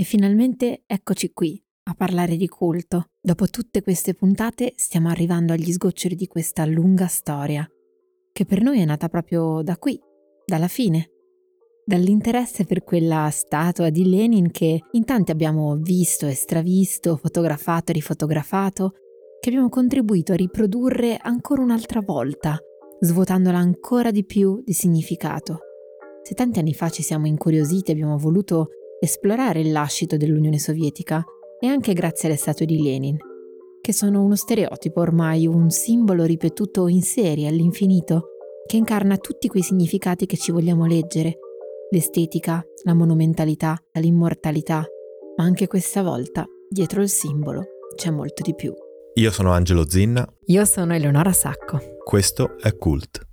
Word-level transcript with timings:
E 0.00 0.04
finalmente 0.04 0.84
eccoci 0.86 1.32
qui 1.32 1.60
a 1.90 1.94
parlare 1.94 2.36
di 2.36 2.46
culto. 2.46 3.06
Dopo 3.20 3.48
tutte 3.48 3.82
queste 3.82 4.14
puntate 4.14 4.74
stiamo 4.76 5.08
arrivando 5.08 5.52
agli 5.52 5.72
sgoccioli 5.72 6.14
di 6.14 6.28
questa 6.28 6.64
lunga 6.64 7.08
storia, 7.08 7.68
che 8.30 8.44
per 8.44 8.62
noi 8.62 8.80
è 8.80 8.84
nata 8.84 9.08
proprio 9.08 9.60
da 9.60 9.76
qui, 9.76 10.00
dalla 10.46 10.68
fine, 10.68 11.10
dall'interesse 11.84 12.64
per 12.64 12.84
quella 12.84 13.28
statua 13.32 13.90
di 13.90 14.08
Lenin 14.08 14.52
che 14.52 14.84
in 14.92 15.04
tanti 15.04 15.32
abbiamo 15.32 15.74
visto 15.74 16.28
e 16.28 16.34
stravisto, 16.34 17.16
fotografato 17.16 17.90
e 17.90 17.94
rifotografato, 17.94 18.92
che 19.40 19.48
abbiamo 19.48 19.68
contribuito 19.68 20.30
a 20.30 20.36
riprodurre 20.36 21.16
ancora 21.20 21.60
un'altra 21.60 22.02
volta, 22.02 22.56
svuotandola 23.00 23.58
ancora 23.58 24.12
di 24.12 24.24
più 24.24 24.62
di 24.64 24.74
significato. 24.74 25.58
Se 26.22 26.34
tanti 26.34 26.60
anni 26.60 26.72
fa 26.72 26.88
ci 26.88 27.02
siamo 27.02 27.26
incuriositi 27.26 27.90
e 27.90 27.94
abbiamo 27.94 28.16
voluto 28.16 28.68
esplorare 29.00 29.60
il 29.60 29.72
lascito 29.72 30.16
dell'Unione 30.16 30.58
Sovietica 30.58 31.24
e 31.60 31.66
anche 31.66 31.92
grazie 31.92 32.28
alle 32.28 32.38
statue 32.38 32.66
di 32.66 32.82
Lenin, 32.82 33.16
che 33.80 33.92
sono 33.92 34.22
uno 34.22 34.36
stereotipo 34.36 35.00
ormai, 35.00 35.46
un 35.46 35.70
simbolo 35.70 36.24
ripetuto 36.24 36.88
in 36.88 37.02
serie 37.02 37.48
all'infinito, 37.48 38.30
che 38.66 38.76
incarna 38.76 39.16
tutti 39.16 39.48
quei 39.48 39.62
significati 39.62 40.26
che 40.26 40.36
ci 40.36 40.52
vogliamo 40.52 40.86
leggere, 40.86 41.38
l'estetica, 41.90 42.62
la 42.84 42.94
monumentalità, 42.94 43.76
l'immortalità, 43.92 44.84
ma 45.36 45.44
anche 45.44 45.66
questa 45.66 46.02
volta, 46.02 46.46
dietro 46.68 47.00
il 47.00 47.08
simbolo, 47.08 47.64
c'è 47.96 48.10
molto 48.10 48.42
di 48.42 48.54
più. 48.54 48.74
Io 49.14 49.30
sono 49.32 49.52
Angelo 49.52 49.88
Zinna. 49.88 50.26
Io 50.46 50.64
sono 50.64 50.94
Eleonora 50.94 51.32
Sacco. 51.32 51.80
Questo 52.04 52.56
è 52.58 52.76
Cult. 52.76 53.27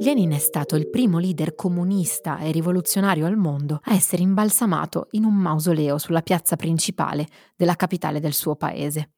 Lenin 0.00 0.30
è 0.30 0.38
stato 0.38 0.76
il 0.76 0.88
primo 0.88 1.18
leader 1.18 1.56
comunista 1.56 2.38
e 2.38 2.52
rivoluzionario 2.52 3.26
al 3.26 3.36
mondo 3.36 3.80
a 3.82 3.94
essere 3.94 4.22
imbalsamato 4.22 5.08
in 5.12 5.24
un 5.24 5.34
mausoleo 5.34 5.98
sulla 5.98 6.22
piazza 6.22 6.54
principale 6.54 7.26
della 7.56 7.74
capitale 7.74 8.20
del 8.20 8.32
suo 8.32 8.54
paese. 8.54 9.14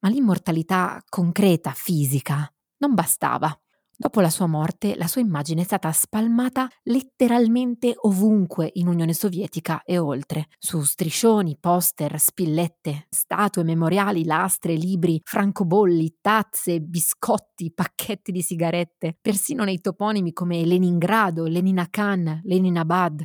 Ma 0.00 0.08
l'immortalità 0.08 1.02
concreta, 1.06 1.72
fisica, 1.72 2.50
non 2.78 2.94
bastava. 2.94 3.61
Dopo 4.02 4.20
la 4.20 4.30
sua 4.30 4.48
morte, 4.48 4.96
la 4.96 5.06
sua 5.06 5.20
immagine 5.20 5.60
è 5.60 5.64
stata 5.64 5.92
spalmata 5.92 6.68
letteralmente 6.82 7.94
ovunque 7.94 8.68
in 8.74 8.88
Unione 8.88 9.12
Sovietica 9.12 9.84
e 9.84 9.96
oltre, 9.96 10.48
su 10.58 10.82
striscioni, 10.82 11.56
poster, 11.60 12.18
spillette, 12.18 13.06
statue, 13.08 13.62
memoriali, 13.62 14.24
lastre, 14.24 14.74
libri, 14.74 15.20
francobolli, 15.22 16.16
tazze, 16.20 16.80
biscotti, 16.80 17.72
pacchetti 17.72 18.32
di 18.32 18.42
sigarette, 18.42 19.16
persino 19.20 19.62
nei 19.62 19.80
toponimi 19.80 20.32
come 20.32 20.64
Leningrado, 20.64 21.46
Leninakhan, 21.46 22.40
Leninabad, 22.42 23.24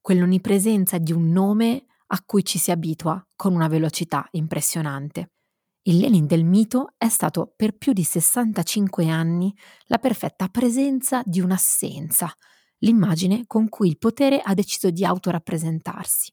quell'onnipresenza 0.00 0.98
di 0.98 1.12
un 1.12 1.30
nome 1.30 1.84
a 2.08 2.20
cui 2.26 2.44
ci 2.44 2.58
si 2.58 2.72
abitua 2.72 3.24
con 3.36 3.54
una 3.54 3.68
velocità 3.68 4.26
impressionante. 4.32 5.35
Il 5.88 5.98
Lenin 5.98 6.26
del 6.26 6.42
mito 6.42 6.94
è 6.98 7.08
stato 7.08 7.52
per 7.54 7.76
più 7.76 7.92
di 7.92 8.02
65 8.02 9.08
anni 9.08 9.54
la 9.84 9.98
perfetta 9.98 10.48
presenza 10.48 11.22
di 11.24 11.38
un'assenza, 11.38 12.28
l'immagine 12.78 13.44
con 13.46 13.68
cui 13.68 13.86
il 13.86 13.96
potere 13.96 14.40
ha 14.40 14.52
deciso 14.52 14.90
di 14.90 15.04
autorappresentarsi. 15.04 16.32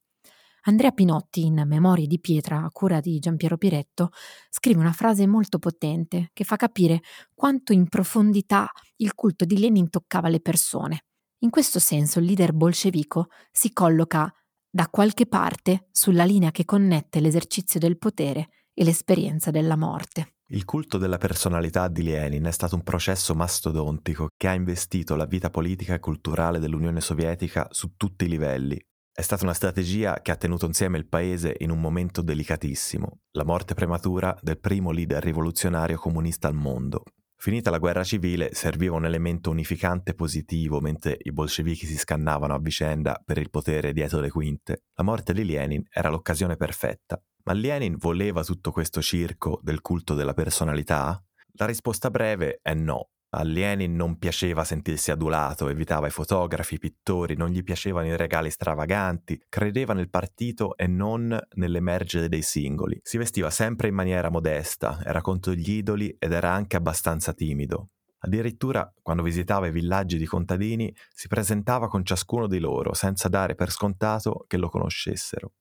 Andrea 0.63 0.89
Pinotti, 0.89 1.45
in 1.45 1.65
Memorie 1.67 2.07
di 2.07 2.19
pietra 2.19 2.63
a 2.63 2.71
cura 2.71 2.99
di 2.99 3.19
Giampiero 3.19 3.57
Piretto, 3.57 4.09
scrive 4.49 4.79
una 4.79 4.91
frase 4.91 5.27
molto 5.27 5.59
potente 5.59 6.31
che 6.33 6.45
fa 6.45 6.55
capire 6.55 7.01
quanto 7.35 7.73
in 7.73 7.87
profondità 7.89 8.71
il 8.95 9.13
culto 9.13 9.45
di 9.45 9.59
Lenin 9.59 9.91
toccava 9.91 10.29
le 10.29 10.39
persone. 10.39 11.03
In 11.41 11.51
questo 11.51 11.77
senso 11.77 12.17
il 12.17 12.25
leader 12.25 12.53
bolscevico 12.53 13.27
si 13.51 13.71
colloca 13.71 14.33
da 14.67 14.87
qualche 14.87 15.27
parte 15.27 15.89
sulla 15.91 16.23
linea 16.23 16.49
che 16.49 16.65
connette 16.65 17.19
l'esercizio 17.19 17.79
del 17.79 17.99
potere 17.99 18.47
e 18.73 18.83
l'esperienza 18.83 19.51
della 19.51 19.75
morte. 19.75 20.33
Il 20.47 20.65
culto 20.65 20.97
della 20.97 21.17
personalità 21.17 21.87
di 21.87 22.03
Lenin 22.03 22.43
è 22.43 22.51
stato 22.51 22.75
un 22.75 22.83
processo 22.83 23.33
mastodontico 23.33 24.27
che 24.35 24.47
ha 24.47 24.53
investito 24.53 25.15
la 25.15 25.25
vita 25.25 25.49
politica 25.49 25.93
e 25.93 25.99
culturale 25.99 26.59
dell'Unione 26.59 27.01
Sovietica 27.01 27.67
su 27.71 27.95
tutti 27.95 28.25
i 28.25 28.29
livelli. 28.29 28.79
È 29.11 29.21
stata 29.21 29.43
una 29.43 29.53
strategia 29.53 30.21
che 30.21 30.31
ha 30.31 30.35
tenuto 30.35 30.65
insieme 30.65 30.97
il 30.97 31.07
paese 31.07 31.55
in 31.59 31.69
un 31.69 31.79
momento 31.79 32.21
delicatissimo, 32.21 33.19
la 33.31 33.45
morte 33.45 33.73
prematura 33.73 34.37
del 34.41 34.59
primo 34.59 34.91
leader 34.91 35.23
rivoluzionario 35.23 35.97
comunista 35.97 36.47
al 36.47 36.55
mondo. 36.55 37.03
Finita 37.35 37.69
la 37.69 37.77
guerra 37.77 38.03
civile 38.03 38.53
serviva 38.53 38.95
un 38.95 39.05
elemento 39.05 39.49
unificante 39.49 40.13
positivo 40.13 40.79
mentre 40.79 41.17
i 41.19 41.31
bolscevichi 41.31 41.85
si 41.85 41.97
scannavano 41.97 42.53
a 42.53 42.59
vicenda 42.59 43.21
per 43.23 43.37
il 43.37 43.49
potere 43.49 43.91
dietro 43.91 44.19
le 44.19 44.29
quinte. 44.29 44.83
La 44.93 45.03
morte 45.03 45.33
di 45.33 45.45
Lenin 45.45 45.83
era 45.89 46.09
l'occasione 46.09 46.55
perfetta 46.55 47.21
ma 47.45 47.53
Lenin 47.53 47.97
voleva 47.97 48.43
tutto 48.43 48.71
questo 48.71 49.01
circo 49.01 49.59
del 49.61 49.81
culto 49.81 50.13
della 50.13 50.33
personalità? 50.33 51.21
La 51.53 51.65
risposta 51.65 52.09
breve 52.09 52.59
è 52.61 52.73
no. 52.73 53.09
A 53.35 53.43
Lenin 53.43 53.95
non 53.95 54.17
piaceva 54.19 54.63
sentirsi 54.63 55.09
adulato, 55.09 55.67
evitava 55.67 56.05
i 56.05 56.11
fotografi, 56.11 56.75
i 56.75 56.79
pittori, 56.79 57.35
non 57.35 57.49
gli 57.49 57.63
piacevano 57.63 58.07
i 58.07 58.15
regali 58.15 58.51
stravaganti, 58.51 59.41
credeva 59.49 59.93
nel 59.93 60.09
partito 60.09 60.77
e 60.77 60.85
non 60.85 61.37
nell'emergere 61.55 62.29
dei 62.29 62.43
singoli. 62.43 62.99
Si 63.01 63.17
vestiva 63.17 63.49
sempre 63.49 63.87
in 63.87 63.95
maniera 63.95 64.29
modesta, 64.29 65.01
era 65.03 65.21
contro 65.21 65.53
gli 65.53 65.71
idoli 65.71 66.15
ed 66.19 66.31
era 66.31 66.51
anche 66.51 66.75
abbastanza 66.75 67.33
timido. 67.33 67.89
Addirittura, 68.19 68.89
quando 69.01 69.23
visitava 69.23 69.67
i 69.67 69.71
villaggi 69.71 70.17
di 70.17 70.25
contadini, 70.25 70.95
si 71.09 71.27
presentava 71.27 71.87
con 71.87 72.05
ciascuno 72.05 72.47
di 72.47 72.59
loro, 72.59 72.93
senza 72.93 73.27
dare 73.27 73.55
per 73.55 73.71
scontato 73.71 74.45
che 74.47 74.57
lo 74.57 74.69
conoscessero. 74.69 75.53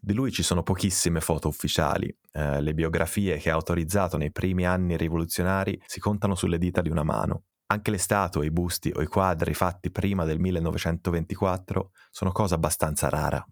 Di 0.00 0.14
lui 0.14 0.30
ci 0.30 0.42
sono 0.42 0.62
pochissime 0.62 1.20
foto 1.20 1.48
ufficiali, 1.48 2.14
eh, 2.32 2.60
le 2.60 2.72
biografie 2.72 3.36
che 3.38 3.50
ha 3.50 3.54
autorizzato 3.54 4.16
nei 4.16 4.30
primi 4.30 4.64
anni 4.64 4.96
rivoluzionari 4.96 5.80
si 5.86 5.98
contano 5.98 6.34
sulle 6.36 6.58
dita 6.58 6.80
di 6.80 6.88
una 6.88 7.02
mano. 7.02 7.42
Anche 7.70 7.90
le 7.90 7.98
statue, 7.98 8.46
i 8.46 8.50
busti 8.50 8.92
o 8.94 9.02
i 9.02 9.06
quadri 9.06 9.54
fatti 9.54 9.90
prima 9.90 10.24
del 10.24 10.38
1924 10.38 11.90
sono 12.10 12.32
cosa 12.32 12.54
abbastanza 12.54 13.08
rara. 13.08 13.44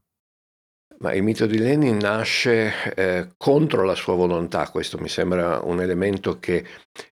Ma 0.98 1.12
il 1.12 1.22
mito 1.22 1.44
di 1.44 1.58
Lenin 1.58 1.98
nasce 1.98 2.94
eh, 2.94 3.34
contro 3.36 3.84
la 3.84 3.94
sua 3.94 4.14
volontà, 4.14 4.70
questo 4.70 4.96
mi 4.98 5.08
sembra 5.08 5.60
un 5.62 5.82
elemento 5.82 6.38
che 6.38 6.64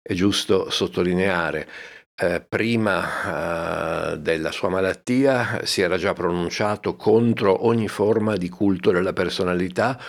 è 0.01 0.13
giusto 0.13 0.69
sottolineare. 0.69 1.67
Eh, 2.15 2.45
prima 2.47 4.11
eh, 4.13 4.17
della 4.19 4.51
sua 4.51 4.69
malattia 4.69 5.61
si 5.63 5.81
era 5.81 5.97
già 5.97 6.13
pronunciato 6.13 6.95
contro 6.95 7.65
ogni 7.65 7.87
forma 7.87 8.35
di 8.37 8.49
culto 8.49 8.91
della 8.91 9.13
personalità, 9.13 9.99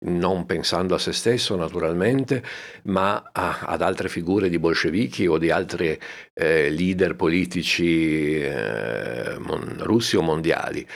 non 0.00 0.44
pensando 0.44 0.94
a 0.94 0.98
se 0.98 1.12
stesso 1.12 1.56
naturalmente, 1.56 2.42
ma 2.84 3.30
a, 3.32 3.60
ad 3.60 3.80
altre 3.80 4.10
figure 4.10 4.50
di 4.50 4.58
bolscevichi 4.58 5.26
o 5.26 5.38
di 5.38 5.50
altri 5.50 5.98
eh, 6.34 6.68
leader 6.68 7.16
politici 7.16 8.34
eh, 8.34 9.36
mon, 9.38 9.76
russi 9.78 10.16
o 10.18 10.20
mondiali. 10.20 10.86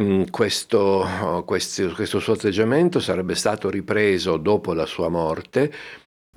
Mm, 0.00 0.24
questo, 0.30 1.42
questo, 1.44 1.92
questo 1.92 2.20
suo 2.20 2.32
atteggiamento 2.32 3.00
sarebbe 3.00 3.34
stato 3.34 3.68
ripreso 3.68 4.38
dopo 4.38 4.72
la 4.72 4.86
sua 4.86 5.10
morte 5.10 5.70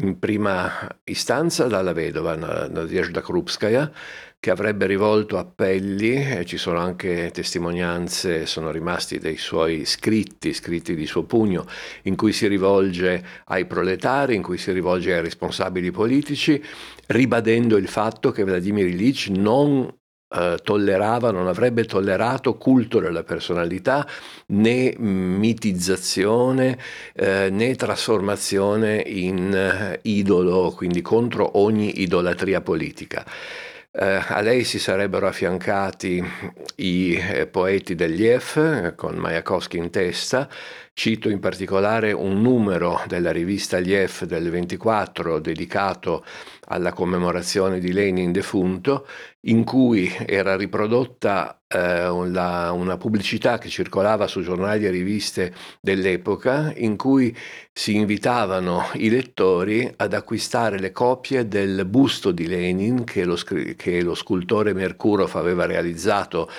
in 0.02 0.18
prima 0.20 0.72
istanza 1.04 1.66
dalla 1.66 1.94
vedova 1.94 2.36
Nadezhda 2.36 3.22
Krupskaya 3.22 3.92
che 4.40 4.52
avrebbe 4.52 4.86
rivolto 4.86 5.38
appelli, 5.38 6.38
e 6.38 6.46
ci 6.46 6.56
sono 6.56 6.80
anche 6.80 7.30
testimonianze, 7.34 8.46
sono 8.46 8.72
rimasti 8.72 9.20
dei 9.20 9.36
suoi 9.36 9.84
scritti, 9.84 10.54
scritti 10.54 10.96
di 10.96 11.06
suo 11.06 11.24
pugno, 11.24 11.66
in 12.04 12.16
cui 12.16 12.32
si 12.32 12.48
rivolge 12.48 13.22
ai 13.48 13.66
proletari, 13.66 14.36
in 14.36 14.42
cui 14.42 14.58
si 14.58 14.72
rivolge 14.72 15.14
ai 15.14 15.22
responsabili 15.22 15.92
politici, 15.92 16.64
ribadendo 17.08 17.76
il 17.76 17.90
fatto 17.90 18.32
che 18.32 18.46
Vladimir 18.46 18.88
Ilyich 18.88 19.28
non 19.28 19.94
eh, 20.30 20.58
tollerava, 20.64 21.32
non 21.32 21.48
avrebbe 21.48 21.86
tollerato 21.86 22.56
culto 22.56 23.00
della 23.00 23.24
personalità 23.24 24.08
né 24.48 24.94
mitizzazione 24.98 26.78
eh, 27.14 27.50
né 27.50 27.76
trasformazione 27.76 29.04
in 29.06 29.54
eh, 29.54 30.00
idolo, 30.04 30.72
quindi 30.76 31.02
contro 31.02 31.58
ogni 31.58 32.02
idolatria 32.02 32.62
politica. 32.62 33.26
Eh, 33.92 34.24
a 34.28 34.40
lei 34.42 34.64
si 34.66 34.78
sarebbero 34.78 35.26
affiancati 35.26 36.24
i 36.76 37.16
eh, 37.16 37.48
poeti 37.48 37.96
degli 37.96 38.28
F, 38.28 38.94
con 38.96 39.16
Mayakovsky 39.16 39.78
in 39.80 39.90
testa. 39.90 40.48
Cito 41.00 41.30
in 41.30 41.40
particolare 41.40 42.12
un 42.12 42.42
numero 42.42 43.02
della 43.08 43.32
rivista 43.32 43.80
Gli 43.80 43.96
F 43.96 44.26
del 44.26 44.50
24 44.50 45.40
dedicato 45.40 46.26
alla 46.66 46.92
commemorazione 46.92 47.80
di 47.80 47.94
Lenin 47.94 48.34
defunto, 48.34 49.08
in 49.44 49.64
cui 49.64 50.14
era 50.26 50.58
riprodotta 50.58 51.62
eh, 51.70 52.06
una, 52.10 52.74
una 52.74 52.98
pubblicità 52.98 53.58
che 53.60 53.70
circolava 53.70 54.28
su 54.28 54.42
giornali 54.42 54.86
e 54.86 54.90
riviste 54.90 55.54
dell'epoca, 55.80 56.74
in 56.76 56.98
cui 56.98 57.34
si 57.72 57.96
invitavano 57.96 58.90
i 58.96 59.10
lettori 59.10 59.90
ad 59.96 60.14
acquistare 60.14 60.80
le 60.80 60.92
copie 60.92 61.48
del 61.48 61.86
busto 61.86 62.32
di 62.32 62.46
Lenin 62.46 63.06
che 63.06 63.24
lo, 63.24 63.38
che 63.78 64.02
lo 64.02 64.16
scultore 64.16 64.74
Merkurov 64.74 65.34
aveva 65.36 65.66
realizzato 65.66 66.50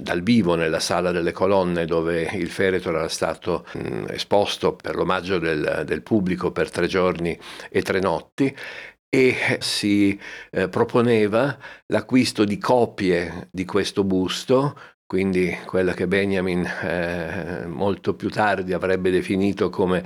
dal 0.00 0.22
vivo 0.22 0.54
nella 0.54 0.80
sala 0.80 1.10
delle 1.10 1.32
colonne 1.32 1.84
dove 1.84 2.22
il 2.34 2.48
feretro 2.48 2.90
era 2.90 3.08
stato 3.08 3.66
mh, 3.72 4.06
esposto 4.10 4.74
per 4.74 4.94
l'omaggio 4.94 5.38
del, 5.38 5.82
del, 5.84 6.02
pubblico 6.02 6.52
per 6.52 6.70
tre 6.70 6.86
giorni 6.86 7.38
e 7.70 7.82
tre 7.82 8.00
notti 8.00 8.54
e 9.08 9.58
si 9.60 10.18
eh, 10.50 10.68
proponeva 10.68 11.56
l'acquisto 11.86 12.44
di 12.44 12.58
copie 12.58 13.48
di 13.50 13.64
questo 13.64 14.04
busto, 14.04 14.78
quindi 15.06 15.56
quella 15.64 15.94
che 15.94 16.06
Benjamin 16.06 16.64
eh, 16.64 17.64
molto 17.66 18.14
più 18.14 18.28
tardi 18.28 18.74
avrebbe 18.74 19.10
definito 19.10 19.70
come 19.70 20.04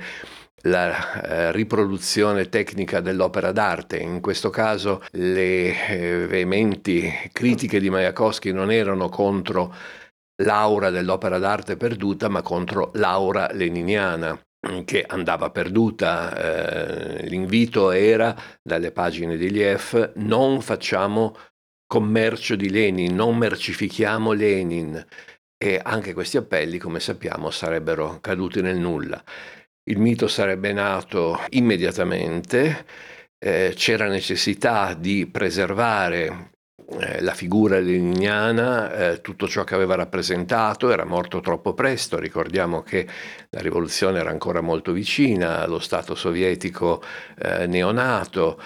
la 0.67 1.21
eh, 1.21 1.51
riproduzione 1.51 2.49
tecnica 2.49 3.01
dell'opera 3.01 3.51
d'arte. 3.51 3.97
In 3.97 4.21
questo 4.21 4.49
caso 4.49 5.03
le 5.11 5.87
eh, 5.87 6.27
veementi 6.27 7.11
critiche 7.31 7.79
di 7.79 7.89
Majakowski 7.89 8.51
non 8.51 8.71
erano 8.71 9.09
contro 9.09 9.73
l'aura 10.43 10.89
dell'opera 10.89 11.37
d'arte 11.37 11.77
perduta, 11.77 12.29
ma 12.29 12.41
contro 12.41 12.91
l'aura 12.95 13.49
leniniana 13.51 14.39
che 14.85 15.03
andava 15.05 15.49
perduta. 15.49 17.19
Eh, 17.19 17.27
l'invito 17.27 17.91
era 17.91 18.35
dalle 18.61 18.91
pagine 18.91 19.35
di 19.37 19.49
Liev 19.49 20.13
non 20.15 20.61
facciamo 20.61 21.35
commercio 21.85 22.55
di 22.55 22.69
Lenin, 22.69 23.13
non 23.13 23.37
mercifichiamo 23.37 24.31
Lenin 24.31 25.05
e 25.57 25.79
anche 25.81 26.13
questi 26.13 26.37
appelli, 26.37 26.77
come 26.77 26.99
sappiamo, 26.99 27.51
sarebbero 27.51 28.19
caduti 28.19 28.61
nel 28.61 28.77
nulla. 28.77 29.23
Il 29.85 29.99
mito 29.99 30.29
sarebbe 30.29 30.71
nato 30.71 31.37
immediatamente, 31.49 32.85
eh, 33.37 33.73
c'era 33.75 34.07
necessità 34.07 34.93
di 34.93 35.27
preservare 35.27 36.51
eh, 37.01 37.21
la 37.21 37.33
figura 37.33 37.79
leniniana, 37.79 38.93
eh, 39.11 39.21
tutto 39.21 39.45
ciò 39.45 39.65
che 39.65 39.75
aveva 39.75 39.95
rappresentato, 39.95 40.89
era 40.89 41.03
morto 41.03 41.41
troppo 41.41 41.73
presto, 41.73 42.17
ricordiamo 42.17 42.81
che 42.81 43.05
la 43.49 43.59
rivoluzione 43.59 44.19
era 44.19 44.29
ancora 44.29 44.61
molto 44.61 44.93
vicina 44.93 45.59
allo 45.59 45.79
Stato 45.79 46.15
sovietico 46.15 47.03
eh, 47.37 47.67
neonato 47.67 48.57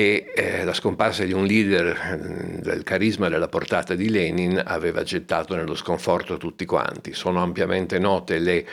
e 0.00 0.32
eh, 0.34 0.64
la 0.64 0.72
scomparsa 0.72 1.24
di 1.24 1.32
un 1.32 1.44
leader 1.44 2.16
mm, 2.16 2.60
del 2.60 2.82
carisma 2.84 3.26
e 3.26 3.30
della 3.30 3.48
portata 3.48 3.94
di 3.94 4.08
Lenin 4.08 4.62
aveva 4.64 5.02
gettato 5.02 5.54
nello 5.54 5.74
sconforto 5.74 6.38
tutti 6.38 6.64
quanti. 6.64 7.12
Sono 7.12 7.42
ampiamente 7.42 7.98
note 7.98 8.38
le 8.38 8.66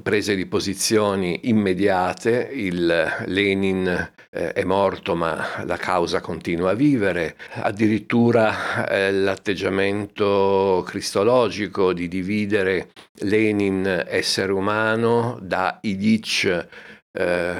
prese 0.00 0.34
di 0.34 0.46
posizioni 0.46 1.48
immediate, 1.48 2.48
il 2.52 3.24
Lenin 3.26 3.86
eh, 4.30 4.52
è 4.52 4.64
morto 4.64 5.14
ma 5.14 5.62
la 5.64 5.76
causa 5.76 6.20
continua 6.20 6.70
a 6.70 6.74
vivere, 6.74 7.36
addirittura 7.56 8.86
eh, 8.88 9.12
l'atteggiamento 9.12 10.82
cristologico 10.86 11.92
di 11.92 12.08
dividere 12.08 12.90
Lenin 13.20 14.04
essere 14.08 14.52
umano 14.52 15.38
da 15.42 15.78
Ilich 15.82 16.68
eh, 17.12 17.54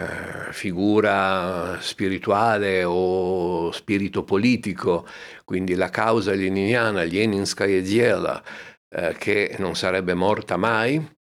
figura 0.52 1.76
spirituale 1.81 2.82
o 2.84 3.70
spirito 3.73 4.25
politico, 4.25 5.06
quindi 5.44 5.75
la 5.75 5.90
causa 5.90 6.32
leniniana, 6.32 7.02
Leninskaya 7.02 7.82
Diela, 7.82 8.43
eh, 8.88 9.14
che 9.19 9.55
non 9.58 9.76
sarebbe 9.76 10.14
morta 10.14 10.56
mai, 10.56 11.20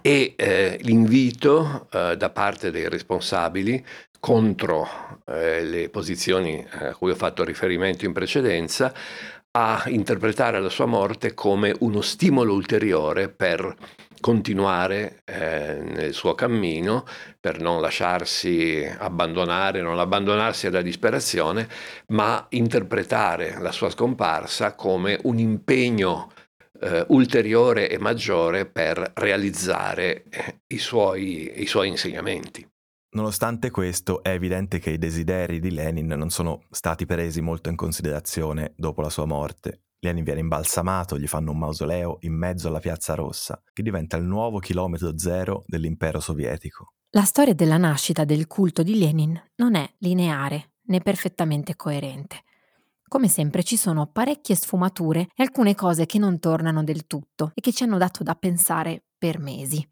e 0.00 0.34
eh, 0.36 0.78
l'invito 0.82 1.88
eh, 1.90 2.16
da 2.16 2.30
parte 2.30 2.70
dei 2.70 2.88
responsabili 2.88 3.84
contro 4.18 4.86
eh, 5.26 5.64
le 5.64 5.88
posizioni 5.88 6.64
a 6.70 6.94
cui 6.94 7.10
ho 7.10 7.16
fatto 7.16 7.44
riferimento 7.44 8.04
in 8.04 8.12
precedenza 8.12 8.92
a 9.54 9.82
interpretare 9.86 10.60
la 10.60 10.70
sua 10.70 10.86
morte 10.86 11.34
come 11.34 11.74
uno 11.80 12.00
stimolo 12.00 12.54
ulteriore 12.54 13.28
per 13.28 13.76
continuare 14.22 15.22
eh, 15.24 15.82
nel 15.82 16.14
suo 16.14 16.34
cammino, 16.34 17.04
per 17.40 17.60
non 17.60 17.80
lasciarsi 17.80 18.88
abbandonare, 18.98 19.82
non 19.82 19.98
abbandonarsi 19.98 20.68
alla 20.68 20.80
disperazione, 20.80 21.68
ma 22.08 22.46
interpretare 22.50 23.58
la 23.58 23.72
sua 23.72 23.90
scomparsa 23.90 24.74
come 24.74 25.18
un 25.24 25.38
impegno 25.38 26.30
eh, 26.82 27.04
ulteriore 27.08 27.88
e 27.88 27.98
maggiore 27.98 28.66
per 28.66 29.12
realizzare 29.14 30.24
eh, 30.28 30.62
i, 30.66 30.78
suoi, 30.78 31.62
i 31.62 31.66
suoi 31.66 31.88
insegnamenti. 31.88 32.68
Nonostante 33.14 33.70
questo, 33.70 34.22
è 34.22 34.30
evidente 34.30 34.78
che 34.78 34.90
i 34.90 34.98
desideri 34.98 35.60
di 35.60 35.70
Lenin 35.70 36.08
non 36.08 36.30
sono 36.30 36.62
stati 36.70 37.04
presi 37.06 37.40
molto 37.40 37.68
in 37.68 37.76
considerazione 37.76 38.72
dopo 38.74 39.02
la 39.02 39.10
sua 39.10 39.26
morte. 39.26 39.82
Lenin 40.00 40.24
viene 40.24 40.40
imbalsamato, 40.40 41.18
gli 41.18 41.28
fanno 41.28 41.52
un 41.52 41.58
mausoleo 41.58 42.18
in 42.22 42.32
mezzo 42.32 42.68
alla 42.68 42.80
Piazza 42.80 43.14
Rossa, 43.14 43.62
che 43.72 43.82
diventa 43.82 44.16
il 44.16 44.24
nuovo 44.24 44.58
chilometro 44.58 45.16
zero 45.16 45.62
dell'impero 45.66 46.18
sovietico. 46.18 46.94
La 47.10 47.24
storia 47.24 47.54
della 47.54 47.76
nascita 47.76 48.24
del 48.24 48.46
culto 48.46 48.82
di 48.82 48.98
Lenin 48.98 49.40
non 49.56 49.74
è 49.74 49.88
lineare 49.98 50.72
né 50.86 51.00
perfettamente 51.00 51.76
coerente. 51.76 52.42
Come 53.12 53.28
sempre 53.28 53.62
ci 53.62 53.76
sono 53.76 54.06
parecchie 54.06 54.54
sfumature 54.54 55.28
e 55.34 55.42
alcune 55.42 55.74
cose 55.74 56.06
che 56.06 56.18
non 56.18 56.38
tornano 56.38 56.82
del 56.82 57.06
tutto 57.06 57.50
e 57.52 57.60
che 57.60 57.70
ci 57.70 57.82
hanno 57.82 57.98
dato 57.98 58.22
da 58.22 58.34
pensare 58.34 59.04
per 59.18 59.38
mesi. 59.38 59.86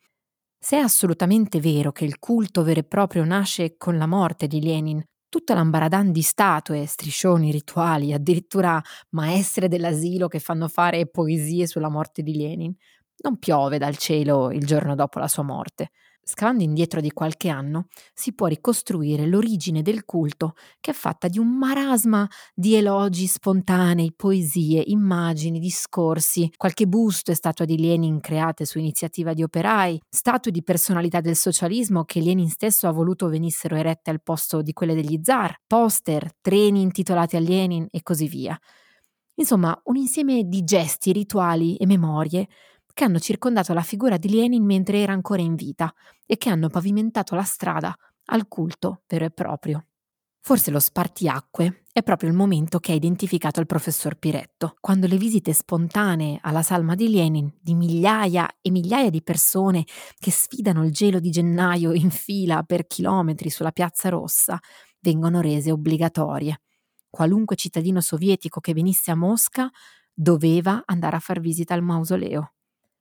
Se 0.58 0.78
è 0.78 0.80
assolutamente 0.80 1.60
vero 1.60 1.92
che 1.92 2.06
il 2.06 2.18
culto 2.18 2.62
vero 2.62 2.80
e 2.80 2.84
proprio 2.84 3.22
nasce 3.26 3.76
con 3.76 3.98
la 3.98 4.06
morte 4.06 4.46
di 4.46 4.62
Lenin, 4.62 5.04
tutta 5.28 5.52
l'ambaradan 5.52 6.12
di 6.12 6.22
statue, 6.22 6.86
striscioni, 6.86 7.52
rituali, 7.52 8.14
addirittura 8.14 8.82
maestre 9.10 9.68
dell'asilo 9.68 10.26
che 10.26 10.38
fanno 10.38 10.66
fare 10.66 11.06
poesie 11.06 11.66
sulla 11.66 11.90
morte 11.90 12.22
di 12.22 12.34
Lenin, 12.34 12.74
non 13.18 13.38
piove 13.38 13.76
dal 13.76 13.98
cielo 13.98 14.50
il 14.50 14.64
giorno 14.64 14.94
dopo 14.94 15.18
la 15.18 15.28
sua 15.28 15.42
morte. 15.42 15.90
Scavando 16.30 16.62
indietro 16.62 17.00
di 17.00 17.10
qualche 17.10 17.48
anno 17.48 17.88
si 18.14 18.32
può 18.34 18.46
ricostruire 18.46 19.26
l'origine 19.26 19.82
del 19.82 20.04
culto 20.04 20.54
che 20.78 20.92
è 20.92 20.94
fatta 20.94 21.26
di 21.26 21.40
un 21.40 21.58
marasma 21.58 22.28
di 22.54 22.76
elogi 22.76 23.26
spontanei, 23.26 24.12
poesie, 24.14 24.80
immagini, 24.86 25.58
discorsi, 25.58 26.48
qualche 26.56 26.86
busto 26.86 27.32
e 27.32 27.34
statua 27.34 27.64
di 27.64 27.76
Lenin 27.80 28.20
create 28.20 28.64
su 28.64 28.78
iniziativa 28.78 29.34
di 29.34 29.42
operai, 29.42 30.00
statue 30.08 30.52
di 30.52 30.62
personalità 30.62 31.20
del 31.20 31.34
socialismo 31.34 32.04
che 32.04 32.20
Lenin 32.20 32.48
stesso 32.48 32.86
ha 32.86 32.92
voluto 32.92 33.28
venissero 33.28 33.74
erette 33.74 34.10
al 34.10 34.22
posto 34.22 34.62
di 34.62 34.72
quelle 34.72 34.94
degli 34.94 35.18
zar, 35.24 35.56
poster, 35.66 36.30
treni 36.40 36.80
intitolati 36.80 37.34
a 37.34 37.40
Lenin 37.40 37.88
e 37.90 38.02
così 38.04 38.28
via. 38.28 38.56
Insomma, 39.34 39.78
un 39.86 39.96
insieme 39.96 40.44
di 40.44 40.62
gesti, 40.62 41.12
rituali 41.12 41.76
e 41.76 41.86
memorie 41.86 42.46
che 42.94 43.04
hanno 43.04 43.18
circondato 43.18 43.72
la 43.72 43.82
figura 43.82 44.16
di 44.16 44.30
Lenin 44.30 44.64
mentre 44.64 44.98
era 44.98 45.12
ancora 45.12 45.42
in 45.42 45.54
vita 45.54 45.92
e 46.26 46.36
che 46.36 46.48
hanno 46.50 46.68
pavimentato 46.68 47.34
la 47.34 47.42
strada 47.42 47.96
al 48.26 48.48
culto 48.48 49.02
vero 49.06 49.24
e 49.24 49.30
proprio. 49.30 49.84
Forse 50.42 50.70
lo 50.70 50.80
spartiacque 50.80 51.84
è 51.92 52.02
proprio 52.02 52.30
il 52.30 52.36
momento 52.36 52.78
che 52.78 52.92
ha 52.92 52.94
identificato 52.94 53.60
il 53.60 53.66
professor 53.66 54.16
Piretto, 54.16 54.74
quando 54.80 55.06
le 55.06 55.18
visite 55.18 55.52
spontanee 55.52 56.38
alla 56.40 56.62
salma 56.62 56.94
di 56.94 57.10
Lenin 57.10 57.52
di 57.60 57.74
migliaia 57.74 58.48
e 58.62 58.70
migliaia 58.70 59.10
di 59.10 59.22
persone 59.22 59.84
che 60.18 60.30
sfidano 60.30 60.84
il 60.84 60.92
gelo 60.92 61.20
di 61.20 61.30
gennaio 61.30 61.92
in 61.92 62.10
fila 62.10 62.62
per 62.62 62.86
chilometri 62.86 63.50
sulla 63.50 63.72
piazza 63.72 64.08
rossa 64.08 64.58
vengono 65.00 65.40
rese 65.40 65.72
obbligatorie. 65.72 66.60
Qualunque 67.10 67.56
cittadino 67.56 68.00
sovietico 68.00 68.60
che 68.60 68.72
venisse 68.72 69.10
a 69.10 69.16
Mosca 69.16 69.68
doveva 70.12 70.82
andare 70.86 71.16
a 71.16 71.20
far 71.20 71.40
visita 71.40 71.74
al 71.74 71.82
mausoleo. 71.82 72.52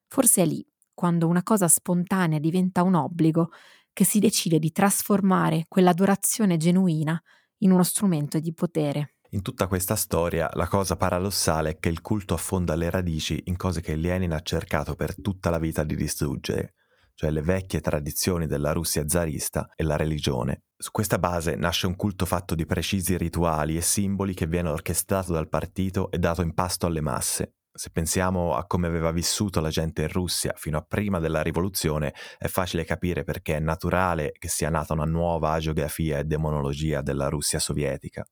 Forse 0.10 0.42
è 0.42 0.46
lì, 0.46 0.66
quando 0.94 1.28
una 1.28 1.44
cosa 1.44 1.68
spontanea 1.68 2.40
diventa 2.40 2.82
un 2.82 2.96
obbligo, 2.96 3.52
che 3.94 4.04
si 4.04 4.20
decide 4.20 4.58
di 4.58 4.72
trasformare 4.72 5.66
quell'adorazione 5.68 6.58
genuina 6.58 7.22
in 7.60 7.72
uno 7.72 7.84
strumento 7.84 8.40
di 8.40 8.54
potere. 8.54 9.18
In 9.32 9.44
tutta 9.44 9.68
questa 9.68 9.96
storia 9.96 10.50
la 10.54 10.68
cosa 10.68 10.96
paradossale 10.96 11.70
è 11.70 11.78
che 11.78 11.90
il 11.90 12.02
culto 12.02 12.34
affonda 12.34 12.74
le 12.74 12.90
radici 12.90 13.40
in 13.46 13.56
cose 13.56 13.82
che 13.82 13.96
Lenin 13.96 14.34
ha 14.34 14.42
cercato 14.42 14.96
per 14.96 15.22
tutta 15.22 15.52
la 15.52 15.60
vita 15.60 15.84
di 15.84 15.96
distruggere, 15.96 16.74
cioè 17.14 17.30
le 17.30 17.44
vecchie 17.44 17.80
tradizioni 17.80 18.48
della 18.48 18.72
Russia 18.72 19.08
zarista 19.08 19.70
e 19.76 19.84
la 19.84 19.96
religione. 19.96 20.64
Su 20.76 20.90
questa 20.90 21.20
base 21.20 21.56
nasce 21.56 21.86
un 21.86 21.96
culto 21.96 22.26
fatto 22.26 22.56
di 22.56 22.66
precisi 22.66 23.16
rituali 23.18 23.78
e 23.78 23.82
simboli 23.82 24.34
che 24.34 24.48
viene 24.48 24.70
orchestrato 24.70 25.34
dal 25.34 25.50
partito 25.50 26.10
e 26.10 26.18
dato 26.18 26.42
in 26.42 26.56
pasto 26.56 26.88
alle 26.88 27.02
masse. 27.02 27.58
Se 27.72 27.92
pensiamo 27.92 28.56
a 28.56 28.66
come 28.66 28.88
aveva 28.88 29.12
vissuto 29.12 29.60
la 29.62 29.70
gente 29.70 30.02
in 30.02 30.10
Russia 30.10 30.54
fino 30.56 30.78
a 30.78 30.82
prima 30.82 31.20
della 31.20 31.42
rivoluzione, 31.42 32.14
è 32.38 32.48
facile 32.48 32.84
capire 32.84 33.24
perché 33.24 33.56
è 33.56 33.60
naturale 33.60 34.32
che 34.38 34.48
sia 34.48 34.70
nata 34.70 34.94
una 34.94 35.06
nuova 35.06 35.58
geografia 35.60 36.18
e 36.18 36.24
demonologia 36.24 37.02
della 37.02 37.30
Russia 37.30 37.60
sovietica. 37.60 38.26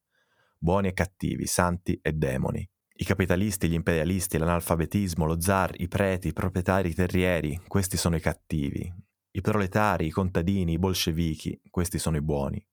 Buoni 0.58 0.88
e 0.88 0.94
cattivi, 0.94 1.46
santi 1.46 2.00
e 2.02 2.14
demoni. 2.14 2.68
I 3.00 3.06
capitalisti, 3.06 3.70
gli 3.70 3.74
imperialisti, 3.74 4.40
l'analfabetismo, 4.40 5.26
lo 5.26 5.40
zar, 5.40 5.72
i 5.76 5.88
preti, 5.88 6.30
i 6.30 6.34
proprietari 6.34 6.96
terrieri, 6.96 7.62
questi 7.68 7.96
sono 7.96 8.16
i 8.16 8.20
cattivi. 8.20 8.92
I 9.32 9.42
proletari, 9.42 10.08
i 10.08 10.12
contadini, 10.12 10.74
i 10.74 10.80
bolscevichi, 10.80 11.62
questi 11.70 12.00
sono 12.00 12.18
i 12.18 12.24
buoni. 12.24 12.64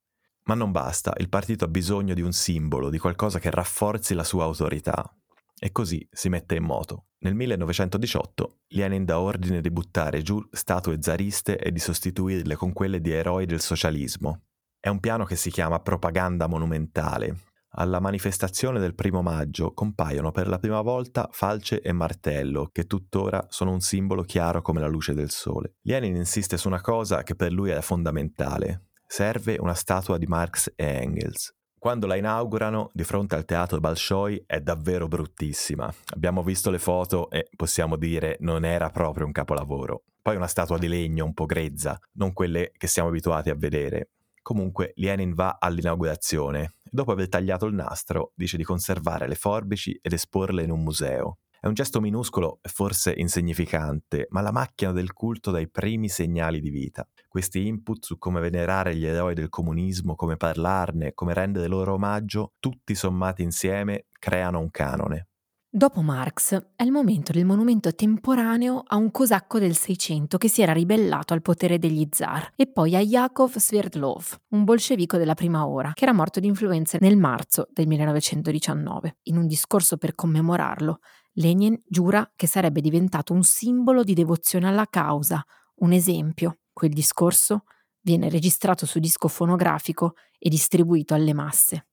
Ma 0.44 0.54
non 0.54 0.73
basta, 0.73 1.12
il 1.18 1.28
partito 1.28 1.66
ha 1.66 1.68
bisogno 1.68 2.14
di 2.14 2.23
un 2.23 2.33
simbolo, 2.33 2.88
di 2.88 2.99
qualcosa 2.99 3.38
che 3.38 3.50
rafforzi 3.50 4.14
la 4.14 4.25
sua 4.25 4.44
autorità. 4.44 5.14
E 5.59 5.71
così 5.73 6.07
si 6.11 6.29
mette 6.29 6.57
in 6.57 6.65
moto. 6.65 7.07
Nel 7.19 7.35
1918 7.35 8.59
Lenin 8.69 9.05
dà 9.05 9.21
ordine 9.21 9.61
di 9.61 9.71
buttare 9.71 10.23
giù 10.23 10.41
statue 10.51 10.99
zariste 11.01 11.59
e 11.59 11.73
di 11.73 11.79
sostituirle 11.79 12.55
con 12.57 12.73
quelle 12.73 13.01
di 13.01 13.11
eroi 13.11 13.47
del 13.47 13.61
socialismo. 13.61 14.43
È 14.79 14.89
un 14.89 15.01
piano 15.01 15.25
che 15.25 15.37
si 15.37 15.51
chiama 15.51 15.81
propaganda 15.81 16.47
monumentale, 16.47 17.37
alla 17.77 17.99
manifestazione 17.99 18.79
del 18.79 18.95
primo 18.95 19.21
maggio 19.21 19.73
compaiono 19.73 20.31
per 20.31 20.47
la 20.47 20.59
prima 20.59 20.81
volta 20.81 21.29
falce 21.33 21.81
e 21.81 21.91
martello, 21.91 22.69
che 22.71 22.87
tuttora 22.87 23.47
sono 23.49 23.73
un 23.73 23.81
simbolo 23.81 24.23
chiaro 24.23 24.63
come 24.63 24.79
la 24.79 24.87
luce 24.87 25.13
del 25.13 25.31
sole. 25.31 25.75
Lenin 25.83 26.15
insiste 26.15 26.57
su 26.57 26.69
una 26.69 26.81
cosa 26.81 27.25
che 27.25 27.35
per 27.35 27.51
lui 27.51 27.71
è 27.71 27.81
fondamentale. 27.81 28.91
Serve 29.07 29.57
una 29.59 29.75
statua 29.75 30.19
di 30.19 30.27
Marx 30.27 30.73
e 30.77 30.85
Engels. 30.85 31.53
Quando 31.85 32.07
la 32.07 32.17
inaugurano 32.17 32.88
di 32.95 33.05
fronte 33.05 33.35
al 33.35 33.45
teatro 33.45 33.79
Bolshoi 33.79 34.45
è 34.47 34.59
davvero 34.59 35.07
bruttissima. 35.07 35.93
Abbiamo 36.14 36.43
visto 36.43 36.71
le 36.71 36.79
foto 36.79 37.29
e 37.29 37.50
possiamo 37.55 37.97
dire 37.97 38.38
non 38.41 38.64
era 38.64 38.88
proprio 38.88 39.26
un 39.26 39.33
capolavoro. 39.33 40.05
Poi 40.23 40.35
una 40.35 40.47
statua 40.47 40.79
di 40.79 40.88
legno 40.88 41.26
un 41.26 41.35
po' 41.35 41.45
grezza, 41.45 42.00
non 42.12 42.33
quelle 42.33 42.73
che 42.75 42.87
siamo 42.87 43.11
abituati 43.11 43.50
a 43.50 43.55
vedere. 43.55 44.12
Comunque 44.41 44.95
Lenin 44.97 45.35
va 45.35 45.59
all'inaugurazione 45.61 46.62
e 46.62 46.88
dopo 46.91 47.12
aver 47.12 47.29
tagliato 47.29 47.67
il 47.67 47.75
nastro 47.75 48.33
dice 48.35 48.57
di 48.57 48.64
conservare 48.64 49.29
le 49.29 49.35
forbici 49.35 49.93
ed 50.00 50.14
esporle 50.14 50.62
in 50.62 50.71
un 50.71 50.83
museo. 50.83 51.41
È 51.64 51.66
un 51.66 51.73
gesto 51.73 51.99
minuscolo 51.99 52.59
e 52.61 52.68
forse 52.68 53.14
insignificante, 53.16 54.26
ma 54.28 54.42
la 54.42 54.52
macchina 54.52 54.92
del 54.92 55.14
culto 55.14 55.50
dai 55.50 55.66
primi 55.71 56.11
segnali 56.11 56.61
di 56.61 56.68
vita. 56.68 57.09
Questi 57.26 57.66
input 57.66 58.04
su 58.04 58.18
come 58.18 58.38
venerare 58.40 58.94
gli 58.94 59.06
eroi 59.06 59.33
del 59.33 59.49
comunismo, 59.49 60.14
come 60.14 60.37
parlarne, 60.37 61.14
come 61.14 61.33
rendere 61.33 61.66
loro 61.66 61.94
omaggio, 61.94 62.52
tutti 62.61 62.94
sommati 62.94 63.42
insieme, 63.42 64.09
creano 64.12 64.59
un 64.59 64.71
canone. 64.71 65.28
Dopo 65.71 66.02
Marx 66.02 66.54
è 66.76 66.83
il 66.85 66.92
momento 66.92 67.33
del 67.33 67.47
monumento 67.47 67.92
temporaneo 67.94 68.85
a 68.87 68.97
un 68.97 69.11
cosacco 69.11 69.59
del 69.59 69.75
Seicento 69.75 70.37
che 70.37 70.49
si 70.49 70.61
era 70.61 70.73
ribellato 70.73 71.33
al 71.33 71.42
potere 71.42 71.78
degli 71.78 72.06
zar 72.12 72.52
e 72.54 72.66
poi 72.66 72.94
a 72.94 73.00
Yakov 73.00 73.56
Sverdlov, 73.56 74.38
un 74.50 74.64
bolscevico 74.64 75.16
della 75.16 75.35
prima 75.35 75.66
ora, 75.66 75.92
che 75.94 76.04
era 76.04 76.12
morto 76.12 76.38
di 76.40 76.47
influenze 76.47 76.99
nel 77.00 77.16
marzo 77.16 77.68
del 77.73 77.88
1919. 77.88 79.16
In 79.23 79.38
un 79.38 79.49
discorso 79.49 79.97
per 79.97 80.14
commemorarlo, 80.14 81.00
Lenin 81.35 81.81
giura 81.87 82.31
che 82.37 82.47
sarebbe 82.47 82.81
diventato 82.81 83.33
un 83.33 83.43
simbolo 83.43 84.03
di 84.03 84.14
devozione 84.14 84.69
alla 84.69 84.87
causa, 84.88 85.45
un 85.76 85.93
esempio. 85.93 86.59
Quel 86.73 86.93
discorso 86.93 87.64
viene 88.00 88.29
registrato 88.29 88.87
su 88.87 88.99
disco 88.99 89.29
fonografico 89.29 90.14
e 90.38 90.49
distribuito 90.49 91.14
alle 91.14 91.33
masse. 91.33 91.87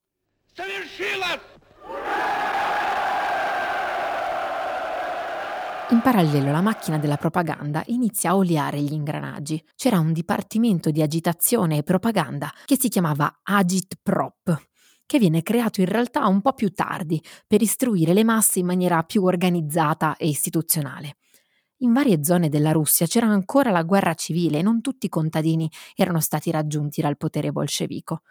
In 5.89 5.99
parallelo 5.99 6.51
la 6.51 6.61
macchina 6.61 6.97
della 6.97 7.17
propaganda 7.17 7.83
inizia 7.87 8.29
a 8.29 8.35
oliare 8.37 8.79
gli 8.79 8.93
ingranaggi. 8.93 9.61
C'era 9.75 9.99
un 9.99 10.13
dipartimento 10.13 10.89
di 10.89 11.01
agitazione 11.01 11.77
e 11.77 11.83
propaganda 11.83 12.49
che 12.63 12.77
si 12.79 12.87
chiamava 12.87 13.39
Agit 13.43 13.97
Prop, 14.01 14.69
che 15.11 15.19
viene 15.19 15.43
creato 15.43 15.81
in 15.81 15.87
realtà 15.87 16.25
un 16.27 16.39
po' 16.39 16.53
più 16.53 16.71
tardi 16.71 17.21
per 17.45 17.61
istruire 17.61 18.13
le 18.13 18.23
masse 18.23 18.59
in 18.59 18.65
maniera 18.65 19.03
più 19.03 19.25
organizzata 19.25 20.15
e 20.15 20.25
istituzionale. 20.29 21.17
In 21.79 21.91
varie 21.91 22.23
zone 22.23 22.47
della 22.47 22.71
Russia 22.71 23.05
c'era 23.07 23.27
ancora 23.27 23.71
la 23.71 23.83
guerra 23.83 24.13
civile 24.13 24.59
e 24.59 24.61
non 24.61 24.79
tutti 24.79 25.07
i 25.07 25.09
contadini 25.09 25.69
erano 25.97 26.21
stati 26.21 26.49
raggiunti 26.49 27.01
dal 27.01 27.17
potere 27.17 27.51
bolscevico. 27.51 28.21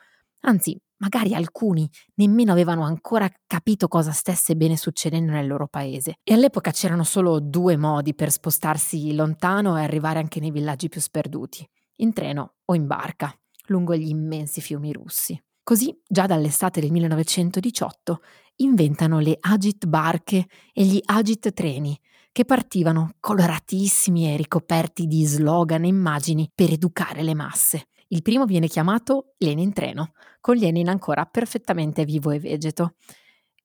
Anzi, 0.45 0.75
magari 1.01 1.35
alcuni 1.35 1.87
nemmeno 2.15 2.53
avevano 2.53 2.85
ancora 2.85 3.31
capito 3.47 3.87
cosa 3.87 4.13
stesse 4.13 4.57
bene 4.57 4.79
succedendo 4.79 5.33
nel 5.33 5.47
loro 5.47 5.69
paese. 5.69 6.15
E 6.25 6.33
all'epoca 6.33 6.71
c'erano 6.71 7.05
solo 7.05 7.41
due 7.41 7.77
modi 7.77 8.15
per 8.15 8.31
spostarsi 8.31 9.15
lontano 9.15 9.77
e 9.77 9.83
arrivare 9.83 10.19
anche 10.19 10.41
nei 10.41 10.51
villaggi 10.51 10.89
più 10.89 11.03
sperduti, 11.03 11.63
in 11.97 12.15
treno 12.15 12.55
o 12.65 12.75
in 12.75 12.87
barca, 12.87 13.31
lungo 13.67 13.95
gli 13.95 14.09
immensi 14.09 14.63
fiumi 14.63 14.95
russi. 14.95 15.39
Così, 15.71 15.97
già 16.05 16.27
dall'estate 16.27 16.81
del 16.81 16.91
1918, 16.91 18.23
inventano 18.57 19.21
le 19.21 19.37
agit 19.39 19.87
barche 19.87 20.49
e 20.73 20.83
gli 20.83 20.99
agit 21.05 21.53
treni, 21.53 21.97
che 22.33 22.45
partivano 22.45 23.15
coloratissimi 23.21 24.33
e 24.33 24.37
ricoperti 24.37 25.07
di 25.07 25.25
slogan 25.25 25.85
e 25.85 25.87
immagini 25.87 26.51
per 26.53 26.73
educare 26.73 27.23
le 27.23 27.37
masse. 27.37 27.85
Il 28.09 28.23
primo 28.23 28.47
viene 28.47 28.67
chiamato 28.67 29.35
Lenin 29.39 29.73
Treno, 29.73 30.11
con 30.41 30.57
Lenin 30.57 30.89
ancora 30.89 31.25
perfettamente 31.25 32.05
vivo 32.05 32.33
e 32.33 32.41
vegeto. 32.41 32.95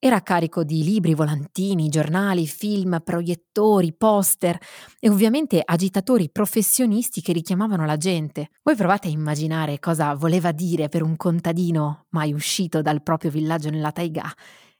Era 0.06 0.22
carico 0.22 0.64
di 0.64 0.84
libri, 0.84 1.16
volantini, 1.16 1.90
giornali, 1.90 2.46
film, 2.46 3.02
proiettori, 3.04 3.92
poster 3.92 4.56
e 5.00 5.10
ovviamente 5.10 5.64
agitatori 5.66 6.30
professionisti 6.30 7.22
che 7.22 7.34
richiamavano 7.34 7.88
la 7.88 7.98
gente. 7.98 8.50
Voi 8.62 8.76
provate 8.76 9.08
a 9.08 9.12
immaginare 9.12 9.80
cosa 9.80 10.14
voleva 10.14 10.52
dire 10.52 10.90
per 10.90 11.02
un 11.02 11.16
contadino 11.16 12.06
mai 12.10 12.34
uscito 12.34 12.84
dal 12.84 13.02
proprio 13.02 13.32
villaggio 13.32 13.72
nella 13.72 13.92
taiga 13.92 14.32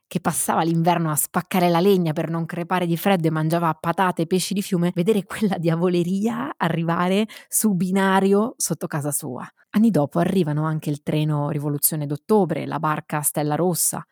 che 0.06 0.20
passava 0.20 0.62
l'inverno 0.62 1.10
a 1.10 1.16
spaccare 1.16 1.70
la 1.70 1.80
legna 1.80 2.12
per 2.12 2.30
non 2.30 2.46
crepare 2.46 2.86
di 2.86 2.96
freddo 2.96 3.26
e 3.26 3.32
mangiava 3.32 3.74
patate 3.74 4.22
e 4.22 4.26
pesci 4.26 4.54
di 4.54 4.62
fiume, 4.62 4.92
vedere 4.94 5.24
quella 5.24 5.58
diavoleria 5.58 6.54
arrivare 6.56 7.26
su 7.48 7.74
binario 7.74 8.54
sotto 8.56 8.86
casa 8.86 9.10
sua. 9.10 9.44
Anni 9.70 9.90
dopo 9.90 10.20
arrivano 10.20 10.64
anche 10.64 10.88
il 10.88 11.02
treno 11.02 11.50
Rivoluzione 11.50 12.06
d'ottobre, 12.06 12.64
la 12.64 12.78
barca 12.78 13.22
Stella 13.22 13.56
Rossa. 13.56 14.06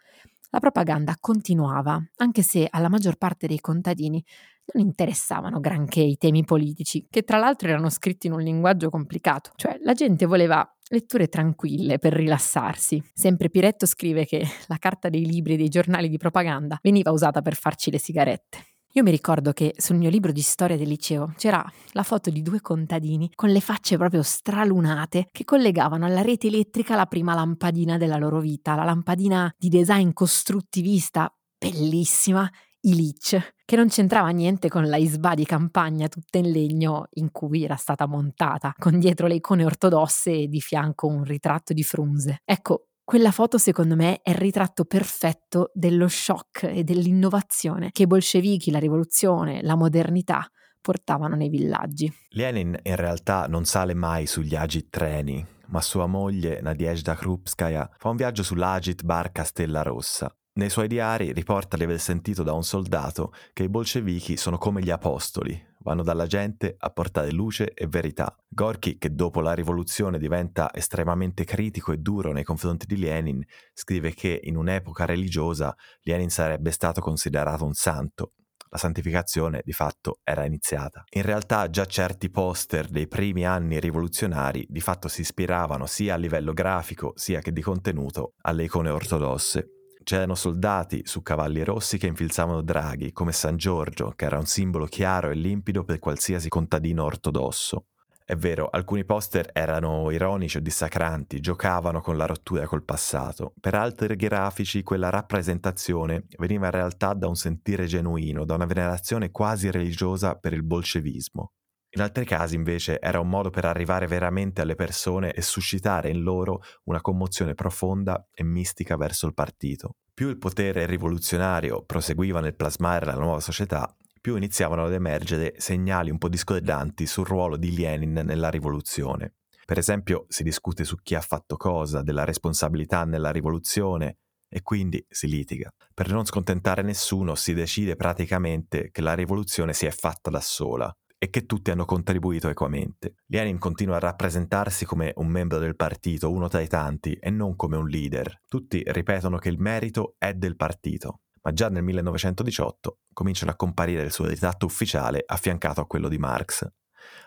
La 0.54 0.60
propaganda 0.60 1.16
continuava, 1.18 2.00
anche 2.18 2.42
se 2.42 2.68
alla 2.70 2.88
maggior 2.88 3.16
parte 3.16 3.48
dei 3.48 3.58
contadini 3.58 4.24
non 4.72 4.86
interessavano 4.86 5.58
granché 5.58 6.00
i 6.00 6.16
temi 6.16 6.44
politici, 6.44 7.08
che 7.10 7.22
tra 7.22 7.38
l'altro 7.38 7.68
erano 7.68 7.90
scritti 7.90 8.28
in 8.28 8.34
un 8.34 8.40
linguaggio 8.40 8.88
complicato, 8.88 9.50
cioè 9.56 9.78
la 9.82 9.94
gente 9.94 10.26
voleva 10.26 10.64
letture 10.90 11.26
tranquille 11.26 11.98
per 11.98 12.12
rilassarsi. 12.12 13.02
Sempre 13.12 13.50
Piretto 13.50 13.84
scrive 13.84 14.26
che 14.26 14.46
la 14.68 14.76
carta 14.78 15.08
dei 15.08 15.26
libri 15.26 15.54
e 15.54 15.56
dei 15.56 15.68
giornali 15.68 16.08
di 16.08 16.18
propaganda 16.18 16.78
veniva 16.80 17.10
usata 17.10 17.42
per 17.42 17.56
farci 17.56 17.90
le 17.90 17.98
sigarette. 17.98 18.73
Io 18.96 19.02
mi 19.02 19.10
ricordo 19.10 19.52
che 19.52 19.74
sul 19.76 19.96
mio 19.96 20.08
libro 20.08 20.30
di 20.30 20.40
storia 20.40 20.76
del 20.76 20.86
liceo 20.86 21.34
c'era 21.36 21.64
la 21.94 22.04
foto 22.04 22.30
di 22.30 22.42
due 22.42 22.60
contadini 22.60 23.28
con 23.34 23.48
le 23.48 23.58
facce 23.58 23.96
proprio 23.96 24.22
stralunate 24.22 25.26
che 25.32 25.44
collegavano 25.44 26.06
alla 26.06 26.22
rete 26.22 26.46
elettrica 26.46 26.94
la 26.94 27.06
prima 27.06 27.34
lampadina 27.34 27.96
della 27.96 28.18
loro 28.18 28.38
vita, 28.38 28.76
la 28.76 28.84
lampadina 28.84 29.52
di 29.58 29.68
design 29.68 30.12
costruttivista 30.12 31.28
bellissima 31.58 32.48
Illich, 32.82 33.54
che 33.64 33.76
non 33.76 33.88
c'entrava 33.88 34.28
niente 34.28 34.68
con 34.68 34.86
la 34.86 34.96
isba 34.96 35.34
di 35.34 35.44
campagna 35.44 36.06
tutta 36.06 36.38
in 36.38 36.52
legno 36.52 37.06
in 37.14 37.32
cui 37.32 37.64
era 37.64 37.76
stata 37.76 38.06
montata, 38.06 38.74
con 38.78 39.00
dietro 39.00 39.26
le 39.26 39.36
icone 39.36 39.64
ortodosse 39.64 40.30
e 40.30 40.46
di 40.48 40.60
fianco 40.60 41.08
un 41.08 41.24
ritratto 41.24 41.72
di 41.72 41.82
Frunze. 41.82 42.42
Ecco, 42.44 42.90
quella 43.04 43.30
foto 43.30 43.58
secondo 43.58 43.96
me 43.96 44.20
è 44.22 44.30
il 44.30 44.36
ritratto 44.36 44.86
perfetto 44.86 45.70
dello 45.74 46.08
shock 46.08 46.62
e 46.64 46.84
dell'innovazione 46.84 47.90
che 47.92 48.04
i 48.04 48.06
bolscevichi, 48.06 48.70
la 48.70 48.78
rivoluzione, 48.78 49.62
la 49.62 49.76
modernità 49.76 50.48
portavano 50.80 51.36
nei 51.36 51.50
villaggi. 51.50 52.10
Lenin 52.30 52.78
in 52.82 52.96
realtà 52.96 53.46
non 53.46 53.66
sale 53.66 53.94
mai 53.94 54.26
sugli 54.26 54.54
agit 54.54 54.88
treni, 54.88 55.44
ma 55.66 55.80
sua 55.80 56.06
moglie 56.06 56.60
Nadezhda 56.62 57.14
Krupskaya 57.14 57.90
fa 57.98 58.08
un 58.08 58.16
viaggio 58.16 58.42
sull'agit 58.42 59.02
barca 59.02 59.44
Stella 59.44 59.82
Rossa 59.82 60.34
nei 60.56 60.70
suoi 60.70 60.86
diari 60.86 61.32
riporta 61.32 61.76
di 61.76 61.82
aver 61.82 61.98
sentito 61.98 62.44
da 62.44 62.52
un 62.52 62.62
soldato 62.62 63.32
che 63.52 63.64
i 63.64 63.68
bolscevichi 63.68 64.36
sono 64.36 64.56
come 64.56 64.82
gli 64.82 64.90
apostoli, 64.90 65.60
vanno 65.84 66.02
dalla 66.02 66.26
gente 66.26 66.74
a 66.76 66.90
portare 66.90 67.30
luce 67.30 67.72
e 67.72 67.86
verità. 67.86 68.34
Gorky, 68.48 68.98
che 68.98 69.14
dopo 69.14 69.40
la 69.40 69.52
rivoluzione 69.52 70.18
diventa 70.18 70.70
estremamente 70.74 71.44
critico 71.44 71.92
e 71.92 71.98
duro 71.98 72.32
nei 72.32 72.42
confronti 72.42 72.86
di 72.86 72.96
Lenin, 72.96 73.44
scrive 73.72 74.12
che 74.12 74.40
in 74.42 74.56
un'epoca 74.56 75.04
religiosa 75.04 75.76
Lenin 76.02 76.30
sarebbe 76.30 76.72
stato 76.72 77.00
considerato 77.00 77.64
un 77.64 77.74
santo. 77.74 78.32
la 78.74 78.80
santificazione 78.80 79.62
di 79.64 79.72
fatto 79.72 80.18
era 80.24 80.44
iniziata. 80.44 81.04
In 81.10 81.22
realtà 81.22 81.70
già 81.70 81.84
certi 81.86 82.28
poster 82.28 82.88
dei 82.88 83.06
primi 83.06 83.46
anni 83.46 83.78
rivoluzionari 83.78 84.66
di 84.68 84.80
fatto 84.80 85.06
si 85.06 85.20
ispiravano 85.20 85.86
sia 85.86 86.14
a 86.14 86.16
livello 86.16 86.52
grafico 86.52 87.12
sia 87.14 87.38
che 87.38 87.52
di 87.52 87.62
contenuto 87.62 88.34
alle 88.40 88.64
icone 88.64 88.90
ortodosse. 88.90 89.73
C'erano 90.04 90.34
soldati 90.34 91.00
su 91.06 91.22
cavalli 91.22 91.64
rossi 91.64 91.96
che 91.96 92.06
infilzavano 92.06 92.60
draghi, 92.60 93.12
come 93.12 93.32
San 93.32 93.56
Giorgio, 93.56 94.12
che 94.14 94.26
era 94.26 94.36
un 94.36 94.44
simbolo 94.44 94.84
chiaro 94.84 95.30
e 95.30 95.34
limpido 95.34 95.82
per 95.82 95.98
qualsiasi 95.98 96.50
contadino 96.50 97.04
ortodosso. 97.04 97.86
È 98.22 98.36
vero, 98.36 98.68
alcuni 98.68 99.06
poster 99.06 99.48
erano 99.54 100.10
ironici 100.10 100.58
o 100.58 100.60
dissacranti, 100.60 101.40
giocavano 101.40 102.02
con 102.02 102.18
la 102.18 102.26
rottura 102.26 102.66
col 102.66 102.84
passato. 102.84 103.54
Per 103.58 103.74
altri 103.74 104.14
grafici 104.14 104.82
quella 104.82 105.08
rappresentazione 105.08 106.26
veniva 106.36 106.66
in 106.66 106.72
realtà 106.72 107.14
da 107.14 107.26
un 107.26 107.36
sentire 107.36 107.86
genuino, 107.86 108.44
da 108.44 108.54
una 108.54 108.66
venerazione 108.66 109.30
quasi 109.30 109.70
religiosa 109.70 110.34
per 110.34 110.52
il 110.52 110.64
bolscevismo. 110.64 111.52
In 111.96 112.02
altri 112.02 112.24
casi 112.24 112.56
invece 112.56 112.98
era 113.00 113.20
un 113.20 113.28
modo 113.28 113.50
per 113.50 113.64
arrivare 113.66 114.08
veramente 114.08 114.60
alle 114.60 114.74
persone 114.74 115.32
e 115.32 115.42
suscitare 115.42 116.10
in 116.10 116.22
loro 116.22 116.60
una 116.84 117.00
commozione 117.00 117.54
profonda 117.54 118.28
e 118.34 118.42
mistica 118.42 118.96
verso 118.96 119.26
il 119.28 119.34
partito. 119.34 119.94
Più 120.12 120.28
il 120.28 120.38
potere 120.38 120.86
rivoluzionario 120.86 121.84
proseguiva 121.84 122.40
nel 122.40 122.56
plasmare 122.56 123.06
la 123.06 123.14
nuova 123.14 123.38
società, 123.38 123.94
più 124.20 124.34
iniziavano 124.34 124.84
ad 124.84 124.92
emergere 124.92 125.54
segnali 125.58 126.10
un 126.10 126.18
po' 126.18 126.28
discordanti 126.28 127.06
sul 127.06 127.26
ruolo 127.26 127.56
di 127.56 127.76
Lenin 127.76 128.22
nella 128.24 128.50
rivoluzione. 128.50 129.34
Per 129.64 129.78
esempio 129.78 130.26
si 130.28 130.42
discute 130.42 130.82
su 130.82 130.96
chi 131.00 131.14
ha 131.14 131.20
fatto 131.20 131.56
cosa, 131.56 132.02
della 132.02 132.24
responsabilità 132.24 133.04
nella 133.04 133.30
rivoluzione 133.30 134.16
e 134.48 134.62
quindi 134.62 135.04
si 135.08 135.28
litiga. 135.28 135.72
Per 135.94 136.10
non 136.10 136.24
scontentare 136.24 136.82
nessuno 136.82 137.36
si 137.36 137.54
decide 137.54 137.94
praticamente 137.94 138.90
che 138.90 139.00
la 139.00 139.14
rivoluzione 139.14 139.72
si 139.72 139.86
è 139.86 139.90
fatta 139.90 140.28
da 140.28 140.40
sola 140.40 140.92
e 141.24 141.30
che 141.30 141.46
tutti 141.46 141.70
hanno 141.70 141.86
contribuito 141.86 142.50
equamente. 142.50 143.14
Lenin 143.28 143.56
continua 143.56 143.96
a 143.96 144.00
rappresentarsi 144.00 144.84
come 144.84 145.14
un 145.16 145.28
membro 145.28 145.58
del 145.58 145.74
partito, 145.74 146.30
uno 146.30 146.48
tra 146.48 146.60
i 146.60 146.68
tanti, 146.68 147.14
e 147.14 147.30
non 147.30 147.56
come 147.56 147.78
un 147.78 147.88
leader. 147.88 148.42
Tutti 148.46 148.82
ripetono 148.88 149.38
che 149.38 149.48
il 149.48 149.58
merito 149.58 150.16
è 150.18 150.34
del 150.34 150.54
partito 150.54 151.20
ma 151.46 151.52
già 151.52 151.68
nel 151.68 151.82
1918 151.82 153.00
cominciano 153.12 153.50
a 153.50 153.54
comparire 153.54 154.02
il 154.02 154.10
suo 154.10 154.26
ritratto 154.26 154.64
ufficiale 154.64 155.22
affiancato 155.26 155.82
a 155.82 155.86
quello 155.86 156.08
di 156.08 156.16
Marx. 156.16 156.66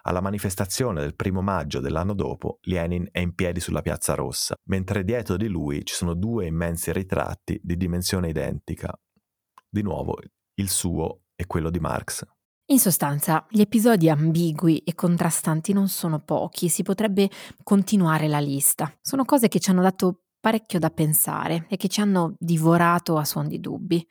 Alla 0.03 0.21
manifestazione 0.21 1.01
del 1.01 1.15
primo 1.15 1.43
maggio 1.43 1.79
dell'anno 1.79 2.15
dopo, 2.15 2.57
Lenin 2.63 3.07
è 3.11 3.19
in 3.19 3.35
piedi 3.35 3.59
sulla 3.59 3.83
piazza 3.83 4.15
rossa, 4.15 4.55
mentre 4.69 5.03
dietro 5.03 5.37
di 5.37 5.47
lui 5.47 5.85
ci 5.85 5.93
sono 5.93 6.15
due 6.15 6.47
immensi 6.47 6.91
ritratti 6.91 7.59
di 7.61 7.77
dimensione 7.77 8.29
identica. 8.29 8.91
Di 9.69 9.83
nuovo, 9.83 10.17
il 10.55 10.69
suo 10.69 11.25
e 11.35 11.45
quello 11.45 11.69
di 11.69 11.79
Marx. 11.79 12.25
In 12.69 12.79
sostanza, 12.79 13.45
gli 13.49 13.61
episodi 13.61 14.09
ambigui 14.09 14.79
e 14.79 14.93
contrastanti 14.93 15.71
non 15.71 15.87
sono 15.87 16.19
pochi, 16.19 16.67
si 16.67 16.83
potrebbe 16.83 17.29
continuare 17.63 18.27
la 18.27 18.39
lista. 18.39 18.93
Sono 18.99 19.23
cose 19.23 19.47
che 19.47 19.61
ci 19.61 19.69
hanno 19.69 19.81
dato 19.81 20.23
parecchio 20.41 20.77
da 20.77 20.89
pensare 20.89 21.65
e 21.69 21.77
che 21.77 21.87
ci 21.87 22.01
hanno 22.01 22.35
divorato 22.37 23.15
a 23.15 23.23
suon 23.23 23.47
di 23.47 23.61
dubbi. 23.61 24.05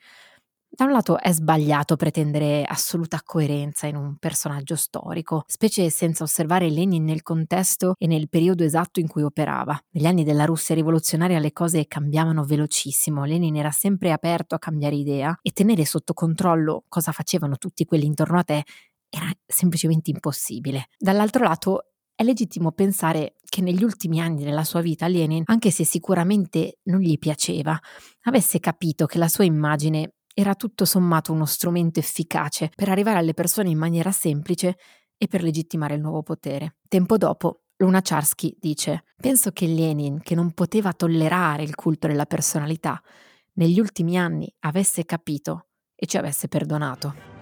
Da 0.69 0.85
un 0.85 0.91
lato 0.91 1.17
è 1.17 1.31
sbagliato 1.31 1.95
pretendere 1.95 2.63
assoluta 2.63 3.21
coerenza 3.23 3.87
in 3.87 3.95
un 3.95 4.17
personaggio 4.17 4.75
storico, 4.75 5.43
specie 5.47 5.89
senza 5.89 6.23
osservare 6.23 6.69
Lenin 6.69 7.03
nel 7.03 7.23
contesto 7.23 7.95
e 7.97 8.05
nel 8.05 8.29
periodo 8.29 8.63
esatto 8.63 8.99
in 8.99 9.07
cui 9.07 9.23
operava. 9.23 9.79
Negli 9.91 10.05
anni 10.05 10.23
della 10.23 10.45
Russia 10.45 10.75
rivoluzionaria 10.75 11.39
le 11.39 11.51
cose 11.51 11.87
cambiavano 11.87 12.43
velocissimo, 12.43 13.25
Lenin 13.25 13.55
era 13.55 13.71
sempre 13.71 14.11
aperto 14.11 14.53
a 14.53 14.59
cambiare 14.59 14.95
idea 14.95 15.35
e 15.41 15.51
tenere 15.51 15.83
sotto 15.83 16.13
controllo 16.13 16.83
cosa 16.87 17.11
facevano 17.11 17.57
tutti 17.57 17.85
quelli 17.85 18.05
intorno 18.05 18.37
a 18.37 18.43
te 18.43 18.63
era 19.09 19.31
semplicemente 19.45 20.11
impossibile. 20.11 20.89
Dall'altro 20.97 21.43
lato 21.43 21.85
è 22.13 22.23
legittimo 22.23 22.71
pensare 22.71 23.35
che 23.47 23.61
negli 23.61 23.83
ultimi 23.83 24.19
anni 24.19 24.43
della 24.43 24.63
sua 24.63 24.81
vita 24.81 25.07
Lenin, 25.07 25.43
anche 25.45 25.71
se 25.71 25.85
sicuramente 25.85 26.79
non 26.83 26.99
gli 26.99 27.17
piaceva, 27.17 27.79
avesse 28.23 28.59
capito 28.59 29.05
che 29.05 29.17
la 29.17 29.27
sua 29.27 29.43
immagine 29.43 30.13
era 30.39 30.53
tutto 30.53 30.85
sommato 30.85 31.33
uno 31.33 31.45
strumento 31.45 31.99
efficace 31.99 32.69
per 32.75 32.89
arrivare 32.89 33.17
alle 33.17 33.33
persone 33.33 33.69
in 33.69 33.77
maniera 33.79 34.11
semplice 34.11 34.77
e 35.17 35.27
per 35.27 35.41
legittimare 35.41 35.95
il 35.95 36.01
nuovo 36.01 36.21
potere. 36.21 36.75
Tempo 36.87 37.17
dopo, 37.17 37.63
Lunacharsky 37.77 38.55
dice: 38.59 39.05
Penso 39.19 39.49
che 39.51 39.65
Lenin, 39.65 40.19
che 40.21 40.35
non 40.35 40.51
poteva 40.51 40.93
tollerare 40.93 41.63
il 41.63 41.73
culto 41.73 42.05
della 42.05 42.27
personalità, 42.27 43.01
negli 43.53 43.79
ultimi 43.79 44.15
anni 44.15 44.47
avesse 44.59 45.05
capito 45.05 45.69
e 45.95 46.05
ci 46.05 46.17
avesse 46.17 46.47
perdonato. 46.47 47.36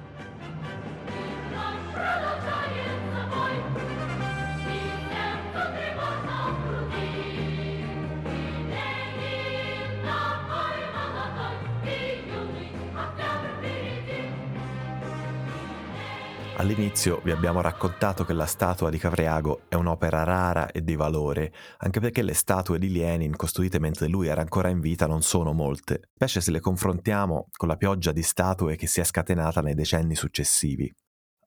All'inizio 16.66 17.22
vi 17.24 17.30
abbiamo 17.30 17.62
raccontato 17.62 18.26
che 18.26 18.34
la 18.34 18.48
statua 18.48 18.90
di 18.90 18.98
Cavriago 18.98 19.66
è 19.70 19.76
un'opera 19.76 20.24
rara 20.24 20.72
e 20.72 20.84
di 20.84 20.96
valore, 20.96 21.54
anche 21.78 22.00
perché 22.00 22.24
le 22.24 22.34
statue 22.34 22.80
di 22.80 22.92
Lenin 22.92 23.36
costruite 23.36 23.78
mentre 23.80 24.08
lui 24.08 24.26
era 24.26 24.42
ancora 24.42 24.70
in 24.70 24.80
vita 24.80 25.06
non 25.06 25.22
sono 25.22 25.54
molte, 25.54 26.10
specie 26.16 26.42
se 26.42 26.50
le 26.50 26.60
confrontiamo 26.60 27.50
con 27.56 27.68
la 27.68 27.76
pioggia 27.76 28.12
di 28.12 28.24
statue 28.24 28.78
che 28.78 28.88
si 28.88 29.00
è 29.00 29.04
scatenata 29.04 29.62
nei 29.62 29.76
decenni 29.76 30.16
successivi. 30.16 30.92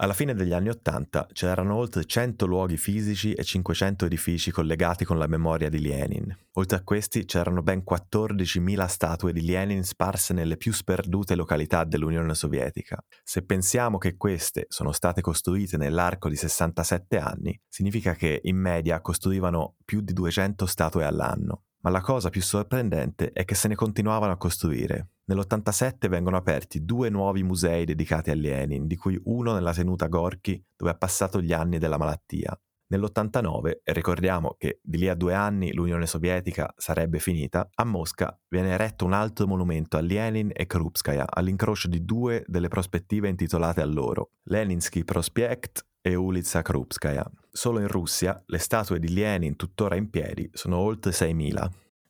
Alla 0.01 0.13
fine 0.13 0.33
degli 0.33 0.53
anni 0.53 0.69
Ottanta 0.69 1.27
c'erano 1.33 1.75
oltre 1.75 2.05
100 2.05 2.47
luoghi 2.47 2.77
fisici 2.77 3.33
e 3.33 3.43
500 3.43 4.05
edifici 4.05 4.53
collegati 4.53 5.05
con 5.05 5.19
la 5.19 5.27
memoria 5.27 5.69
di 5.69 5.81
Lenin. 5.81 6.33
Oltre 6.53 6.77
a 6.77 6.85
questi 6.85 7.25
c'erano 7.25 7.65
ben 7.65 7.83
14.000 7.85 8.87
statue 8.87 9.33
di 9.33 9.45
Lenin 9.45 9.83
sparse 9.83 10.35
nelle 10.35 10.57
più 10.57 10.73
sperdute 10.73 11.35
località 11.35 11.83
dell'Unione 11.83 12.37
Sovietica. 12.37 12.97
Se 13.25 13.43
pensiamo 13.43 13.99
che 13.99 14.17
queste 14.17 14.67
sono 14.69 14.93
state 14.93 15.21
costruite 15.21 15.77
nell'arco 15.77 16.29
di 16.29 16.37
67 16.37 17.19
anni, 17.19 17.61
significa 17.69 18.15
che 18.15 18.39
in 18.45 18.57
media 18.57 19.01
costruivano 19.01 19.75
più 19.85 20.01
di 20.01 20.13
200 20.13 20.65
statue 20.67 21.07
all'anno. 21.07 21.65
Ma 21.81 21.91
la 21.91 22.03
cosa 22.03 22.31
più 22.31 22.41
sorprendente 22.41 23.33
è 23.33 23.45
che 23.45 23.57
se 23.57 23.67
ne 23.67 23.75
continuavano 23.75 24.31
a 24.31 24.37
costruire. 24.37 25.09
Nell'87 25.29 26.09
vengono 26.09 26.38
aperti 26.38 26.87
due 26.87 27.11
nuovi 27.11 27.43
musei 27.43 27.85
dedicati 27.85 28.31
a 28.31 28.35
Lenin, 28.35 28.87
di 28.87 28.97
cui 28.97 29.21
uno 29.25 29.53
nella 29.53 29.75
tenuta 29.75 30.07
Gorky, 30.07 30.64
dove 30.75 30.93
ha 30.93 30.97
passato 30.97 31.43
gli 31.43 31.53
anni 31.53 31.79
della 31.79 31.99
malattia. 31.99 32.59
Nell'89, 32.91 33.81
e 33.85 33.93
ricordiamo 33.93 34.55
che 34.57 34.81
di 34.83 34.97
lì 34.97 35.07
a 35.07 35.14
due 35.14 35.35
anni 35.35 35.75
l'Unione 35.75 36.07
Sovietica 36.07 36.73
sarebbe 36.75 37.19
finita, 37.19 37.69
a 37.75 37.85
Mosca 37.85 38.35
viene 38.49 38.71
eretto 38.71 39.05
un 39.05 39.12
altro 39.12 39.47
monumento 39.47 39.99
a 39.99 40.01
Lenin 40.01 40.51
e 40.55 40.64
Krupskaya, 40.64 41.27
all'incrocio 41.29 41.88
di 41.88 42.07
due 42.07 42.43
delle 42.47 42.69
prospettive 42.69 43.29
intitolate 43.29 43.83
a 43.83 43.87
loro, 43.87 44.31
Leninsky 44.45 45.05
Prospekt 45.05 45.87
e 46.01 46.14
Ulica 46.14 46.62
Krupskaya. 46.62 47.31
Solo 47.51 47.81
in 47.81 47.88
Russia 47.88 48.43
le 48.47 48.59
statue 48.59 48.99
di 48.99 49.12
Lenin 49.12 49.57
tuttora 49.57 49.97
in 49.97 50.09
piedi 50.09 50.49
sono 50.55 50.79
oltre 50.79 51.11
6.000. 51.11 51.69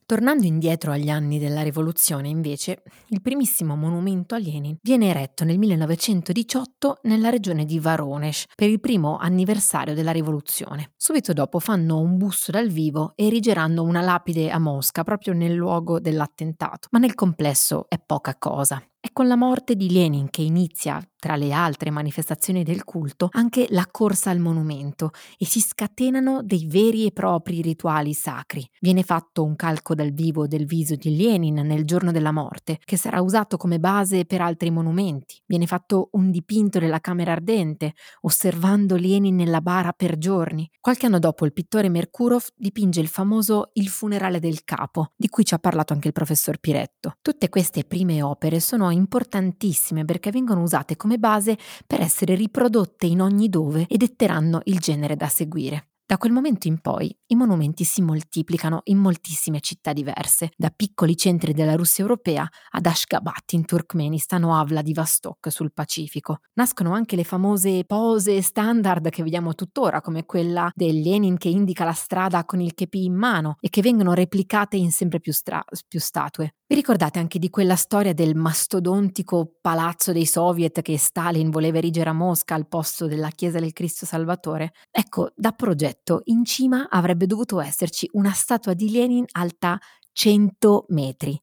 Tornando 0.09 0.47
indietro 0.47 0.93
agli 0.93 1.11
anni 1.11 1.39
della 1.39 1.61
rivoluzione, 1.61 2.29
invece, 2.29 2.83
il 3.09 3.21
primissimo 3.21 3.77
monumento 3.77 4.35
a 4.35 4.39
Lenin 4.39 4.79
viene 4.81 5.11
eretto 5.11 5.45
nel 5.45 5.59
1918 5.59 7.01
nella 7.03 7.29
regione 7.29 7.67
di 7.67 7.79
Voronezh 7.79 8.45
per 8.55 8.71
il 8.71 8.81
primo 8.81 9.19
anniversario 9.19 9.93
della 9.93 10.11
rivoluzione. 10.11 10.93
Subito 10.97 11.35
dopo 11.35 11.59
fanno 11.59 12.01
un 12.01 12.17
busto 12.17 12.51
dal 12.51 12.71
vivo 12.71 13.13
erigeranno 13.17 13.83
una 13.83 14.01
lapide 14.01 14.51
a 14.51 14.59
Mosca 14.59 15.05
proprio 15.05 15.35
nel 15.35 15.53
luogo 15.53 16.01
dell'attentato, 16.01 16.89
ma 16.93 16.99
nel 16.99 17.15
complesso 17.15 17.85
è 17.87 17.99
poca 17.99 18.35
cosa. 18.39 18.83
È 19.01 19.11
con 19.13 19.29
la 19.29 19.37
morte 19.37 19.77
di 19.77 19.93
Lenin 19.93 20.29
che 20.29 20.43
inizia, 20.43 21.01
tra 21.21 21.37
le 21.37 21.53
altre 21.53 21.91
manifestazioni 21.91 22.65
del 22.65 22.83
culto, 22.83 23.29
anche 23.31 23.67
la 23.71 23.87
corsa 23.89 24.31
al 24.31 24.41
monumento 24.41 25.11
e 25.37 25.47
si 25.47 25.61
scatenano 25.61 26.43
dei 26.43 26.67
veri 26.67 27.07
e 27.07 27.13
propri 27.13 27.63
rituali 27.63 28.13
sacri. 28.13 28.69
Viene 28.81 29.05
fatto 29.05 29.45
un 29.45 29.55
calco 29.55 29.95
dal 29.95 30.11
vivo 30.11 30.49
del 30.49 30.67
viso 30.67 30.97
di 30.97 31.17
Lenin 31.17 31.55
nel 31.65 31.85
giorno 31.85 32.11
della 32.11 32.33
morte, 32.33 32.81
che 32.85 32.97
sarà 32.97 33.21
usato 33.21 33.57
come 33.57 33.79
base 33.79 34.25
per 34.25 34.41
altri 34.41 34.71
monumenti. 34.71 35.41
Viene 35.47 35.67
fatto 35.67 36.09
un 36.13 36.33
dipinto 36.33 36.81
della 36.81 37.01
Camera 37.01 37.31
Ardente, 37.33 37.95
osservando 38.23 38.97
Lenin 38.97 39.37
nella 39.37 39.61
bara 39.61 39.93
per 39.93 40.19
giorni. 40.19 40.69
Qualche 40.81 41.07
anno 41.07 41.21
dopo 41.21 41.45
il 41.45 41.53
pittore 41.53 41.89
Merkurov 41.89 42.47
dipinge 42.57 43.01
il 43.01 43.09
famoso 43.09 43.71
Il 43.75 43.89
funerale 43.89 44.41
del 44.41 44.65
capo, 44.65 45.13
di 45.15 45.29
cui 45.29 45.45
ci 45.45 45.55
ha 45.55 45.59
parlato 45.59 45.93
anche 45.93 46.09
il 46.09 46.15
professor 46.15 46.59
Piretto. 46.59 47.15
Tutte 47.23 47.49
queste 47.49 47.85
prime 47.85 48.23
opere 48.23 48.59
sono 48.59 48.87
importantissime 48.91 50.05
perché 50.05 50.31
vengono 50.31 50.63
usate 50.63 50.97
come 50.97 51.19
base 51.19 51.57
per 51.87 52.01
essere 52.01 52.35
riprodotte 52.35 53.07
in 53.07 53.21
ogni 53.21 53.49
dove 53.49 53.87
e 53.89 53.97
detteranno 53.97 54.61
il 54.65 54.79
genere 54.79 55.17
da 55.17 55.29
seguire. 55.29 55.89
Da 56.09 56.17
quel 56.17 56.33
momento 56.33 56.69
in 56.69 56.81
poi 56.81 57.15
i 57.27 57.35
monumenti 57.35 57.85
si 57.85 58.01
moltiplicano 58.01 58.81
in 58.85 58.97
moltissime 58.97 59.61
città 59.61 59.93
diverse, 59.93 60.49
da 60.57 60.73
piccoli 60.75 61.15
centri 61.19 61.53
della 61.53 61.75
Russia 61.75 62.03
europea 62.03 62.49
ad 62.71 62.87
Ashgabat 62.87 63.53
in 63.53 63.67
Turkmenistan 63.67 64.43
o 64.45 64.59
a 64.59 64.65
Vladivostok 64.65 65.53
sul 65.53 65.75
Pacifico. 65.75 66.39
Nascono 66.55 66.95
anche 66.95 67.15
le 67.15 67.25
famose 67.25 67.85
pose 67.85 68.41
standard 68.41 69.11
che 69.11 69.23
vediamo 69.23 69.55
tuttora, 69.55 70.01
come 70.01 70.25
quella 70.25 70.71
del 70.75 70.99
Lenin 70.99 71.37
che 71.37 71.51
indica 71.51 71.85
la 71.85 71.93
strada 71.93 72.47
con 72.47 72.63
il 72.63 72.73
kepi 72.73 73.05
in 73.05 73.15
mano 73.15 73.57
e 73.61 73.69
che 73.69 73.83
vengono 73.83 74.15
replicate 74.15 74.79
in 74.79 74.93
sempre 74.93 75.21
più, 75.21 75.35
stra- 75.35 75.63
più 75.87 76.01
statue. 76.01 76.55
Vi 76.71 76.75
ricordate 76.75 77.19
anche 77.19 77.39
di 77.39 77.49
quella 77.49 77.77
storia 77.77 78.13
del 78.13 78.35
mastodontico 78.35 79.57
palazzo 79.59 80.13
dei 80.13 80.27
soviet 80.27 80.83
che 80.83 80.99
Stalin 80.99 81.49
voleva 81.49 81.79
erigere 81.79 82.11
a 82.11 82.13
Mosca 82.13 82.55
al 82.55 82.69
posto 82.69 83.07
della 83.07 83.31
Chiesa 83.31 83.59
del 83.59 83.73
Cristo 83.73 84.05
Salvatore? 84.05 84.73
Ecco, 84.91 85.33
da 85.35 85.53
progetto 85.53 86.21
in 86.25 86.45
cima 86.45 86.89
avrebbe 86.91 87.25
dovuto 87.25 87.59
esserci 87.59 88.07
una 88.13 88.33
statua 88.33 88.75
di 88.75 88.91
Lenin 88.91 89.25
alta 89.33 89.79
100 90.13 90.85
metri. 90.89 91.41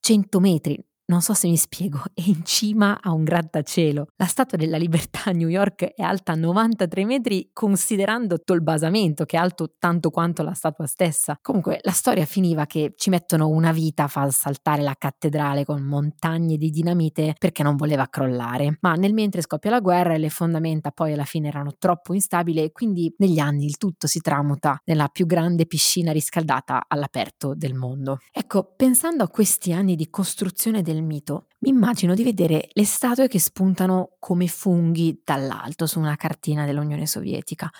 100 0.00 0.38
metri, 0.38 0.78
non 1.08 1.22
so 1.22 1.32
se 1.32 1.48
mi 1.48 1.56
spiego, 1.56 2.02
è 2.12 2.22
in 2.26 2.44
cima 2.44 3.00
a 3.00 3.12
un 3.12 3.24
grattacielo. 3.24 4.08
La 4.16 4.26
Statua 4.26 4.58
della 4.58 4.76
Libertà 4.76 5.22
a 5.24 5.30
New 5.32 5.48
York 5.48 5.94
è 5.94 6.02
alta 6.02 6.34
93 6.34 7.04
metri 7.06 7.48
considerando 7.52 8.36
tutto 8.36 8.52
il 8.52 8.62
basamento 8.62 9.24
che 9.24 9.36
è 9.36 9.40
alto 9.40 9.74
tanto 9.78 10.10
quanto 10.10 10.42
la 10.42 10.52
statua 10.52 10.86
stessa. 10.86 11.38
Comunque 11.40 11.78
la 11.82 11.92
storia 11.92 12.26
finiva 12.26 12.66
che 12.66 12.92
ci 12.96 13.08
mettono 13.08 13.48
una 13.48 13.72
vita 13.72 14.04
a 14.04 14.08
far 14.08 14.30
saltare 14.32 14.82
la 14.82 14.94
cattedrale 14.98 15.64
con 15.64 15.82
montagne 15.82 16.58
di 16.58 16.68
dinamite 16.68 17.34
perché 17.38 17.62
non 17.62 17.76
voleva 17.76 18.08
crollare. 18.08 18.76
Ma 18.80 18.92
nel 18.92 19.14
mentre 19.14 19.40
scoppia 19.40 19.70
la 19.70 19.80
guerra 19.80 20.12
e 20.12 20.18
le 20.18 20.28
fondamenta 20.28 20.90
poi 20.90 21.14
alla 21.14 21.24
fine 21.24 21.48
erano 21.48 21.72
troppo 21.78 22.12
instabili 22.12 22.62
e 22.62 22.70
quindi 22.70 23.14
negli 23.16 23.38
anni 23.38 23.64
il 23.64 23.78
tutto 23.78 24.06
si 24.06 24.20
tramuta 24.20 24.78
nella 24.84 25.08
più 25.08 25.24
grande 25.24 25.64
piscina 25.64 26.12
riscaldata 26.12 26.84
all'aperto 26.86 27.54
del 27.54 27.72
mondo. 27.72 28.18
Ecco, 28.30 28.74
pensando 28.76 29.24
a 29.24 29.28
questi 29.28 29.72
anni 29.72 29.96
di 29.96 30.10
costruzione 30.10 30.82
del 30.82 30.96
del 30.98 31.06
mito, 31.06 31.46
mi 31.60 31.70
immagino 31.70 32.14
di 32.14 32.24
vedere 32.24 32.68
le 32.72 32.84
statue 32.84 33.28
che 33.28 33.38
spuntano 33.38 34.16
come 34.18 34.48
funghi 34.48 35.22
dall'alto 35.24 35.86
su 35.86 35.98
una 36.00 36.16
cartina 36.16 36.66
dell'Unione 36.66 37.06
Sovietica. 37.06 37.70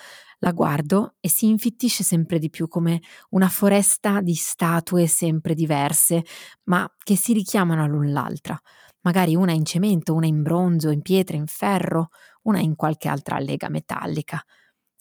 La 0.41 0.53
guardo 0.53 1.17
e 1.21 1.29
si 1.29 1.49
infittisce 1.49 2.05
sempre 2.05 2.39
di 2.39 2.49
più 2.49 2.69
come 2.69 3.01
una 3.31 3.49
foresta 3.49 4.21
di 4.21 4.35
statue 4.35 5.09
sempre 5.09 5.55
diverse, 5.55 6.25
ma 6.65 6.89
che 6.97 7.17
si 7.17 7.33
richiamano 7.33 7.87
l'un 7.89 8.13
l'altra. 8.13 8.59
Magari 9.03 9.35
una 9.35 9.53
in 9.53 9.65
cemento, 9.65 10.15
una 10.15 10.27
in 10.27 10.43
bronzo, 10.43 10.91
in 10.91 11.03
pietra, 11.03 11.37
in 11.37 11.47
ferro, 11.47 12.09
una 12.43 12.61
in 12.61 12.77
qualche 12.77 13.09
altra 13.09 13.39
lega 13.39 13.69
metallica. 13.69 14.41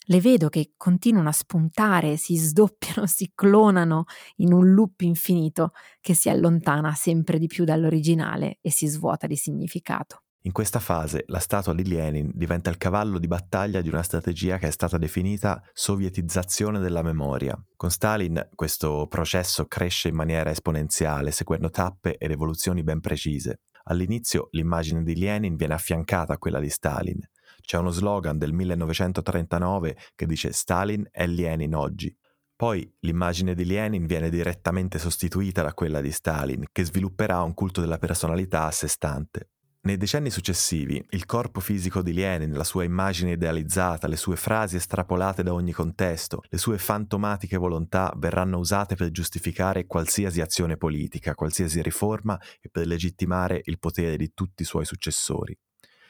Le 0.09 0.21
vedo 0.21 0.47
che 0.47 0.71
continuano 0.77 1.27
a 1.27 1.33
spuntare, 1.33 2.15
si 2.15 2.37
sdoppiano, 2.37 3.05
si 3.07 3.31
clonano 3.35 4.05
in 4.37 4.53
un 4.53 4.73
loop 4.73 5.01
infinito 5.01 5.71
che 5.99 6.13
si 6.13 6.29
allontana 6.29 6.93
sempre 6.93 7.37
di 7.37 7.47
più 7.47 7.65
dall'originale 7.65 8.59
e 8.61 8.71
si 8.71 8.87
svuota 8.87 9.27
di 9.27 9.35
significato. 9.35 10.21
In 10.43 10.53
questa 10.53 10.79
fase 10.79 11.25
la 11.27 11.39
statua 11.39 11.73
di 11.73 11.85
Lenin 11.85 12.31
diventa 12.33 12.69
il 12.69 12.77
cavallo 12.77 13.19
di 13.19 13.27
battaglia 13.27 13.81
di 13.81 13.89
una 13.89 14.01
strategia 14.01 14.57
che 14.57 14.67
è 14.67 14.71
stata 14.71 14.97
definita 14.97 15.61
sovietizzazione 15.73 16.79
della 16.79 17.01
memoria. 17.01 17.61
Con 17.75 17.91
Stalin 17.91 18.51
questo 18.55 19.07
processo 19.09 19.65
cresce 19.65 20.07
in 20.07 20.15
maniera 20.15 20.51
esponenziale, 20.51 21.31
seguendo 21.31 21.69
tappe 21.69 22.15
ed 22.17 22.31
evoluzioni 22.31 22.81
ben 22.81 23.01
precise. 23.01 23.59
All'inizio 23.89 24.47
l'immagine 24.51 25.03
di 25.03 25.17
Lenin 25.17 25.57
viene 25.57 25.73
affiancata 25.73 26.33
a 26.33 26.37
quella 26.37 26.61
di 26.61 26.69
Stalin, 26.69 27.19
c'è 27.67 27.77
uno 27.77 27.91
slogan 27.91 28.37
del 28.37 28.53
1939 28.53 29.97
che 30.15 30.25
dice 30.25 30.53
Stalin 30.53 31.05
è 31.11 31.27
Lenin 31.27 31.75
oggi. 31.75 32.15
Poi 32.55 32.89
l'immagine 33.01 33.55
di 33.55 33.65
Lenin 33.65 34.05
viene 34.05 34.29
direttamente 34.29 34.97
sostituita 34.97 35.63
da 35.63 35.73
quella 35.73 35.99
di 35.99 36.13
Stalin, 36.13 36.63
che 36.71 36.85
svilupperà 36.85 37.41
un 37.41 37.53
culto 37.53 37.81
della 37.81 37.97
personalità 37.97 38.67
a 38.67 38.71
sé 38.71 38.87
stante. 38.87 39.49
Nei 39.81 39.97
decenni 39.97 40.29
successivi, 40.29 41.05
il 41.09 41.25
corpo 41.25 41.59
fisico 41.59 42.01
di 42.01 42.13
Lenin, 42.13 42.53
la 42.53 42.63
sua 42.63 42.85
immagine 42.85 43.31
idealizzata, 43.31 44.07
le 44.07 44.15
sue 44.15 44.37
frasi 44.37 44.77
estrapolate 44.77 45.43
da 45.43 45.51
ogni 45.51 45.73
contesto, 45.73 46.43
le 46.47 46.57
sue 46.57 46.77
fantomatiche 46.77 47.57
volontà 47.57 48.13
verranno 48.15 48.59
usate 48.59 48.95
per 48.95 49.11
giustificare 49.11 49.85
qualsiasi 49.85 50.39
azione 50.39 50.77
politica, 50.77 51.35
qualsiasi 51.35 51.81
riforma 51.81 52.39
e 52.61 52.69
per 52.69 52.87
legittimare 52.87 53.59
il 53.65 53.77
potere 53.77 54.15
di 54.15 54.31
tutti 54.33 54.61
i 54.61 54.65
suoi 54.65 54.85
successori 54.85 55.53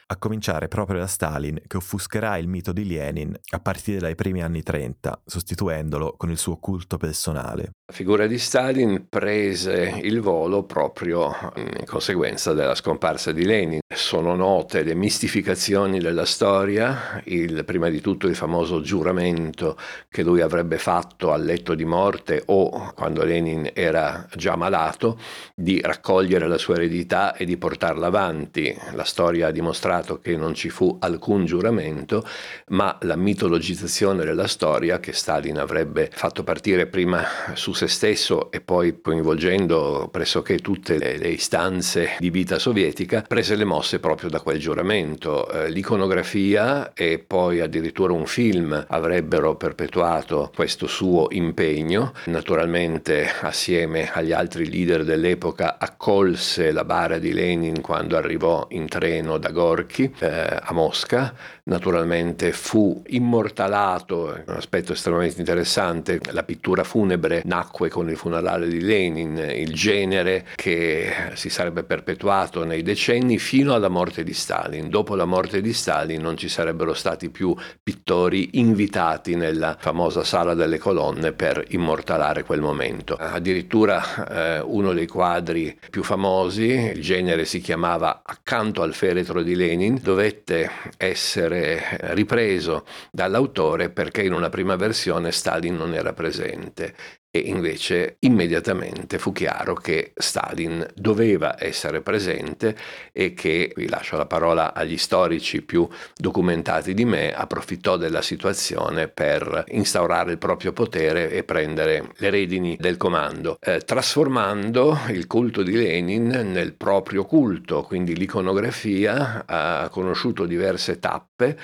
a 0.10 0.18
cominciare 0.18 0.68
proprio 0.68 1.00
da 1.00 1.08
Stalin 1.08 1.62
che 1.68 1.78
offuscherà 1.78 2.38
il 2.38 2.48
mito 2.48 2.72
di 2.72 2.86
Lenin 2.86 3.38
a 3.52 3.60
partire 3.60 4.00
dai 4.00 4.16
primi 4.16 4.42
anni 4.42 4.64
30, 4.64 5.22
sostituendolo 5.26 6.16
con 6.18 6.30
il 6.30 6.38
suo 6.38 6.58
culto 6.58 6.98
personale. 6.98 7.72
La 7.90 7.96
figura 7.96 8.28
di 8.28 8.38
Stalin 8.38 9.08
prese 9.08 10.02
il 10.04 10.20
volo 10.20 10.64
proprio 10.64 11.34
in 11.56 11.86
conseguenza 11.86 12.52
della 12.52 12.76
scomparsa 12.76 13.32
di 13.32 13.46
Lenin. 13.46 13.80
Sono 13.88 14.36
note 14.36 14.84
le 14.84 14.94
mistificazioni 14.94 16.00
della 16.00 16.26
storia, 16.26 17.22
il, 17.24 17.64
prima 17.64 17.88
di 17.88 18.02
tutto 18.02 18.28
il 18.28 18.36
famoso 18.36 18.82
giuramento 18.82 19.78
che 20.10 20.22
lui 20.22 20.42
avrebbe 20.42 20.78
fatto 20.78 21.32
al 21.32 21.46
letto 21.46 21.76
di 21.76 21.86
morte 21.86 22.44
o 22.48 22.92
quando 22.94 23.24
Lenin 23.24 23.70
era 23.74 24.28
già 24.36 24.58
malato 24.58 25.18
di 25.56 25.80
raccogliere 25.80 26.46
la 26.46 26.58
sua 26.58 26.76
eredità 26.76 27.38
e 27.38 27.46
di 27.46 27.56
portarla 27.56 28.08
avanti. 28.08 28.78
La 28.96 29.06
storia 29.06 29.48
ha 29.48 29.52
dimostrato 29.52 30.20
che 30.20 30.36
non 30.36 30.54
ci 30.56 30.70
fu 30.70 30.98
alcun 31.00 31.46
giuramento, 31.46 32.28
ma 32.68 32.98
la 33.04 33.16
mitologizzazione 33.16 34.26
della 34.26 34.48
storia 34.48 35.00
che 35.00 35.14
Stalin 35.14 35.58
avrebbe 35.58 36.10
fatto 36.12 36.44
partire 36.44 36.88
prima 36.88 37.24
su 37.54 37.76
se 37.78 37.88
stesso 37.88 38.50
e 38.50 38.60
poi 38.60 39.00
coinvolgendo 39.00 40.10
pressoché 40.12 40.58
tutte 40.58 40.98
le, 40.98 41.18
le 41.18 41.28
istanze 41.28 42.16
di 42.18 42.32
vita 42.32 42.58
sovietica, 42.58 43.22
prese 43.22 43.56
le 43.56 43.66
mosse 43.66 44.00
proprio 44.00 44.32
da 44.32 44.42
quel 44.42 44.58
giuramento. 44.58 45.48
Eh, 45.48 45.70
l'iconografia 45.70 46.94
e 46.94 47.20
poi 47.20 47.60
addirittura 47.60 48.14
un 48.14 48.26
film 48.26 48.86
avrebbero 48.90 49.56
perpetuato 49.56 50.52
questo 50.56 50.88
suo 50.88 51.28
impegno. 51.30 52.14
Naturalmente 52.26 53.30
assieme 53.42 54.12
agli 54.12 54.32
altri 54.32 54.68
leader 54.68 55.04
dell'epoca 55.04 55.78
accolse 55.78 56.72
la 56.72 56.84
bara 56.84 57.20
di 57.20 57.32
Lenin 57.32 57.82
quando 57.82 58.18
arrivò 58.18 58.66
in 58.72 58.88
treno 58.88 59.38
da 59.38 59.52
Gorky 59.52 60.12
eh, 60.18 60.60
a 60.62 60.74
Mosca 60.74 61.36
naturalmente 61.68 62.52
fu 62.52 63.02
immortalato, 63.08 64.44
un 64.46 64.56
aspetto 64.56 64.94
estremamente 64.94 65.40
interessante, 65.40 66.20
la 66.32 66.44
pittura 66.44 66.84
funebre 66.84 67.42
nacque 67.46 67.90
con 67.90 68.10
il 68.10 68.18
funerale 68.18 68.68
di 68.68 68.82
Lenin, 68.82 69.38
il 69.38 69.74
genere 69.74 70.46
che 70.56 71.12
si 71.34 71.50
sarebbe 71.50 71.84
perpetuato 71.84 72.64
nei 72.64 72.84
decenni 72.84 73.38
fino 73.38 73.74
alla 73.74 73.90
morte 73.90 74.24
di 74.24 74.34
Stalin. 74.34 74.90
Dopo 74.90 75.16
la 75.16 75.26
morte 75.26 75.62
di 75.62 75.74
Stalin 75.74 76.22
non 76.22 76.38
ci 76.38 76.50
sarebbero 76.50 76.94
stati 76.94 77.30
più 77.30 77.56
pittori 77.84 78.50
invitati 78.54 79.36
nella 79.36 79.76
famosa 79.80 80.24
sala 80.24 80.54
delle 80.54 80.78
colonne 80.78 81.34
per 81.34 81.64
immortalare 81.70 82.44
quel 82.44 82.62
momento. 82.62 83.16
Addirittura 83.16 84.58
eh, 84.58 84.62
uno 84.62 84.94
dei 84.94 85.08
quadri 85.08 85.78
più 85.90 86.04
famosi, 86.04 86.92
il 86.96 87.02
genere 87.02 87.46
si 87.46 87.60
chiamava 87.60 88.22
Accanto 88.24 88.82
al 88.82 88.94
feretro 88.94 89.42
di 89.42 89.56
Lenin, 89.56 90.00
dovette 90.02 90.70
essere 90.98 91.57
essere 91.58 92.14
ripreso 92.14 92.86
dall'autore 93.12 93.90
perché 93.90 94.24
in 94.24 94.34
una 94.34 94.50
prima 94.50 94.76
versione 94.76 95.32
Stalin 95.32 95.76
non 95.76 95.94
era 95.94 96.14
presente 96.14 96.96
e 97.30 97.40
invece 97.40 98.18
immediatamente 98.20 99.20
fu 99.20 99.32
chiaro 99.32 99.74
che 99.74 100.14
Stalin 100.16 100.86
doveva 100.96 101.56
essere 101.62 102.02
presente 102.02 102.76
e 103.12 103.34
che, 103.34 103.74
vi 103.76 103.90
lascio 103.90 104.18
la 104.18 104.26
parola 104.26 104.74
agli 104.74 104.98
storici 104.98 105.62
più 105.62 105.88
documentati 106.16 106.94
di 106.94 107.06
me, 107.06 107.34
approfittò 107.34 107.98
della 107.98 108.22
situazione 108.22 109.08
per 109.08 109.66
instaurare 109.68 110.32
il 110.32 110.38
proprio 110.38 110.74
potere 110.74 111.30
e 111.32 111.44
prendere 111.44 112.12
le 112.18 112.30
redini 112.30 112.78
del 112.80 112.98
comando, 112.98 113.58
eh, 113.62 113.80
trasformando 113.80 114.98
il 115.10 115.28
culto 115.28 115.64
di 115.64 115.74
Lenin 115.74 116.28
nel 116.28 116.74
proprio 116.74 117.26
culto, 117.26 117.84
quindi 117.84 118.16
l'iconografia 118.16 119.44
ha 119.46 119.90
conosciuto 119.90 120.46
diverse 120.46 121.00
tappe 121.00 121.58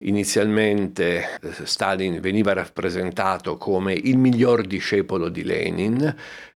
Inizialmente 0.00 1.38
eh, 1.40 1.64
Stalin 1.64 2.20
veniva 2.20 2.52
rappresentato 2.52 3.56
come 3.56 3.94
il 3.94 4.18
miglior 4.18 4.66
discepolo 4.66 5.30
di 5.30 5.42
Lenin, 5.42 6.14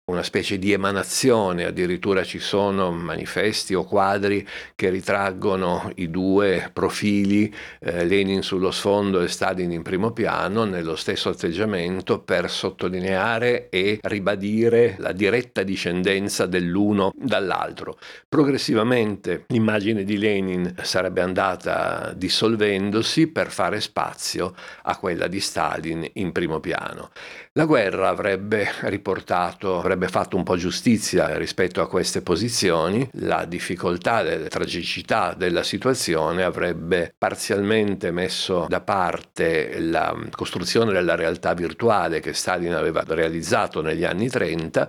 una 0.09 0.23
specie 0.23 0.59
di 0.59 0.73
emanazione, 0.73 1.67
addirittura 1.67 2.25
ci 2.25 2.39
sono 2.39 2.91
manifesti 2.91 3.75
o 3.75 3.85
quadri 3.85 4.47
che 4.75 4.89
ritraggono 4.89 5.93
i 5.97 6.11
due 6.11 6.71
profili, 6.73 7.55
eh, 7.81 8.05
Lenin 8.05 8.43
sullo 8.43 8.71
sfondo 8.71 9.21
e 9.21 9.29
Stalin 9.29 9.71
in 9.71 9.83
primo 9.83 10.13
piano, 10.13 10.65
nello 10.65 10.97
stesso 10.97 11.29
atteggiamento 11.29 12.21
per 12.21 12.51
sottolineare 12.51 13.69
e 13.69 13.99
ribadire 14.03 14.97
la 14.99 15.13
diretta 15.13 15.63
discendenza 15.63 16.47
dell'uno 16.47 17.13
dall'altro. 17.15 17.99
Progressivamente 18.29 19.45
l'immagine 19.49 20.05
di 20.05 20.17
Lenin 20.17 20.75
sarebbe 20.83 21.21
andata 21.21 22.15
dissolvendosi 22.17 23.27
per 23.27 23.51
fare 23.51 23.81
spazio 23.81 24.55
a 24.85 24.97
quella 24.97 25.27
di 25.27 25.41
Stalin 25.41 26.09
in 26.15 26.33
primo 26.33 26.61
piano. 26.61 27.11
La 27.53 27.65
guerra 27.65 28.09
avrebbe 28.09 28.71
riportato, 28.83 29.79
avrebbe 29.79 29.98
fatto 30.07 30.37
un 30.37 30.45
po' 30.45 30.57
giustizia 30.57 31.37
rispetto 31.37 31.81
a 31.81 31.89
queste 31.89 32.23
posizioni, 32.23 33.09
la 33.15 33.45
difficoltà 33.45 34.23
e 34.23 34.39
la 34.39 34.49
tragicità 34.49 35.35
della 35.37 35.65
situazione 35.65 36.45
avrebbe 36.45 37.13
parzialmente 37.19 38.13
messo 38.13 38.67
da 38.69 38.81
parte 38.81 39.81
la 39.81 40.17
costruzione 40.31 40.93
della 40.93 41.17
realtà 41.17 41.55
virtuale 41.55 42.21
che 42.21 42.33
Stalin 42.33 42.75
aveva 42.75 43.03
realizzato 43.07 43.83
negli 43.83 44.05
anni 44.05 44.29
30 44.29 44.89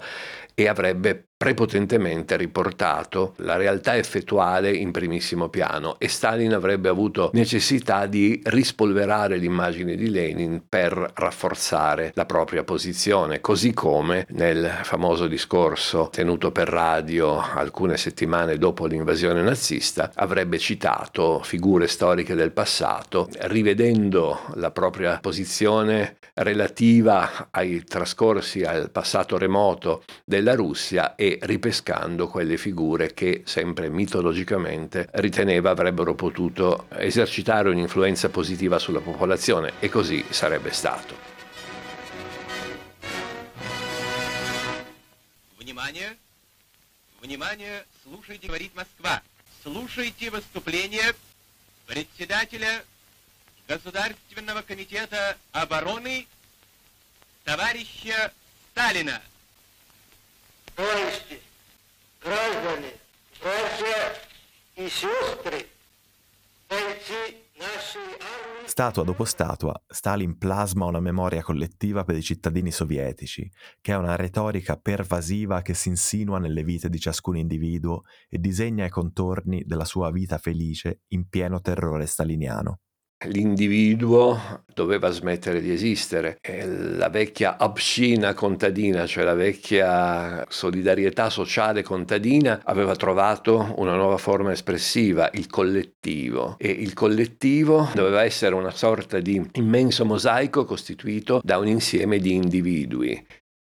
e 0.53 0.67
avrebbe 0.67 1.28
prepotentemente 1.39 2.35
riportato 2.35 3.31
la 3.37 3.55
realtà 3.55 3.95
effettuale 3.95 4.73
in 4.75 4.91
primissimo 4.91 5.47
piano 5.47 5.97
e 5.97 6.09
Stalin 6.09 6.53
avrebbe 6.53 6.89
avuto 6.89 7.29
necessità 7.31 8.07
di 8.07 8.41
rispolverare 8.43 9.37
l'immagine 9.37 9.95
di 9.95 10.09
Lenin 10.09 10.63
per 10.67 11.13
rafforzare 11.15 12.11
la 12.15 12.25
propria 12.25 12.65
posizione, 12.65 13.39
così 13.39 13.73
come 13.73 14.25
nel 14.31 14.69
famoso 14.83 15.27
discorso 15.27 16.09
tenuto 16.11 16.51
per 16.51 16.67
radio 16.67 17.39
alcune 17.39 17.95
settimane 17.95 18.57
dopo 18.57 18.85
l'invasione 18.85 19.41
nazista 19.41 20.11
avrebbe 20.15 20.59
citato 20.59 21.39
figure 21.41 21.87
storiche 21.87 22.35
del 22.35 22.51
passato, 22.51 23.29
rivedendo 23.43 24.41
la 24.55 24.71
propria 24.71 25.19
posizione 25.21 26.17
relativa 26.33 27.47
ai 27.51 27.83
trascorsi 27.83 28.63
al 28.63 28.91
passato 28.91 29.37
remoto 29.37 30.03
della 30.25 30.55
Russia 30.55 31.15
e 31.15 31.28
ripescando 31.28 32.28
quelle 32.28 32.56
figure 32.56 33.12
che 33.12 33.42
sempre 33.44 33.88
mitologicamente 33.90 35.08
riteneva 35.12 35.70
avrebbero 35.70 36.14
potuto 36.14 36.86
esercitare 36.90 37.68
un'influenza 37.68 38.28
positiva 38.28 38.78
sulla 38.78 39.00
popolazione 39.00 39.74
e 39.80 39.88
così 39.88 40.24
sarebbe 40.30 40.72
stato. 40.72 41.14
Внимание! 45.58 46.18
Внимание! 47.20 47.84
Слушайте, 48.02 48.46
говорит 48.46 48.74
Москва. 48.74 49.22
Слушайте 49.62 50.30
выступление 50.30 51.14
председателя 51.86 52.84
Государственного 53.66 54.62
комитета 54.62 55.38
обороны 55.52 56.26
товарища 57.44 58.32
Сталина. 58.70 59.22
Товарищи, 60.78 61.40
граждане, 62.22 62.92
братья 63.40 64.14
и 64.76 64.88
сестры, 64.88 65.66
бойцы 66.68 67.36
нашей 67.58 68.02
armi... 68.18 68.66
Statua 68.66 69.04
dopo 69.04 69.24
statua, 69.24 69.80
Stalin 69.86 70.36
plasma 70.36 70.86
una 70.86 70.98
memoria 70.98 71.42
collettiva 71.42 72.02
per 72.02 72.16
i 72.16 72.22
cittadini 72.22 72.72
sovietici, 72.72 73.48
che 73.80 73.92
è 73.92 73.96
una 73.96 74.16
retorica 74.16 74.76
pervasiva 74.76 75.62
che 75.62 75.74
si 75.74 75.90
insinua 75.90 76.38
nelle 76.38 76.64
vite 76.64 76.88
di 76.88 76.98
ciascun 76.98 77.36
individuo 77.36 78.02
e 78.28 78.38
disegna 78.38 78.84
i 78.84 78.90
contorni 78.90 79.62
della 79.64 79.84
sua 79.84 80.10
vita 80.10 80.38
felice 80.38 81.02
in 81.08 81.28
pieno 81.28 81.60
terrore 81.60 82.06
staliniano 82.06 82.80
l'individuo 83.27 84.63
doveva 84.73 85.09
smettere 85.09 85.61
di 85.61 85.71
esistere. 85.71 86.37
La 86.41 87.09
vecchia 87.09 87.57
abscina 87.57 88.33
contadina, 88.33 89.05
cioè 89.05 89.23
la 89.23 89.33
vecchia 89.33 90.45
solidarietà 90.47 91.29
sociale 91.29 91.83
contadina, 91.83 92.61
aveva 92.63 92.95
trovato 92.95 93.73
una 93.77 93.95
nuova 93.95 94.17
forma 94.17 94.51
espressiva, 94.51 95.29
il 95.33 95.47
collettivo. 95.47 96.55
E 96.57 96.69
il 96.69 96.93
collettivo 96.93 97.89
doveva 97.93 98.23
essere 98.23 98.55
una 98.55 98.71
sorta 98.71 99.19
di 99.19 99.49
immenso 99.53 100.05
mosaico 100.05 100.63
costituito 100.63 101.41
da 101.43 101.57
un 101.57 101.67
insieme 101.67 102.19
di 102.19 102.33
individui 102.33 103.25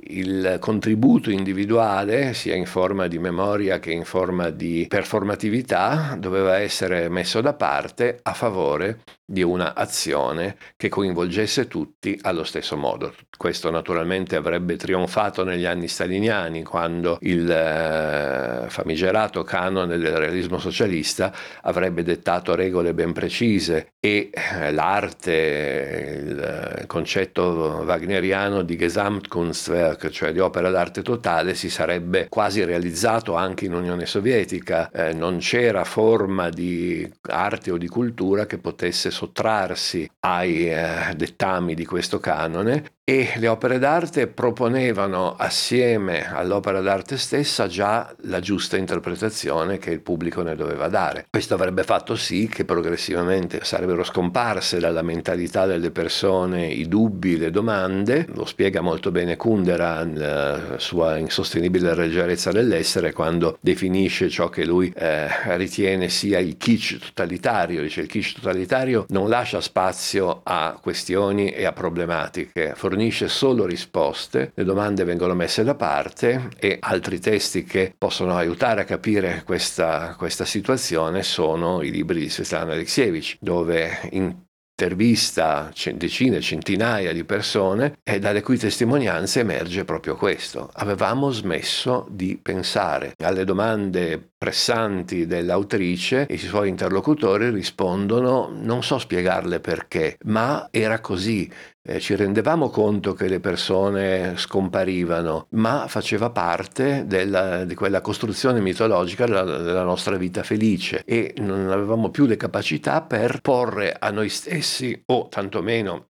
il 0.03 0.57
contributo 0.59 1.29
individuale, 1.29 2.33
sia 2.33 2.55
in 2.55 2.65
forma 2.65 3.07
di 3.07 3.19
memoria 3.19 3.79
che 3.79 3.91
in 3.91 4.03
forma 4.03 4.49
di 4.49 4.85
performatività, 4.87 6.15
doveva 6.17 6.57
essere 6.57 7.09
messo 7.09 7.41
da 7.41 7.53
parte 7.53 8.19
a 8.21 8.33
favore 8.33 8.99
di 9.31 9.43
una 9.43 9.73
azione 9.75 10.57
che 10.75 10.89
coinvolgesse 10.89 11.67
tutti 11.67 12.19
allo 12.23 12.43
stesso 12.43 12.75
modo. 12.75 13.13
Questo 13.37 13.71
naturalmente 13.71 14.35
avrebbe 14.35 14.75
trionfato 14.75 15.45
negli 15.45 15.65
anni 15.65 15.87
staliniani, 15.87 16.63
quando 16.63 17.17
il 17.21 17.49
eh, 17.49 18.65
famigerato 18.67 19.43
canone 19.43 19.97
del 19.97 20.17
realismo 20.17 20.57
socialista 20.59 21.33
avrebbe 21.61 22.03
dettato 22.03 22.55
regole 22.55 22.93
ben 22.93 23.13
precise 23.13 23.93
e 23.99 24.29
eh, 24.33 24.71
l'arte, 24.71 26.21
il 26.21 26.83
concetto 26.87 27.83
wagneriano 27.85 28.63
di 28.63 28.75
Gesamtkunstwerk, 28.75 29.90
cioè 29.97 30.31
di 30.31 30.39
opera 30.39 30.69
d'arte 30.69 31.01
totale, 31.01 31.55
si 31.55 31.69
sarebbe 31.69 32.27
quasi 32.29 32.63
realizzato 32.63 33.35
anche 33.35 33.65
in 33.65 33.73
Unione 33.73 34.05
Sovietica. 34.05 34.89
Eh, 34.91 35.13
non 35.13 35.37
c'era 35.39 35.83
forma 35.83 36.49
di 36.49 37.09
arte 37.23 37.71
o 37.71 37.77
di 37.77 37.87
cultura 37.87 38.45
che 38.45 38.57
potesse 38.57 39.11
sottrarsi 39.11 40.09
ai 40.21 40.69
eh, 40.69 41.13
dettami 41.15 41.73
di 41.73 41.85
questo 41.85 42.19
canone 42.19 42.99
e 43.03 43.33
le 43.37 43.47
opere 43.47 43.79
d'arte 43.79 44.27
proponevano 44.27 45.35
assieme 45.35 46.31
all'opera 46.31 46.81
d'arte 46.81 47.17
stessa 47.17 47.67
già 47.67 48.13
la 48.21 48.39
giusta 48.39 48.77
interpretazione 48.77 49.79
che 49.79 49.89
il 49.89 50.01
pubblico 50.01 50.43
ne 50.43 50.55
doveva 50.55 50.87
dare. 50.87 51.25
Questo 51.29 51.55
avrebbe 51.55 51.83
fatto 51.83 52.15
sì 52.15 52.47
che 52.47 52.63
progressivamente 52.63 53.61
sarebbero 53.63 54.03
scomparse 54.03 54.79
dalla 54.79 55.01
mentalità 55.01 55.65
delle 55.65 55.89
persone 55.89 56.67
i 56.67 56.87
dubbi, 56.87 57.37
le 57.37 57.49
domande, 57.49 58.27
lo 58.33 58.45
spiega 58.45 58.81
molto 58.81 59.09
bene 59.11 59.35
Kundera 59.35 60.03
nella 60.03 60.77
sua 60.77 61.17
insostenibile 61.17 61.95
leggerezza 61.95 62.51
dell'essere 62.51 63.13
quando 63.13 63.57
definisce 63.61 64.29
ciò 64.29 64.49
che 64.49 64.63
lui 64.63 64.93
eh, 64.95 65.27
ritiene 65.57 66.07
sia 66.07 66.39
il 66.39 66.55
kitsch 66.55 66.99
totalitario, 66.99 67.81
dice 67.81 68.01
il 68.01 68.07
kitsch 68.07 68.35
totalitario 68.35 69.05
non 69.09 69.27
lascia 69.27 69.59
spazio 69.59 70.41
a 70.43 70.77
questioni 70.79 71.49
e 71.49 71.65
a 71.65 71.71
problematiche, 71.71 72.75
fornisce 72.91 73.29
solo 73.29 73.65
risposte, 73.65 74.51
le 74.53 74.65
domande 74.65 75.05
vengono 75.05 75.33
messe 75.33 75.63
da 75.63 75.75
parte 75.75 76.49
e 76.59 76.75
altri 76.81 77.19
testi 77.19 77.63
che 77.63 77.93
possono 77.97 78.35
aiutare 78.35 78.81
a 78.81 78.83
capire 78.83 79.43
questa, 79.45 80.13
questa 80.17 80.43
situazione 80.43 81.23
sono 81.23 81.81
i 81.81 81.89
libri 81.89 82.19
di 82.19 82.29
Svetlana 82.29 82.73
Alexievich, 82.73 83.37
dove 83.39 84.09
in 84.11 84.35
intervista 84.81 85.71
decine, 85.93 86.41
centinaia 86.41 87.13
di 87.13 87.23
persone 87.23 87.99
e 88.03 88.17
dalle 88.17 88.41
cui 88.41 88.57
testimonianze 88.57 89.41
emerge 89.41 89.85
proprio 89.85 90.15
questo. 90.15 90.71
Avevamo 90.73 91.29
smesso 91.29 92.07
di 92.09 92.39
pensare 92.41 93.13
alle 93.23 93.45
domande 93.45 94.31
pressanti 94.35 95.27
dell'autrice 95.27 96.25
e 96.25 96.33
i 96.33 96.39
suoi 96.39 96.69
interlocutori 96.69 97.51
rispondono 97.51 98.49
non 98.51 98.81
so 98.81 98.97
spiegarle 98.97 99.59
perché, 99.59 100.17
ma 100.25 100.67
era 100.71 100.99
così. 100.99 101.49
Eh, 101.83 101.99
ci 101.99 102.15
rendevamo 102.15 102.69
conto 102.69 103.13
che 103.13 103.27
le 103.27 103.39
persone 103.39 104.37
scomparivano, 104.37 105.47
ma 105.51 105.87
faceva 105.87 106.29
parte 106.29 107.07
della, 107.07 107.65
di 107.65 107.73
quella 107.73 108.01
costruzione 108.01 108.59
mitologica 108.61 109.25
della, 109.25 109.43
della 109.43 109.83
nostra 109.83 110.15
vita 110.15 110.43
felice 110.43 111.03
e 111.05 111.33
non 111.37 111.71
avevamo 111.71 112.11
più 112.11 112.27
le 112.27 112.37
capacità 112.37 113.01
per 113.01 113.41
porre 113.41 113.95
a 113.97 114.11
noi 114.11 114.29
stessi 114.29 115.01
o 115.07 115.27
tantomeno 115.27 116.09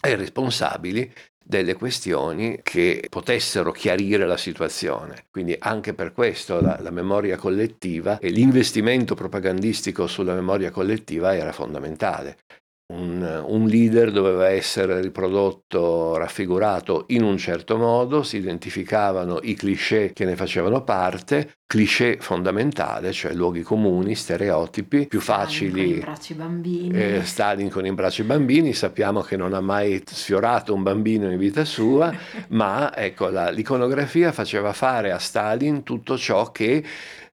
ai 0.00 0.16
responsabili 0.16 1.12
delle 1.46 1.74
questioni 1.74 2.58
che 2.62 3.06
potessero 3.08 3.70
chiarire 3.70 4.26
la 4.26 4.36
situazione. 4.36 5.26
Quindi 5.30 5.54
anche 5.58 5.94
per 5.94 6.12
questo 6.12 6.60
la, 6.60 6.78
la, 6.80 6.90
memoria 6.90 7.36
collettiva 7.36 8.18
e 8.18 8.30
l'investimento 8.30 9.14
propagandistico 9.14 10.06
sulla 10.06 10.34
memoria 10.34 10.70
collettiva 10.70 11.36
era 11.36 11.52
fondamentale. 11.52 12.38
Un, 12.86 13.44
un, 13.46 13.66
leader 13.66 14.10
doveva 14.10 14.50
essere 14.50 15.00
riprodotto, 15.00 16.18
raffigurato 16.18 17.04
in 17.08 17.22
un 17.22 17.38
certo 17.38 17.78
modo, 17.78 18.22
si 18.22 18.36
identificavano 18.36 19.38
i 19.42 19.54
cliché 19.54 20.12
che 20.12 20.26
ne 20.26 20.36
facevano 20.36 20.84
parte, 20.84 21.54
cliché 21.66 22.18
fondamentale, 22.20 23.12
cioè 23.12 23.32
luoghi 23.32 23.62
comuni, 23.62 24.14
stereotipi, 24.14 25.06
più 25.06 25.20
Stalin 25.20 25.46
facili. 25.46 26.00
Con 26.00 26.14
i 26.28 26.34
bambini. 26.34 26.98
Eh, 26.98 27.24
Stalin 27.24 27.70
con 27.70 27.86
i 27.86 27.92
bracci 27.92 28.22
bambini, 28.22 28.74
sappiamo 28.74 29.22
che 29.22 29.38
non 29.38 29.54
ha 29.54 29.60
mai 29.60 30.02
sfiorato 30.04 30.74
un 30.74 30.82
bambino 30.82 31.30
in 31.30 31.38
vita 31.38 31.64
sua, 31.64 32.12
ma 32.50 32.94
ecco, 32.94 33.30
la, 33.30 33.48
l'iconografia 33.48 34.30
faceva 34.30 34.74
fare 34.74 35.10
a 35.10 35.18
Stalin 35.18 35.82
tutto 35.84 36.18
ciò 36.18 36.52
che 36.52 36.84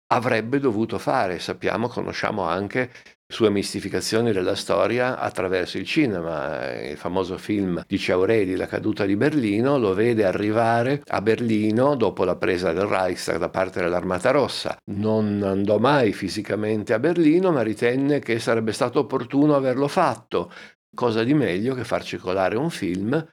avrebbe 0.07 0.60
dovuto 0.60 0.97
fare. 0.97 1.39
Sappiamo, 1.39 1.88
conosciamo 1.88 2.43
anche 2.43 2.91
sue 3.30 3.50
mistificazioni 3.50 4.32
della 4.32 4.56
storia 4.56 5.20
attraverso 5.20 5.78
il 5.78 5.86
cinema. 5.86 6.72
Il 6.74 6.98
famoso 6.98 7.38
film 7.38 7.84
di 7.86 8.00
Ciaureli, 8.00 8.56
La 8.56 8.68
caduta 8.68 9.06
di 9.06 9.18
Berlino, 9.18 9.78
lo 9.78 9.94
vede 9.94 10.26
arrivare 10.26 11.02
a 11.06 11.22
Berlino 11.22 11.96
dopo 11.96 12.24
la 12.24 12.38
presa 12.38 12.72
del 12.72 12.86
Reichstag 12.86 13.38
da 13.38 13.50
parte 13.50 13.82
dell'Armata 13.82 14.32
Rossa. 14.32 14.78
Non 14.92 15.44
andò 15.44 15.78
mai 15.78 16.13
fisicamente 16.13 16.94
a 16.94 17.00
Berlino, 17.00 17.52
ma 17.52 17.62
ritenne 17.62 18.20
che 18.20 18.40
sarebbe 18.40 18.72
stato 18.72 19.00
opportuno 19.00 19.56
averlo 19.56 19.90
fatto. 19.90 20.52
Cosa 20.96 21.24
di 21.24 21.34
meglio 21.34 21.76
che 21.76 21.84
far 21.84 22.04
circolare 22.04 22.56
un 22.56 22.70
film 22.70 23.24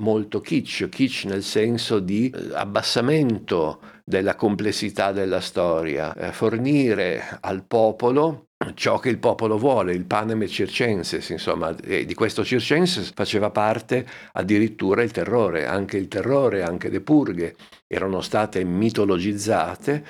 molto 0.00 0.40
kitsch, 0.40 0.88
kitsch 0.88 1.26
nel 1.26 1.42
senso 1.42 2.00
di 2.00 2.30
eh, 2.30 2.54
abbassamento 2.54 3.80
della 4.04 4.34
complessità 4.34 5.12
della 5.12 5.40
storia, 5.40 6.14
eh, 6.14 6.32
fornire 6.32 7.38
al 7.40 7.64
popolo 7.64 8.48
ciò 8.74 8.98
che 8.98 9.10
il 9.10 9.18
popolo 9.18 9.58
vuole, 9.58 9.92
il 9.92 10.06
panem 10.06 10.46
circenses, 10.46 11.28
insomma, 11.28 11.74
e 11.82 12.04
di 12.04 12.14
questo 12.14 12.44
circenses 12.44 13.12
faceva 13.14 13.50
parte 13.50 14.06
addirittura 14.32 15.02
il 15.02 15.10
terrore, 15.10 15.66
anche 15.66 15.98
il 15.98 16.08
terrore, 16.08 16.62
anche 16.62 16.88
le 16.88 17.00
purghe 17.00 17.56
erano 17.86 18.22
state 18.22 18.64
mitologizzate 18.64 20.04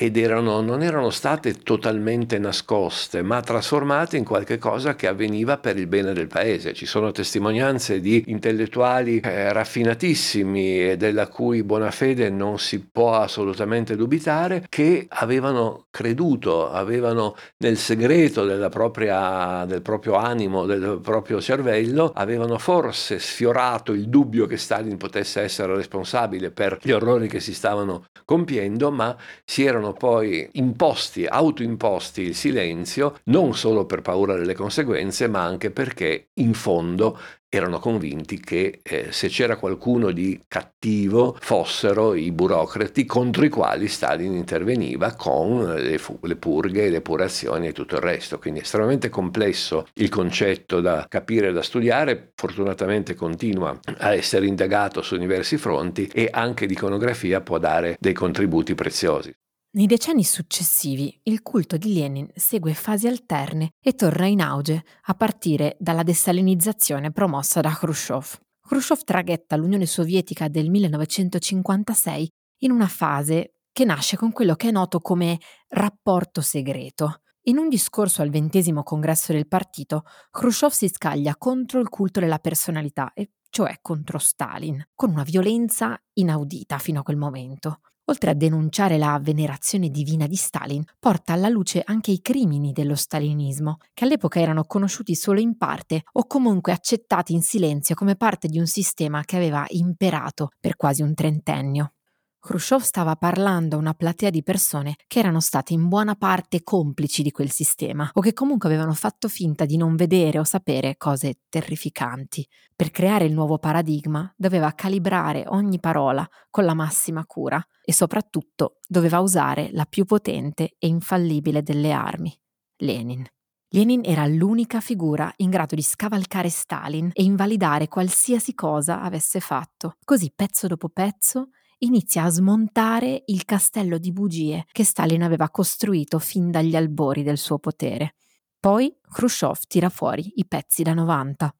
ed 0.00 0.16
erano, 0.16 0.60
non 0.60 0.84
erano 0.84 1.10
state 1.10 1.54
totalmente 1.54 2.38
nascoste, 2.38 3.22
ma 3.22 3.40
trasformate 3.40 4.16
in 4.16 4.22
qualche 4.22 4.56
cosa 4.56 4.94
che 4.94 5.08
avveniva 5.08 5.58
per 5.58 5.76
il 5.76 5.88
bene 5.88 6.12
del 6.12 6.28
paese. 6.28 6.72
Ci 6.72 6.86
sono 6.86 7.10
testimonianze 7.10 7.98
di 8.00 8.22
intellettuali 8.28 9.18
eh, 9.18 9.52
raffinatissimi 9.52 10.90
e 10.90 10.96
della 10.96 11.26
cui 11.26 11.64
buona 11.64 11.90
fede 11.90 12.30
non 12.30 12.60
si 12.60 12.78
può 12.78 13.14
assolutamente 13.14 13.96
dubitare, 13.96 14.66
che 14.68 15.06
avevano 15.08 15.86
creduto, 15.90 16.70
avevano 16.70 17.34
nel 17.56 17.76
segreto 17.76 18.44
propria, 18.70 19.64
del 19.66 19.82
proprio 19.82 20.14
animo, 20.14 20.64
del 20.64 21.00
proprio 21.02 21.40
cervello, 21.40 22.12
avevano 22.14 22.56
forse 22.58 23.18
sfiorato 23.18 23.92
il 23.92 24.08
dubbio 24.08 24.46
che 24.46 24.58
Stalin 24.58 24.96
potesse 24.96 25.40
essere 25.40 25.74
responsabile 25.74 26.52
per 26.52 26.78
gli 26.80 26.92
orrori 26.92 27.26
che 27.26 27.40
si 27.40 27.52
stavano 27.52 28.04
compiendo, 28.24 28.92
ma 28.92 29.16
si 29.44 29.64
erano 29.64 29.87
erano 29.88 29.92
poi 29.92 30.48
imposti, 30.52 31.24
autoimposti 31.24 32.22
il 32.22 32.34
silenzio, 32.34 33.18
non 33.24 33.54
solo 33.54 33.86
per 33.86 34.02
paura 34.02 34.34
delle 34.34 34.54
conseguenze, 34.54 35.28
ma 35.28 35.42
anche 35.42 35.70
perché 35.70 36.28
in 36.34 36.54
fondo 36.54 37.18
erano 37.50 37.78
convinti 37.78 38.38
che 38.40 38.80
eh, 38.82 39.10
se 39.10 39.28
c'era 39.28 39.56
qualcuno 39.56 40.10
di 40.10 40.38
cattivo 40.46 41.34
fossero 41.40 42.14
i 42.14 42.30
burocrati 42.30 43.06
contro 43.06 43.44
i 43.44 43.48
quali 43.48 43.88
Stalin 43.88 44.34
interveniva 44.34 45.14
con 45.14 45.74
le, 45.74 45.96
fu- 45.96 46.18
le 46.22 46.36
purghe, 46.36 46.90
le 46.90 46.98
epurazioni 46.98 47.68
e 47.68 47.72
tutto 47.72 47.96
il 47.96 48.02
resto. 48.02 48.38
Quindi 48.38 48.60
è 48.60 48.62
estremamente 48.64 49.08
complesso 49.08 49.86
il 49.94 50.10
concetto 50.10 50.80
da 50.82 51.06
capire 51.08 51.48
e 51.48 51.52
da 51.52 51.62
studiare, 51.62 52.32
fortunatamente 52.34 53.14
continua 53.14 53.78
a 53.98 54.14
essere 54.14 54.46
indagato 54.46 55.00
su 55.00 55.16
diversi 55.16 55.56
fronti 55.56 56.06
e 56.12 56.28
anche 56.30 56.66
l'iconografia 56.66 57.40
può 57.40 57.58
dare 57.58 57.96
dei 57.98 58.12
contributi 58.12 58.74
preziosi. 58.74 59.34
Nei 59.70 59.84
decenni 59.84 60.24
successivi 60.24 61.20
il 61.24 61.42
culto 61.42 61.76
di 61.76 61.92
Lenin 61.92 62.26
segue 62.34 62.72
fasi 62.72 63.06
alterne 63.06 63.72
e 63.78 63.92
torna 63.92 64.24
in 64.24 64.40
auge 64.40 64.82
a 65.02 65.14
partire 65.14 65.76
dalla 65.78 66.02
dessalinizzazione 66.02 67.12
promossa 67.12 67.60
da 67.60 67.74
Khrushchev. 67.74 68.40
Khrushchev 68.66 69.04
traghetta 69.04 69.56
l'Unione 69.56 69.84
Sovietica 69.84 70.48
del 70.48 70.70
1956 70.70 72.30
in 72.62 72.70
una 72.70 72.86
fase 72.86 73.56
che 73.70 73.84
nasce 73.84 74.16
con 74.16 74.32
quello 74.32 74.54
che 74.54 74.68
è 74.68 74.72
noto 74.72 75.00
come 75.00 75.38
rapporto 75.68 76.40
segreto. 76.40 77.20
In 77.42 77.58
un 77.58 77.68
discorso 77.68 78.22
al 78.22 78.30
ventesimo 78.30 78.82
congresso 78.82 79.34
del 79.34 79.46
partito, 79.46 80.04
Khrushchev 80.30 80.70
si 80.70 80.88
scaglia 80.88 81.36
contro 81.36 81.78
il 81.78 81.90
culto 81.90 82.20
della 82.20 82.38
personalità, 82.38 83.12
e 83.12 83.32
cioè 83.50 83.76
contro 83.82 84.18
Stalin, 84.18 84.82
con 84.94 85.10
una 85.10 85.24
violenza 85.24 85.98
inaudita 86.14 86.78
fino 86.78 87.00
a 87.00 87.02
quel 87.02 87.18
momento 87.18 87.80
oltre 88.08 88.30
a 88.30 88.34
denunciare 88.34 88.98
la 88.98 89.18
venerazione 89.22 89.90
divina 89.90 90.26
di 90.26 90.36
Stalin, 90.36 90.82
porta 90.98 91.32
alla 91.32 91.48
luce 91.48 91.82
anche 91.84 92.10
i 92.10 92.20
crimini 92.20 92.72
dello 92.72 92.94
stalinismo, 92.94 93.78
che 93.94 94.04
all'epoca 94.04 94.40
erano 94.40 94.64
conosciuti 94.64 95.14
solo 95.14 95.40
in 95.40 95.56
parte 95.56 96.02
o 96.12 96.26
comunque 96.26 96.72
accettati 96.72 97.32
in 97.32 97.42
silenzio 97.42 97.94
come 97.94 98.16
parte 98.16 98.48
di 98.48 98.58
un 98.58 98.66
sistema 98.66 99.22
che 99.24 99.36
aveva 99.36 99.64
imperato 99.68 100.48
per 100.60 100.76
quasi 100.76 101.02
un 101.02 101.14
trentennio. 101.14 101.92
Khrushchev 102.40 102.80
stava 102.80 103.16
parlando 103.16 103.76
a 103.76 103.78
una 103.78 103.94
platea 103.94 104.30
di 104.30 104.42
persone 104.42 104.94
che 105.06 105.18
erano 105.18 105.40
state 105.40 105.72
in 105.72 105.88
buona 105.88 106.14
parte 106.14 106.62
complici 106.62 107.22
di 107.22 107.32
quel 107.32 107.50
sistema 107.50 108.08
o 108.14 108.20
che 108.20 108.32
comunque 108.32 108.68
avevano 108.68 108.94
fatto 108.94 109.28
finta 109.28 109.64
di 109.64 109.76
non 109.76 109.96
vedere 109.96 110.38
o 110.38 110.44
sapere 110.44 110.96
cose 110.96 111.40
terrificanti. 111.48 112.46
Per 112.74 112.90
creare 112.90 113.24
il 113.24 113.32
nuovo 113.32 113.58
paradigma 113.58 114.32
doveva 114.36 114.72
calibrare 114.72 115.44
ogni 115.48 115.80
parola 115.80 116.26
con 116.48 116.64
la 116.64 116.74
massima 116.74 117.26
cura 117.26 117.62
e 117.82 117.92
soprattutto 117.92 118.78
doveva 118.86 119.18
usare 119.18 119.70
la 119.72 119.84
più 119.84 120.04
potente 120.04 120.76
e 120.78 120.86
infallibile 120.86 121.62
delle 121.62 121.90
armi, 121.90 122.32
Lenin. 122.76 123.26
Lenin 123.70 124.00
era 124.04 124.26
l'unica 124.26 124.80
figura 124.80 125.30
in 125.38 125.50
grado 125.50 125.74
di 125.74 125.82
scavalcare 125.82 126.48
Stalin 126.48 127.10
e 127.12 127.22
invalidare 127.22 127.88
qualsiasi 127.88 128.54
cosa 128.54 129.02
avesse 129.02 129.40
fatto. 129.40 129.96
Così, 130.04 130.32
pezzo 130.34 130.66
dopo 130.68 130.88
pezzo, 130.88 131.50
inizia 131.78 132.24
a 132.24 132.30
smontare 132.30 133.22
il 133.26 133.44
castello 133.44 133.98
di 133.98 134.12
bugie 134.12 134.64
che 134.72 134.84
Stalin 134.84 135.22
aveva 135.22 135.50
costruito 135.50 136.18
fin 136.18 136.50
dagli 136.50 136.76
albori 136.76 137.22
del 137.22 137.38
suo 137.38 137.58
potere. 137.58 138.14
Poi 138.58 138.92
Khrushchev 139.08 139.58
tira 139.66 139.88
fuori 139.88 140.32
i 140.36 140.46
pezzi 140.46 140.82
da 140.82 140.94
90. 140.94 141.54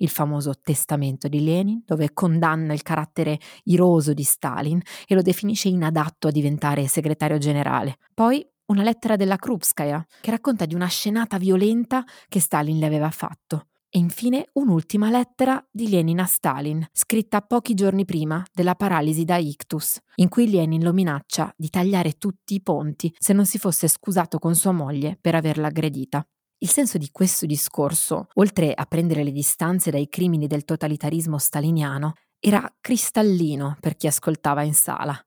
Il 0.00 0.08
famoso 0.08 0.54
testamento 0.60 1.28
di 1.28 1.42
Lenin, 1.42 1.82
dove 1.84 2.12
condanna 2.12 2.72
il 2.72 2.82
carattere 2.82 3.38
iroso 3.64 4.14
di 4.14 4.22
Stalin 4.22 4.80
e 5.06 5.14
lo 5.14 5.22
definisce 5.22 5.68
inadatto 5.68 6.28
a 6.28 6.30
diventare 6.30 6.86
segretario 6.86 7.38
generale. 7.38 7.98
Poi 8.14 8.46
una 8.66 8.82
lettera 8.82 9.16
della 9.16 9.36
Krupskaya, 9.36 10.04
che 10.20 10.30
racconta 10.30 10.66
di 10.66 10.74
una 10.74 10.86
scenata 10.86 11.38
violenta 11.38 12.04
che 12.28 12.40
Stalin 12.40 12.78
le 12.78 12.86
aveva 12.86 13.10
fatto. 13.10 13.67
E 13.90 13.98
infine 13.98 14.50
un'ultima 14.52 15.08
lettera 15.08 15.66
di 15.70 15.88
Lenin 15.88 16.20
a 16.20 16.26
Stalin, 16.26 16.86
scritta 16.92 17.40
pochi 17.40 17.72
giorni 17.72 18.04
prima 18.04 18.44
della 18.52 18.74
paralisi 18.74 19.24
da 19.24 19.38
ictus, 19.38 19.98
in 20.16 20.28
cui 20.28 20.50
Lenin 20.50 20.82
lo 20.82 20.92
minaccia 20.92 21.50
di 21.56 21.70
tagliare 21.70 22.18
tutti 22.18 22.54
i 22.54 22.60
ponti 22.60 23.14
se 23.18 23.32
non 23.32 23.46
si 23.46 23.58
fosse 23.58 23.88
scusato 23.88 24.38
con 24.38 24.54
sua 24.54 24.72
moglie 24.72 25.16
per 25.18 25.34
averla 25.34 25.68
aggredita. 25.68 26.22
Il 26.58 26.68
senso 26.68 26.98
di 26.98 27.08
questo 27.10 27.46
discorso, 27.46 28.26
oltre 28.34 28.74
a 28.74 28.84
prendere 28.84 29.24
le 29.24 29.32
distanze 29.32 29.90
dai 29.90 30.08
crimini 30.08 30.46
del 30.46 30.64
totalitarismo 30.64 31.38
staliniano, 31.38 32.12
era 32.40 32.70
cristallino 32.80 33.76
per 33.80 33.96
chi 33.96 34.06
ascoltava 34.06 34.64
in 34.64 34.74
sala. 34.74 35.18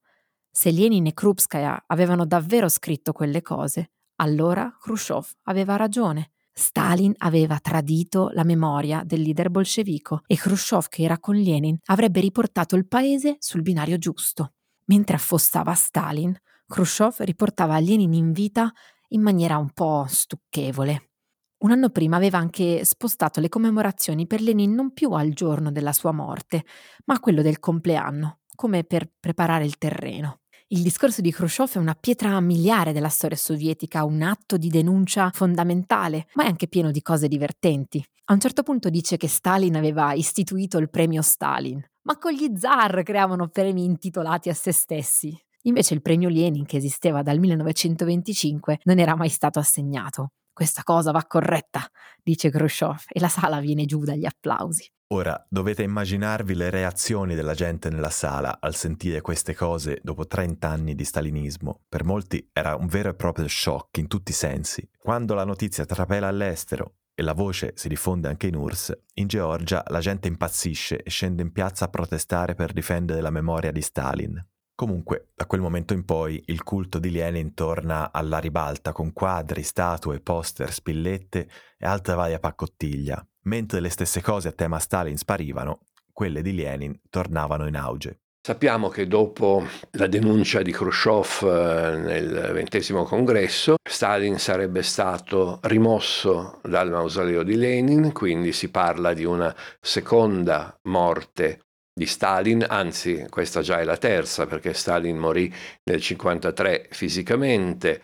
Se 0.51 0.69
Lenin 0.69 1.07
e 1.07 1.13
Krupskaya 1.13 1.85
avevano 1.87 2.25
davvero 2.25 2.69
scritto 2.69 3.11
quelle 3.11 3.41
cose, 3.41 3.91
allora 4.17 4.77
Khrushchev 4.79 5.25
aveva 5.43 5.77
ragione. 5.77 6.30
Stalin 6.53 7.13
aveva 7.17 7.59
tradito 7.59 8.29
la 8.33 8.43
memoria 8.43 9.03
del 9.05 9.21
leader 9.21 9.49
bolscevico 9.49 10.21
e 10.27 10.35
Khrushchev, 10.35 10.87
che 10.87 11.03
era 11.03 11.19
con 11.19 11.35
Lenin, 11.35 11.77
avrebbe 11.85 12.19
riportato 12.19 12.75
il 12.75 12.87
paese 12.87 13.37
sul 13.39 13.61
binario 13.61 13.97
giusto. 13.97 14.53
Mentre 14.85 15.15
affossava 15.15 15.73
Stalin, 15.73 16.35
Khrushchev 16.67 17.15
riportava 17.19 17.79
Lenin 17.79 18.13
in 18.13 18.31
vita 18.31 18.71
in 19.09 19.21
maniera 19.21 19.57
un 19.57 19.71
po' 19.71 20.05
stucchevole. 20.07 21.11
Un 21.59 21.71
anno 21.71 21.89
prima 21.89 22.17
aveva 22.17 22.39
anche 22.39 22.83
spostato 22.85 23.39
le 23.39 23.49
commemorazioni 23.49 24.25
per 24.25 24.41
Lenin 24.41 24.73
non 24.73 24.93
più 24.93 25.11
al 25.11 25.31
giorno 25.33 25.71
della 25.71 25.93
sua 25.93 26.11
morte, 26.11 26.65
ma 27.05 27.15
a 27.15 27.19
quello 27.19 27.41
del 27.41 27.59
compleanno, 27.59 28.39
come 28.55 28.83
per 28.83 29.11
preparare 29.19 29.65
il 29.65 29.77
terreno. 29.77 30.40
Il 30.73 30.83
discorso 30.83 31.19
di 31.19 31.33
Khrushchev 31.33 31.73
è 31.73 31.77
una 31.79 31.97
pietra 31.99 32.39
miliare 32.39 32.93
della 32.93 33.09
storia 33.09 33.35
sovietica, 33.35 34.05
un 34.05 34.21
atto 34.21 34.55
di 34.55 34.69
denuncia 34.69 35.29
fondamentale, 35.33 36.27
ma 36.35 36.45
è 36.45 36.47
anche 36.47 36.69
pieno 36.69 36.91
di 36.91 37.01
cose 37.01 37.27
divertenti. 37.27 38.01
A 38.27 38.33
un 38.33 38.39
certo 38.39 38.63
punto 38.63 38.89
dice 38.89 39.17
che 39.17 39.27
Stalin 39.27 39.75
aveva 39.75 40.13
istituito 40.13 40.77
il 40.77 40.89
premio 40.89 41.21
Stalin, 41.21 41.83
ma 42.03 42.17
con 42.17 42.31
gli 42.31 42.55
zar 42.55 43.03
creavano 43.03 43.49
premi 43.49 43.83
intitolati 43.83 44.47
a 44.47 44.53
se 44.53 44.71
stessi. 44.71 45.37
Invece 45.63 45.93
il 45.93 46.01
premio 46.01 46.29
Lenin, 46.29 46.65
che 46.65 46.77
esisteva 46.77 47.21
dal 47.21 47.39
1925, 47.39 48.79
non 48.83 48.97
era 48.97 49.17
mai 49.17 49.27
stato 49.27 49.59
assegnato. 49.59 50.29
Questa 50.53 50.83
cosa 50.83 51.11
va 51.11 51.25
corretta, 51.25 51.85
dice 52.23 52.49
Khrushchev, 52.49 53.07
e 53.09 53.19
la 53.19 53.27
sala 53.27 53.59
viene 53.59 53.83
giù 53.83 54.05
dagli 54.05 54.25
applausi. 54.25 54.89
Ora 55.13 55.45
dovete 55.49 55.83
immaginarvi 55.83 56.55
le 56.55 56.69
reazioni 56.69 57.35
della 57.35 57.53
gente 57.53 57.89
nella 57.89 58.09
sala 58.09 58.59
al 58.61 58.75
sentire 58.75 59.19
queste 59.19 59.53
cose 59.53 59.99
dopo 60.01 60.25
30 60.25 60.69
anni 60.69 60.95
di 60.95 61.03
stalinismo. 61.03 61.81
Per 61.89 62.05
molti 62.05 62.49
era 62.53 62.77
un 62.77 62.87
vero 62.87 63.09
e 63.09 63.13
proprio 63.13 63.45
shock 63.49 63.97
in 63.97 64.07
tutti 64.07 64.31
i 64.31 64.33
sensi. 64.33 64.89
Quando 64.97 65.33
la 65.33 65.43
notizia 65.43 65.85
trapela 65.85 66.29
all'estero 66.29 66.99
e 67.13 67.23
la 67.23 67.33
voce 67.33 67.73
si 67.75 67.89
diffonde 67.89 68.29
anche 68.29 68.47
in 68.47 68.55
URSS, 68.55 68.97
in 69.15 69.27
Georgia 69.27 69.83
la 69.87 69.99
gente 69.99 70.29
impazzisce 70.29 71.03
e 71.03 71.09
scende 71.09 71.41
in 71.41 71.51
piazza 71.51 71.83
a 71.83 71.89
protestare 71.89 72.55
per 72.55 72.71
difendere 72.71 73.19
la 73.19 73.31
memoria 73.31 73.73
di 73.73 73.81
Stalin. 73.81 74.41
Comunque, 74.73 75.31
da 75.35 75.45
quel 75.45 75.59
momento 75.59 75.93
in 75.93 76.05
poi, 76.05 76.41
il 76.45 76.63
culto 76.63 76.99
di 76.99 77.11
Lenin 77.11 77.53
torna 77.53 78.13
alla 78.13 78.39
ribalta 78.39 78.93
con 78.93 79.11
quadri, 79.11 79.61
statue, 79.61 80.21
poster, 80.21 80.71
spillette 80.71 81.49
e 81.77 81.85
altra 81.85 82.15
varia 82.15 82.39
paccottiglia, 82.39 83.23
Mentre 83.43 83.79
le 83.79 83.89
stesse 83.89 84.21
cose 84.21 84.49
a 84.49 84.51
tema 84.51 84.77
Stalin 84.77 85.17
sparivano, 85.17 85.79
quelle 86.13 86.41
di 86.41 86.53
Lenin 86.53 86.99
tornavano 87.09 87.67
in 87.67 87.75
auge. 87.75 88.19
Sappiamo 88.43 88.89
che 88.89 89.07
dopo 89.07 89.63
la 89.91 90.07
denuncia 90.07 90.63
di 90.63 90.71
Khrushchev 90.71 91.43
eh, 91.43 91.97
nel 91.97 92.63
XX 92.65 93.03
congresso, 93.03 93.75
Stalin 93.87 94.39
sarebbe 94.39 94.81
stato 94.81 95.59
rimosso 95.63 96.59
dal 96.63 96.89
mausoleo 96.89 97.43
di 97.43 97.55
Lenin, 97.55 98.11
quindi 98.11 98.51
si 98.51 98.69
parla 98.69 99.13
di 99.13 99.25
una 99.25 99.55
seconda 99.79 100.75
morte 100.83 101.59
di 101.93 102.07
Stalin, 102.07 102.65
anzi 102.67 103.27
questa 103.29 103.61
già 103.61 103.79
è 103.79 103.83
la 103.83 103.97
terza 103.97 104.47
perché 104.47 104.73
Stalin 104.73 105.17
morì 105.17 105.47
nel 105.83 105.99
1953 105.99 106.87
fisicamente, 106.89 108.01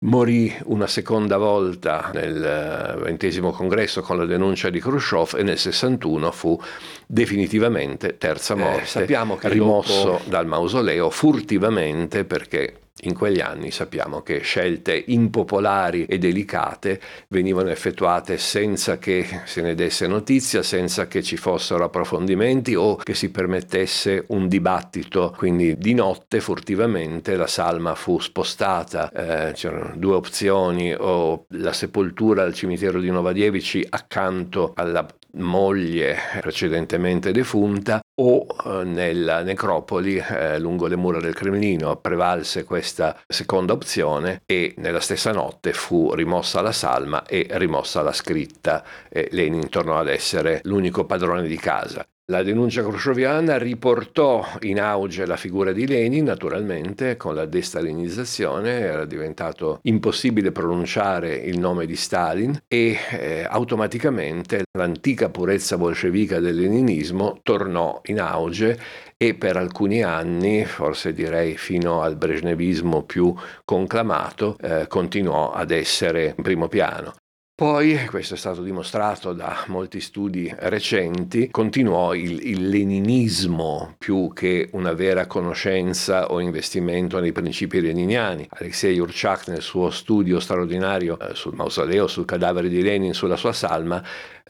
Morì 0.00 0.56
una 0.66 0.86
seconda 0.86 1.38
volta 1.38 2.12
nel 2.14 3.02
XX 3.18 3.40
congresso 3.50 4.00
con 4.00 4.16
la 4.16 4.26
denuncia 4.26 4.70
di 4.70 4.78
Khrushchev 4.78 5.34
e 5.36 5.42
nel 5.42 5.58
61 5.58 6.30
fu 6.30 6.56
definitivamente 7.04 8.16
terza 8.16 8.54
eh, 8.54 8.58
morte, 8.58 9.04
eh, 9.06 9.48
rimosso 9.48 10.04
dopo... 10.04 10.22
dal 10.26 10.46
mausoleo 10.46 11.10
furtivamente 11.10 12.24
perché 12.24 12.74
in 13.02 13.14
quegli 13.14 13.40
anni 13.40 13.70
sappiamo 13.70 14.22
che 14.22 14.40
scelte 14.40 15.04
impopolari 15.06 16.06
e 16.06 16.18
delicate 16.18 17.00
venivano 17.28 17.70
effettuate 17.70 18.38
senza 18.38 18.98
che 18.98 19.42
se 19.44 19.62
ne 19.62 19.74
desse 19.74 20.06
notizia, 20.06 20.62
senza 20.62 21.06
che 21.06 21.22
ci 21.22 21.36
fossero 21.36 21.84
approfondimenti 21.84 22.74
o 22.74 22.96
che 22.96 23.14
si 23.14 23.30
permettesse 23.30 24.24
un 24.28 24.48
dibattito. 24.48 25.34
Quindi 25.36 25.76
di 25.78 25.94
notte 25.94 26.40
furtivamente 26.40 27.36
la 27.36 27.46
salma 27.46 27.94
fu 27.94 28.18
spostata, 28.18 29.10
eh, 29.10 29.52
c'erano 29.52 29.94
due 29.96 30.14
opzioni 30.14 30.92
o 30.94 31.46
la 31.50 31.72
sepoltura 31.72 32.42
al 32.42 32.54
cimitero 32.54 33.00
di 33.00 33.10
Novadievici 33.10 33.86
accanto 33.88 34.72
alla 34.74 35.06
moglie 35.32 36.16
precedentemente 36.40 37.32
defunta 37.32 38.00
o 38.20 38.46
eh, 38.64 38.84
nella 38.84 39.42
necropoli 39.42 40.16
eh, 40.16 40.58
lungo 40.58 40.86
le 40.86 40.96
mura 40.96 41.20
del 41.20 41.34
Cremlino 41.34 41.96
prevalse 41.96 42.64
questa 42.64 42.87
seconda 43.26 43.72
opzione 43.72 44.42
e 44.46 44.74
nella 44.78 45.00
stessa 45.00 45.32
notte 45.32 45.72
fu 45.72 46.12
rimossa 46.14 46.60
la 46.60 46.72
salma 46.72 47.24
e 47.24 47.46
rimossa 47.52 48.02
la 48.02 48.12
scritta 48.12 48.84
e 49.08 49.28
Lenin 49.32 49.68
tornò 49.68 49.98
ad 49.98 50.08
essere 50.08 50.60
l'unico 50.64 51.04
padrone 51.04 51.46
di 51.46 51.56
casa. 51.56 52.06
La 52.30 52.42
denuncia 52.42 52.82
khrushcheviana 52.82 53.56
riportò 53.56 54.46
in 54.60 54.78
auge 54.80 55.24
la 55.24 55.38
figura 55.38 55.72
di 55.72 55.86
Lenin, 55.86 56.24
naturalmente, 56.24 57.16
con 57.16 57.34
la 57.34 57.46
destalinizzazione 57.46 58.80
era 58.80 59.06
diventato 59.06 59.78
impossibile 59.84 60.52
pronunciare 60.52 61.34
il 61.34 61.58
nome 61.58 61.86
di 61.86 61.96
Stalin 61.96 62.54
e 62.68 62.98
eh, 63.12 63.46
automaticamente 63.48 64.64
l'antica 64.76 65.30
purezza 65.30 65.78
bolscevica 65.78 66.38
del 66.38 66.56
leninismo 66.56 67.40
tornò 67.42 67.98
in 68.04 68.20
auge 68.20 68.78
e 69.16 69.32
per 69.32 69.56
alcuni 69.56 70.02
anni, 70.02 70.66
forse 70.66 71.14
direi 71.14 71.56
fino 71.56 72.02
al 72.02 72.16
brezhnevismo 72.16 73.04
più 73.04 73.34
conclamato, 73.64 74.58
eh, 74.60 74.86
continuò 74.86 75.52
ad 75.52 75.70
essere 75.70 76.34
in 76.36 76.42
primo 76.42 76.68
piano. 76.68 77.14
Poi, 77.58 78.06
questo 78.06 78.34
è 78.34 78.36
stato 78.36 78.62
dimostrato 78.62 79.32
da 79.32 79.64
molti 79.66 80.00
studi 80.00 80.48
recenti, 80.58 81.50
continuò 81.50 82.14
il, 82.14 82.46
il, 82.46 82.68
leninismo 82.68 83.96
più 83.98 84.30
che 84.32 84.68
una 84.74 84.92
vera 84.92 85.26
conoscenza 85.26 86.30
o 86.30 86.38
investimento 86.38 87.18
nei 87.18 87.32
principi 87.32 87.80
leniniani. 87.80 88.46
Alexei 88.48 88.94
Yurchak 88.94 89.48
nel 89.48 89.60
suo 89.60 89.90
studio 89.90 90.38
straordinario 90.38 91.18
eh, 91.18 91.34
sul 91.34 91.56
mausoleo, 91.56 92.06
sul 92.06 92.26
cadavere 92.26 92.68
di 92.68 92.80
Lenin, 92.80 93.12
sulla 93.12 93.34
sua 93.34 93.52
salma, 93.52 94.00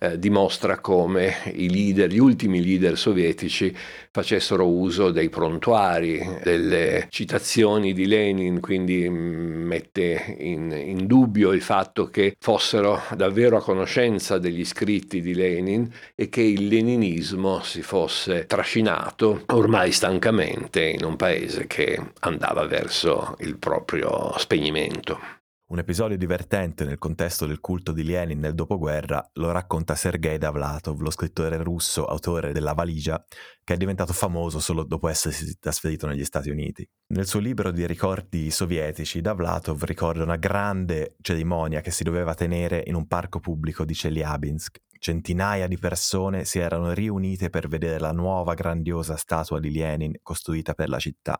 eh, 0.01 0.19
dimostra 0.19 0.79
come 0.79 1.35
i 1.55 1.71
leader, 1.71 2.11
gli 2.11 2.19
ultimi 2.19 2.63
leader 2.63 2.97
sovietici 2.97 3.75
facessero 4.11 4.67
uso 4.67 5.11
dei 5.11 5.29
prontuari, 5.29 6.39
delle 6.43 7.07
citazioni 7.11 7.93
di 7.93 8.07
Lenin, 8.07 8.61
quindi 8.61 9.09
mm, 9.09 9.67
mette 9.67 10.37
in, 10.39 10.73
in 10.73 11.07
dubbio 11.07 11.53
il 11.53 11.63
fatto 11.63 12.07
che 12.07 12.37
fossero 12.39 13.03
davvero 13.15 13.57
a 13.57 13.63
conoscenza 13.63 14.39
degli 14.39 14.65
scritti 14.65 15.21
di 15.21 15.35
Lenin 15.35 15.91
e 16.15 16.29
che 16.29 16.43
il 16.43 16.67
leninismo 16.67 17.63
si 17.63 17.83
fosse 17.83 18.47
trascinato 18.47 19.43
ormai 19.47 19.93
stancamente 19.93 20.83
in 20.85 21.05
un 21.05 21.17
paese 21.17 21.67
che 21.67 22.01
andava 22.21 22.67
verso 22.67 23.37
il 23.41 23.57
proprio 23.57 24.35
spegnimento. 24.39 25.38
Un 25.71 25.81
episodio 25.81 26.17
divertente 26.17 26.87
nel 26.87 26.97
contesto 26.97 27.45
del 27.45 27.61
culto 27.61 27.93
di 27.93 28.03
Lenin 28.03 28.39
nel 28.39 28.55
dopoguerra 28.55 29.23
lo 29.35 29.51
racconta 29.51 29.95
Sergei 29.95 30.39
Davlatov, 30.39 30.99
lo 31.01 31.11
scrittore 31.11 31.63
russo, 31.63 32.07
autore 32.07 32.53
della 32.53 32.73
Valigia, 32.73 33.23
che 33.63 33.75
è 33.75 33.77
diventato 33.77 34.15
famoso 34.15 34.61
solo 34.61 34.83
dopo 34.83 35.09
essersi 35.09 35.59
trasferito 35.59 36.07
negli 36.07 36.25
Stati 36.25 36.49
Uniti. 36.49 36.89
Nel 37.09 37.27
suo 37.27 37.41
libro 37.41 37.71
di 37.71 37.87
ricordi 37.87 38.51
sovietici, 38.51 39.21
Davlatov 39.21 39.85
ricorda 39.85 40.23
una 40.23 40.37
grande 40.37 41.17
cerimonia 41.21 41.83
che 41.83 41.91
si 41.91 42.03
doveva 42.03 42.33
tenere 42.33 42.83
in 42.87 42.95
un 42.95 43.07
parco 43.07 43.39
pubblico 43.39 43.85
di 43.85 43.93
Chelyabinsk. 43.93 44.79
Centinaia 44.99 45.67
di 45.67 45.77
persone 45.77 46.47
si 46.47 46.59
erano 46.61 46.95
riunite 46.95 47.51
per 47.51 47.69
vedere 47.69 47.99
la 47.99 48.13
nuova 48.13 48.55
grandiosa 48.55 49.17
statua 49.17 49.61
di 49.61 49.71
Lenin 49.71 50.15
costruita 50.23 50.73
per 50.73 50.89
la 50.89 50.99
città. 50.99 51.39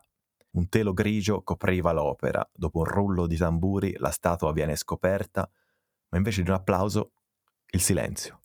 Un 0.51 0.67
telo 0.69 0.93
grigio 0.93 1.43
copriva 1.43 1.91
l'opera. 1.91 2.47
Dopo 2.53 2.79
un 2.79 2.85
rullo 2.85 3.27
di 3.27 3.37
tamburi 3.37 3.95
la 3.97 4.11
statua 4.11 4.51
viene 4.51 4.75
scoperta, 4.75 5.49
ma 6.09 6.17
invece 6.17 6.41
di 6.41 6.49
un 6.49 6.55
applauso, 6.55 7.11
il 7.71 7.81
silenzio. 7.81 8.39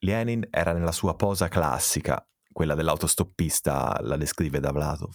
Lenin 0.00 0.46
era 0.50 0.72
nella 0.72 0.92
sua 0.92 1.14
posa 1.14 1.48
classica, 1.48 2.26
quella 2.52 2.74
dell'autostoppista, 2.74 3.98
la 4.02 4.16
descrive 4.16 4.60
Davlatov, 4.60 5.14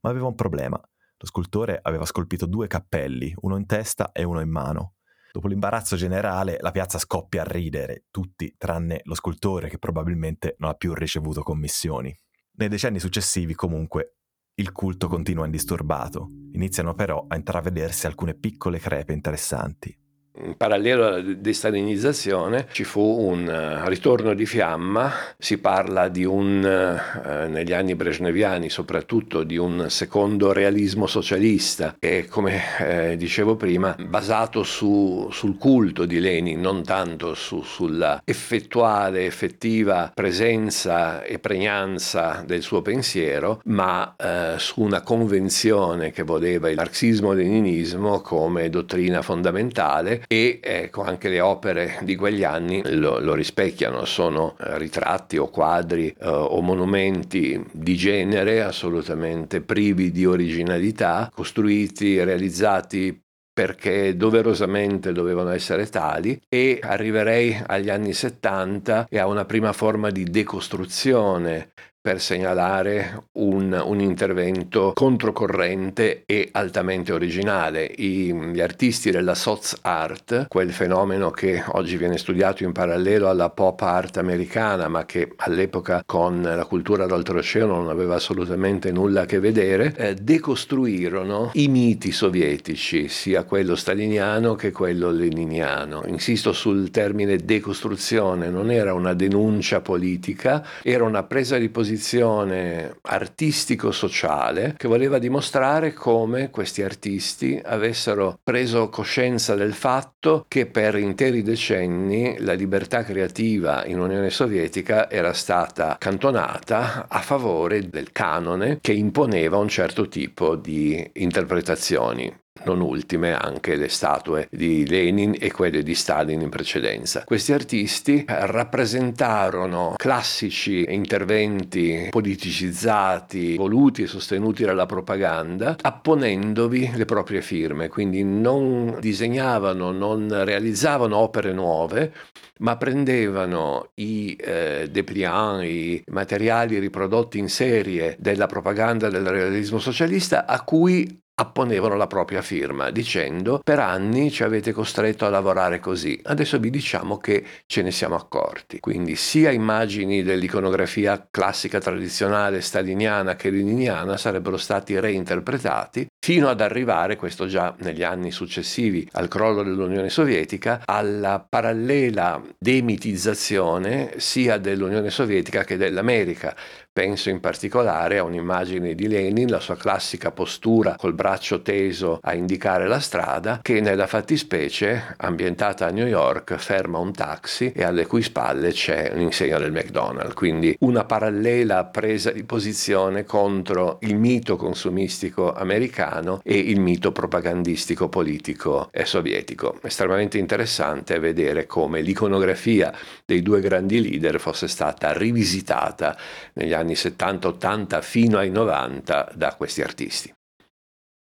ma 0.00 0.10
aveva 0.10 0.26
un 0.26 0.34
problema. 0.34 0.80
Lo 1.22 1.26
scultore 1.26 1.78
aveva 1.82 2.06
scolpito 2.06 2.46
due 2.46 2.66
cappelli, 2.66 3.34
uno 3.40 3.56
in 3.56 3.66
testa 3.66 4.12
e 4.12 4.24
uno 4.24 4.40
in 4.40 4.48
mano. 4.48 4.94
Dopo 5.30 5.46
l'imbarazzo 5.46 5.94
generale, 5.94 6.56
la 6.60 6.70
piazza 6.70 6.98
scoppia 6.98 7.42
a 7.42 7.44
ridere, 7.44 8.06
tutti 8.10 8.54
tranne 8.56 9.02
lo 9.04 9.14
scultore 9.14 9.68
che 9.68 9.78
probabilmente 9.78 10.56
non 10.58 10.70
ha 10.70 10.74
più 10.74 10.94
ricevuto 10.94 11.42
commissioni. 11.42 12.16
Nei 12.52 12.68
decenni 12.68 12.98
successivi, 12.98 13.54
comunque, 13.54 14.16
il 14.60 14.72
culto 14.72 15.08
continua 15.08 15.46
indisturbato, 15.46 16.28
iniziano 16.52 16.92
però 16.92 17.24
a 17.26 17.34
intravedersi 17.34 18.06
alcune 18.06 18.34
piccole 18.34 18.78
crepe 18.78 19.14
interessanti. 19.14 19.96
In 20.32 20.56
parallelo 20.56 21.06
alla 21.06 21.20
destalinizzazione 21.20 22.68
ci 22.70 22.84
fu 22.84 23.00
un 23.00 23.48
uh, 23.48 23.88
ritorno 23.88 24.32
di 24.32 24.46
fiamma, 24.46 25.10
si 25.36 25.58
parla 25.58 26.06
di 26.06 26.24
un, 26.24 26.62
uh, 26.62 27.50
negli 27.50 27.72
anni 27.72 27.96
brezhneviani 27.96 28.70
soprattutto, 28.70 29.42
di 29.42 29.56
un 29.56 29.86
secondo 29.90 30.52
realismo 30.52 31.08
socialista 31.08 31.96
che 31.98 32.26
come 32.28 32.62
eh, 32.78 33.16
dicevo 33.16 33.56
prima 33.56 33.96
basato 33.98 34.62
su, 34.62 35.28
sul 35.32 35.58
culto 35.58 36.06
di 36.06 36.20
Lenin, 36.20 36.60
non 36.60 36.84
tanto 36.84 37.34
su, 37.34 37.62
sulla 37.62 38.22
effettuale, 38.24 39.26
effettiva 39.26 40.12
presenza 40.14 41.24
e 41.24 41.40
pregnanza 41.40 42.44
del 42.46 42.62
suo 42.62 42.82
pensiero, 42.82 43.60
ma 43.64 44.14
uh, 44.16 44.58
su 44.58 44.80
una 44.80 45.02
convenzione 45.02 46.12
che 46.12 46.22
voleva 46.22 46.70
il 46.70 46.76
marxismo-leninismo 46.76 48.20
come 48.20 48.70
dottrina 48.70 49.22
fondamentale 49.22 50.19
e 50.26 50.60
ecco, 50.62 51.02
anche 51.02 51.28
le 51.28 51.40
opere 51.40 51.98
di 52.02 52.16
quegli 52.16 52.44
anni 52.44 52.82
lo, 52.96 53.18
lo 53.18 53.34
rispecchiano, 53.34 54.04
sono 54.04 54.56
eh, 54.58 54.78
ritratti 54.78 55.36
o 55.36 55.48
quadri 55.48 56.08
eh, 56.08 56.26
o 56.26 56.60
monumenti 56.60 57.62
di 57.72 57.96
genere 57.96 58.62
assolutamente 58.62 59.60
privi 59.60 60.10
di 60.10 60.24
originalità, 60.24 61.30
costruiti, 61.32 62.22
realizzati 62.22 63.20
perché 63.52 64.16
doverosamente 64.16 65.12
dovevano 65.12 65.50
essere 65.50 65.86
tali 65.86 66.40
e 66.48 66.78
arriverei 66.80 67.60
agli 67.66 67.90
anni 67.90 68.12
70 68.12 69.06
e 69.10 69.18
a 69.18 69.26
una 69.26 69.44
prima 69.44 69.72
forma 69.72 70.10
di 70.10 70.24
decostruzione 70.24 71.72
per 72.02 72.18
segnalare 72.20 73.24
un, 73.32 73.78
un, 73.84 74.00
intervento 74.00 74.92
controcorrente 74.94 76.22
e 76.24 76.48
altamente 76.52 77.12
originale. 77.12 77.84
I, 77.84 78.32
gli 78.52 78.60
artisti 78.60 79.10
della 79.10 79.34
Soz 79.34 79.76
Art, 79.82 80.46
quel 80.48 80.72
fenomeno 80.72 81.30
che 81.30 81.62
oggi 81.72 81.98
viene 81.98 82.16
studiato 82.16 82.64
in 82.64 82.72
parallelo 82.72 83.28
alla 83.28 83.50
pop 83.50 83.82
art 83.82 84.16
americana, 84.16 84.88
ma 84.88 85.04
che 85.04 85.32
all'epoca 85.36 86.02
con 86.06 86.40
la 86.40 86.64
cultura 86.64 87.04
d'oltreoceano 87.04 87.76
non 87.76 87.90
aveva 87.90 88.14
assolutamente 88.14 88.90
nulla 88.92 89.22
a 89.22 89.26
che 89.26 89.38
vedere, 89.38 89.94
eh, 89.96 90.14
decostruirono 90.14 91.50
i 91.54 91.68
miti 91.68 92.12
sovietici, 92.12 93.08
sia 93.08 93.44
quello 93.44 93.76
staliniano 93.76 94.54
che 94.54 94.72
quello 94.72 95.10
leniniano. 95.10 96.02
Insisto 96.06 96.54
sul 96.54 96.90
termine 96.90 97.36
decostruzione, 97.36 98.48
non 98.48 98.70
era 98.70 98.94
una 98.94 99.12
denuncia 99.12 99.82
politica, 99.82 100.66
era 100.82 101.04
una 101.04 101.24
presa 101.24 101.58
di 101.58 101.68
posizione 101.68 101.88
posizione 101.90 102.98
artistico-sociale 103.02 104.74
che 104.76 104.86
voleva 104.86 105.18
dimostrare 105.18 105.92
come 105.92 106.48
questi 106.50 106.82
artisti 106.82 107.60
avessero 107.64 108.38
preso 108.44 108.88
coscienza 108.88 109.56
del 109.56 109.72
fatto 109.72 110.44
che 110.46 110.66
per 110.66 110.94
interi 110.94 111.42
decenni 111.42 112.36
la 112.38 112.52
libertà 112.52 113.02
creativa 113.02 113.84
in 113.86 113.98
Unione 113.98 114.30
Sovietica 114.30 115.10
era 115.10 115.32
stata 115.32 115.96
cantonata 115.98 117.06
a 117.08 117.18
favore 117.18 117.88
del 117.88 118.12
canone 118.12 118.78
che 118.80 118.92
imponeva 118.92 119.56
un 119.56 119.68
certo 119.68 120.06
tipo 120.06 120.54
di 120.54 121.10
interpretazioni 121.14 122.32
non 122.64 122.80
ultime 122.80 123.34
anche 123.34 123.76
le 123.76 123.88
statue 123.88 124.48
di 124.50 124.86
Lenin 124.86 125.34
e 125.38 125.50
quelle 125.52 125.82
di 125.82 125.94
Stalin 125.94 126.40
in 126.40 126.48
precedenza. 126.48 127.24
Questi 127.24 127.52
artisti 127.52 128.24
rappresentarono 128.26 129.94
classici 129.96 130.86
interventi 130.88 132.08
politicizzati, 132.10 133.56
voluti 133.56 134.02
e 134.02 134.06
sostenuti 134.06 134.64
dalla 134.64 134.86
propaganda, 134.86 135.76
apponendovi 135.80 136.92
le 136.94 137.04
proprie 137.04 137.42
firme, 137.42 137.88
quindi 137.88 138.24
non 138.24 138.96
disegnavano, 139.00 139.92
non 139.92 140.44
realizzavano 140.44 141.16
opere 141.16 141.52
nuove, 141.52 142.12
ma 142.58 142.76
prendevano 142.76 143.90
i 143.94 144.36
eh, 144.38 144.88
dépliants, 144.90 145.64
i 145.64 146.02
materiali 146.08 146.78
riprodotti 146.78 147.38
in 147.38 147.48
serie 147.48 148.16
della 148.18 148.46
propaganda 148.46 149.08
del 149.08 149.26
realismo 149.26 149.78
socialista 149.78 150.46
a 150.46 150.62
cui 150.62 151.20
apponevano 151.40 151.96
la 151.96 152.06
propria 152.06 152.42
firma 152.42 152.90
dicendo 152.90 153.62
per 153.64 153.78
anni 153.78 154.30
ci 154.30 154.42
avete 154.42 154.72
costretto 154.72 155.24
a 155.24 155.30
lavorare 155.30 155.80
così, 155.80 156.20
adesso 156.24 156.58
vi 156.58 156.68
diciamo 156.68 157.16
che 157.16 157.42
ce 157.64 157.80
ne 157.80 157.90
siamo 157.90 158.14
accorti. 158.14 158.78
Quindi 158.78 159.16
sia 159.16 159.50
immagini 159.50 160.22
dell'iconografia 160.22 161.28
classica 161.30 161.80
tradizionale 161.80 162.60
staliniana 162.60 163.36
che 163.36 163.48
leniniana 163.48 164.18
sarebbero 164.18 164.58
stati 164.58 165.00
reinterpretati 165.00 166.08
fino 166.22 166.48
ad 166.48 166.60
arrivare, 166.60 167.16
questo 167.16 167.46
già 167.46 167.74
negli 167.78 168.02
anni 168.02 168.30
successivi 168.30 169.08
al 169.12 169.28
crollo 169.28 169.62
dell'Unione 169.62 170.10
Sovietica, 170.10 170.82
alla 170.84 171.44
parallela 171.46 172.42
demitizzazione 172.58 174.12
sia 174.18 174.58
dell'Unione 174.58 175.08
Sovietica 175.08 175.64
che 175.64 175.78
dell'America. 175.78 176.54
Penso 177.00 177.30
in 177.30 177.40
particolare 177.40 178.18
a 178.18 178.24
un'immagine 178.24 178.94
di 178.94 179.08
Lenin, 179.08 179.48
la 179.48 179.58
sua 179.58 179.74
classica 179.74 180.32
postura 180.32 180.96
col 180.98 181.14
braccio 181.14 181.62
teso 181.62 182.18
a 182.20 182.34
indicare 182.34 182.86
la 182.88 183.00
strada, 183.00 183.60
che 183.62 183.80
nella 183.80 184.06
fattispecie, 184.06 185.14
ambientata 185.16 185.86
a 185.86 185.90
New 185.90 186.06
York, 186.06 186.56
ferma 186.56 186.98
un 186.98 187.14
taxi 187.14 187.72
e 187.74 187.84
alle 187.84 188.04
cui 188.04 188.20
spalle 188.20 188.72
c'è 188.72 189.12
un'insegna 189.14 189.56
del 189.58 189.72
McDonald's. 189.72 190.34
Quindi 190.34 190.76
una 190.80 191.04
parallela 191.04 191.86
presa 191.86 192.32
di 192.32 192.44
posizione 192.44 193.24
contro 193.24 193.96
il 194.02 194.16
mito 194.16 194.56
consumistico 194.56 195.54
americano 195.54 196.42
e 196.44 196.58
il 196.58 196.80
mito 196.80 197.12
propagandistico 197.12 198.10
politico 198.10 198.90
e 198.92 199.06
sovietico. 199.06 199.78
Estremamente 199.82 200.36
interessante 200.36 201.18
vedere 201.18 201.64
come 201.64 202.02
l'iconografia 202.02 202.92
dei 203.24 203.40
due 203.40 203.62
grandi 203.62 204.02
leader 204.02 204.38
fosse 204.38 204.68
stata 204.68 205.14
rivisitata 205.14 206.14
negli 206.52 206.74
anni 206.74 206.88
anni 206.90 206.94
70-80 206.94 208.02
fino 208.02 208.38
ai 208.38 208.50
90 208.50 209.32
da 209.34 209.54
questi 209.54 209.82
artisti. 209.82 210.32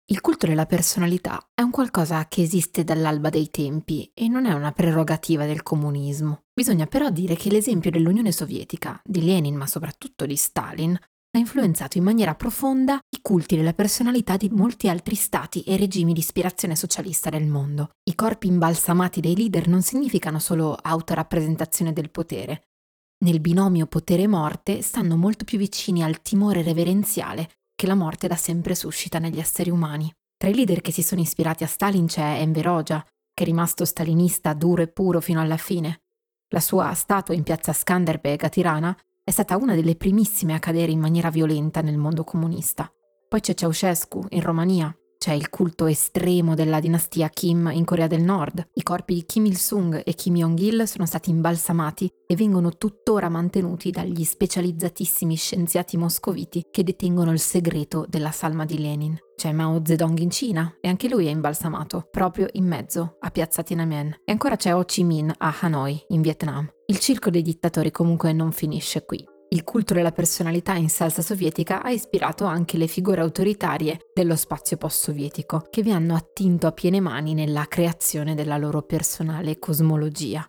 Il 0.05 0.19
culto 0.19 0.45
della 0.45 0.65
personalità 0.65 1.41
è 1.53 1.61
un 1.61 1.71
qualcosa 1.71 2.27
che 2.27 2.41
esiste 2.41 2.83
dall'alba 2.83 3.29
dei 3.29 3.49
tempi 3.49 4.11
e 4.13 4.27
non 4.27 4.45
è 4.45 4.51
una 4.51 4.73
prerogativa 4.73 5.45
del 5.45 5.63
comunismo. 5.63 6.41
Bisogna 6.53 6.85
però 6.87 7.09
dire 7.09 7.35
che 7.35 7.49
l'esempio 7.49 7.89
dell'Unione 7.89 8.33
Sovietica, 8.33 8.99
di 9.03 9.23
Lenin 9.23 9.55
ma 9.55 9.65
soprattutto 9.65 10.25
di 10.25 10.35
Stalin, 10.35 10.93
ha 11.35 11.39
influenzato 11.39 11.97
in 11.97 12.03
maniera 12.03 12.35
profonda 12.35 12.99
i 13.09 13.19
culti 13.21 13.55
della 13.55 13.73
personalità 13.73 14.37
di 14.37 14.49
molti 14.49 14.87
altri 14.87 15.15
stati 15.15 15.63
e 15.63 15.77
regimi 15.77 16.13
di 16.13 16.19
ispirazione 16.19 16.75
socialista 16.75 17.31
del 17.31 17.47
mondo. 17.47 17.91
I 18.03 18.13
corpi 18.13 18.47
imbalsamati 18.47 19.19
dei 19.19 19.35
leader 19.35 19.67
non 19.67 19.81
significano 19.81 20.37
solo 20.37 20.77
autorappresentazione 20.79 21.91
del 21.91 22.11
potere, 22.11 22.65
nel 23.23 23.39
binomio 23.39 23.87
potere-morte 23.87 24.81
stanno 24.81 25.15
molto 25.15 25.45
più 25.45 25.57
vicini 25.57 26.03
al 26.03 26.21
timore 26.21 26.61
reverenziale 26.61 27.49
che 27.73 27.87
la 27.87 27.95
morte 27.95 28.27
da 28.27 28.35
sempre 28.35 28.75
suscita 28.75 29.17
negli 29.17 29.39
esseri 29.39 29.69
umani. 29.69 30.13
Tra 30.37 30.49
i 30.49 30.53
leader 30.53 30.81
che 30.81 30.91
si 30.91 31.01
sono 31.01 31.21
ispirati 31.21 31.63
a 31.63 31.67
Stalin 31.67 32.05
c'è 32.05 32.39
Enver 32.41 32.67
Hoxha, 32.67 33.01
che 33.33 33.43
è 33.43 33.45
rimasto 33.45 33.85
stalinista 33.85 34.53
duro 34.53 34.81
e 34.81 34.87
puro 34.87 35.21
fino 35.21 35.39
alla 35.39 35.57
fine. 35.57 36.01
La 36.49 36.59
sua 36.59 36.93
statua 36.93 37.33
in 37.33 37.43
piazza 37.43 37.71
Skanderbeg 37.71 38.43
a 38.43 38.49
Tirana 38.49 38.97
è 39.23 39.31
stata 39.31 39.55
una 39.55 39.73
delle 39.73 39.95
primissime 39.95 40.53
a 40.53 40.59
cadere 40.59 40.91
in 40.91 40.99
maniera 40.99 41.29
violenta 41.29 41.81
nel 41.81 41.97
mondo 41.97 42.25
comunista. 42.25 42.91
Poi 43.29 43.39
c'è 43.39 43.53
Ceausescu 43.53 44.25
in 44.31 44.41
Romania, 44.41 44.93
c'è 45.23 45.31
il 45.31 45.49
culto 45.49 45.85
estremo 45.85 46.53
della 46.53 46.81
dinastia 46.81 47.29
Kim 47.29 47.69
in 47.71 47.85
Corea 47.85 48.07
del 48.07 48.21
Nord. 48.21 48.67
I 48.73 48.83
corpi 48.83 49.13
di 49.13 49.25
Kim 49.25 49.45
Il-sung 49.45 50.01
e 50.03 50.15
Kim 50.15 50.35
Jong-il 50.35 50.85
sono 50.85 51.05
stati 51.05 51.29
imbalsamati 51.29 52.11
e 52.27 52.35
vengono 52.35 52.75
tuttora 52.75 53.29
mantenuti 53.29 53.89
dagli 53.89 54.25
specializzatissimi 54.25 55.37
scienziati 55.37 55.95
moscoviti 55.95 56.65
che 56.69 56.83
detengono 56.83 57.31
il 57.31 57.39
segreto 57.39 58.05
della 58.05 58.31
salma 58.31 58.65
di 58.65 58.77
Lenin. 58.77 59.17
C'è 59.37 59.53
Mao 59.53 59.79
Zedong 59.85 60.19
in 60.19 60.29
Cina 60.29 60.75
e 60.81 60.89
anche 60.89 61.07
lui 61.07 61.27
è 61.27 61.29
imbalsamato, 61.29 62.05
proprio 62.11 62.49
in 62.51 62.67
mezzo 62.67 63.15
a 63.21 63.31
Piazza 63.31 63.63
Tiananmen. 63.63 64.23
E 64.25 64.31
ancora 64.33 64.57
c'è 64.57 64.75
Ho 64.75 64.83
Chi 64.83 65.05
Minh 65.05 65.33
a 65.37 65.55
Hanoi, 65.61 66.03
in 66.09 66.19
Vietnam. 66.19 66.69
Il 66.87 66.99
circo 66.99 67.29
dei 67.29 67.43
dittatori 67.43 67.91
comunque 67.91 68.33
non 68.33 68.51
finisce 68.51 69.05
qui. 69.05 69.25
Il 69.53 69.63
culto 69.63 69.93
della 69.93 70.11
personalità 70.11 70.73
in 70.73 70.89
salsa 70.89 71.21
sovietica 71.21 71.83
ha 71.83 71.91
ispirato 71.91 72.45
anche 72.45 72.75
le 72.75 72.87
figure 72.87 73.21
autoritarie 73.21 73.99
dello 74.11 74.35
spazio 74.35 74.77
post-sovietico, 74.77 75.67
che 75.69 75.83
vi 75.83 75.91
hanno 75.91 76.15
attinto 76.15 76.65
a 76.65 76.71
piene 76.71 76.99
mani 76.99 77.35
nella 77.35 77.65
creazione 77.67 78.33
della 78.33 78.57
loro 78.57 78.81
personale 78.81 79.59
cosmologia. 79.59 80.43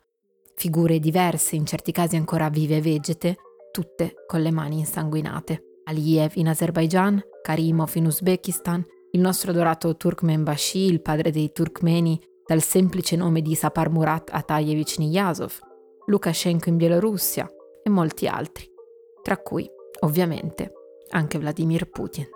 Figure 0.55 0.99
diverse, 1.01 1.55
in 1.55 1.67
certi 1.67 1.93
casi 1.93 2.17
ancora 2.17 2.49
vive 2.49 2.79
e 2.79 2.81
vegete, 2.81 3.37
tutte 3.73 4.25
con 4.27 4.41
le 4.41 4.51
mani 4.51 4.79
insanguinate. 4.79 5.81
Aliyev 5.85 6.33
in 6.37 6.49
Azerbaijan, 6.49 7.23
Karimov 7.43 7.91
in 7.97 8.07
Uzbekistan, 8.07 8.83
il 9.11 9.21
nostro 9.21 9.51
adorato 9.51 9.99
Turkmenbashi, 9.99 10.79
il 10.79 11.03
padre 11.03 11.31
dei 11.31 11.53
turkmeni, 11.53 12.19
dal 12.47 12.63
semplice 12.63 13.17
nome 13.17 13.43
di 13.43 13.55
Sapar 13.55 13.91
Murat 13.91 14.31
Atayevich 14.33 14.97
Niyazov, 14.97 15.59
Lukashenko 16.07 16.71
in 16.71 16.79
Bielorussia 16.79 17.47
e 17.83 17.91
molti 17.91 18.27
altri 18.27 18.73
tra 19.25 19.39
cui, 19.39 19.67
ovviamente, 20.01 20.71
anche 21.13 21.39
Vladimir 21.39 21.89
Putin. 21.89 22.29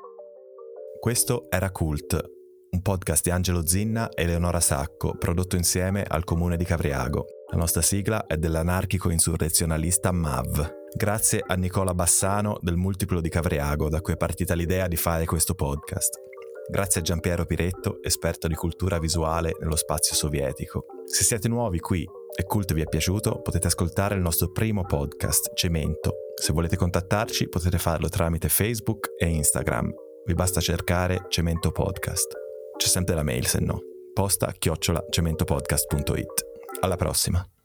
Questo 0.99 1.51
era 1.51 1.70
Cult, 1.70 2.18
un 2.70 2.80
podcast 2.80 3.24
di 3.24 3.30
Angelo 3.30 3.66
Zinna 3.66 4.09
e 4.09 4.24
Leonora 4.24 4.59
Sacco, 4.59 5.14
prodotto 5.18 5.55
insieme 5.55 6.03
al 6.03 6.24
comune 6.24 6.57
di 6.57 6.64
Cavriago. 6.64 7.26
La 7.53 7.59
nostra 7.59 7.82
sigla 7.82 8.24
è 8.24 8.39
dell'anarchico 8.39 9.11
insurrezionalista 9.11 10.12
MAV. 10.12 10.76
Grazie 10.97 11.45
a 11.47 11.55
Nicola 11.57 11.93
Bassano 11.93 12.57
del 12.62 12.76
Multiplo 12.76 13.20
di 13.20 13.28
Cavriago, 13.28 13.91
da 13.91 14.01
cui 14.01 14.14
è 14.14 14.16
partita 14.16 14.55
l'idea 14.55 14.89
di 14.89 14.97
fare 14.97 15.26
questo 15.26 15.55
podcast. 15.55 16.16
Grazie 16.70 17.03
a 17.03 17.05
Giampiero 17.05 17.45
Piretto, 17.45 18.03
esperto 18.03 18.49
di 18.49 18.55
cultura 18.55 18.99
visuale 18.99 19.55
nello 19.61 19.76
spazio 19.76 20.16
sovietico. 20.16 20.86
Se 21.05 21.22
siete 21.22 21.49
nuovi 21.49 21.80
qui 21.80 22.09
e 22.39 22.45
Cult 22.45 22.72
vi 22.72 22.82
è 22.82 22.84
piaciuto, 22.84 23.41
potete 23.43 23.66
ascoltare 23.66 24.14
il 24.14 24.20
nostro 24.20 24.53
primo 24.53 24.84
podcast, 24.84 25.55
Cemento. 25.55 26.12
Se 26.41 26.53
volete 26.53 26.76
contattarci 26.76 27.49
potete 27.49 27.78
farlo 27.78 28.09
tramite 28.09 28.49
Facebook 28.49 29.09
e 29.18 29.26
Instagram. 29.26 29.93
Vi 30.24 30.34
basta 30.34 30.61
cercare 30.61 31.24
Cemento 31.30 31.72
Podcast. 31.72 32.36
C'è 32.76 32.86
sempre 32.86 33.16
la 33.16 33.24
mail 33.24 33.45
se 33.45 33.59
no. 33.59 33.80
Posta 34.14 34.53
chiocciola 34.57 35.05
cementopodcast.it. 35.11 36.47
Alla 36.80 36.95
prossima. 36.95 37.58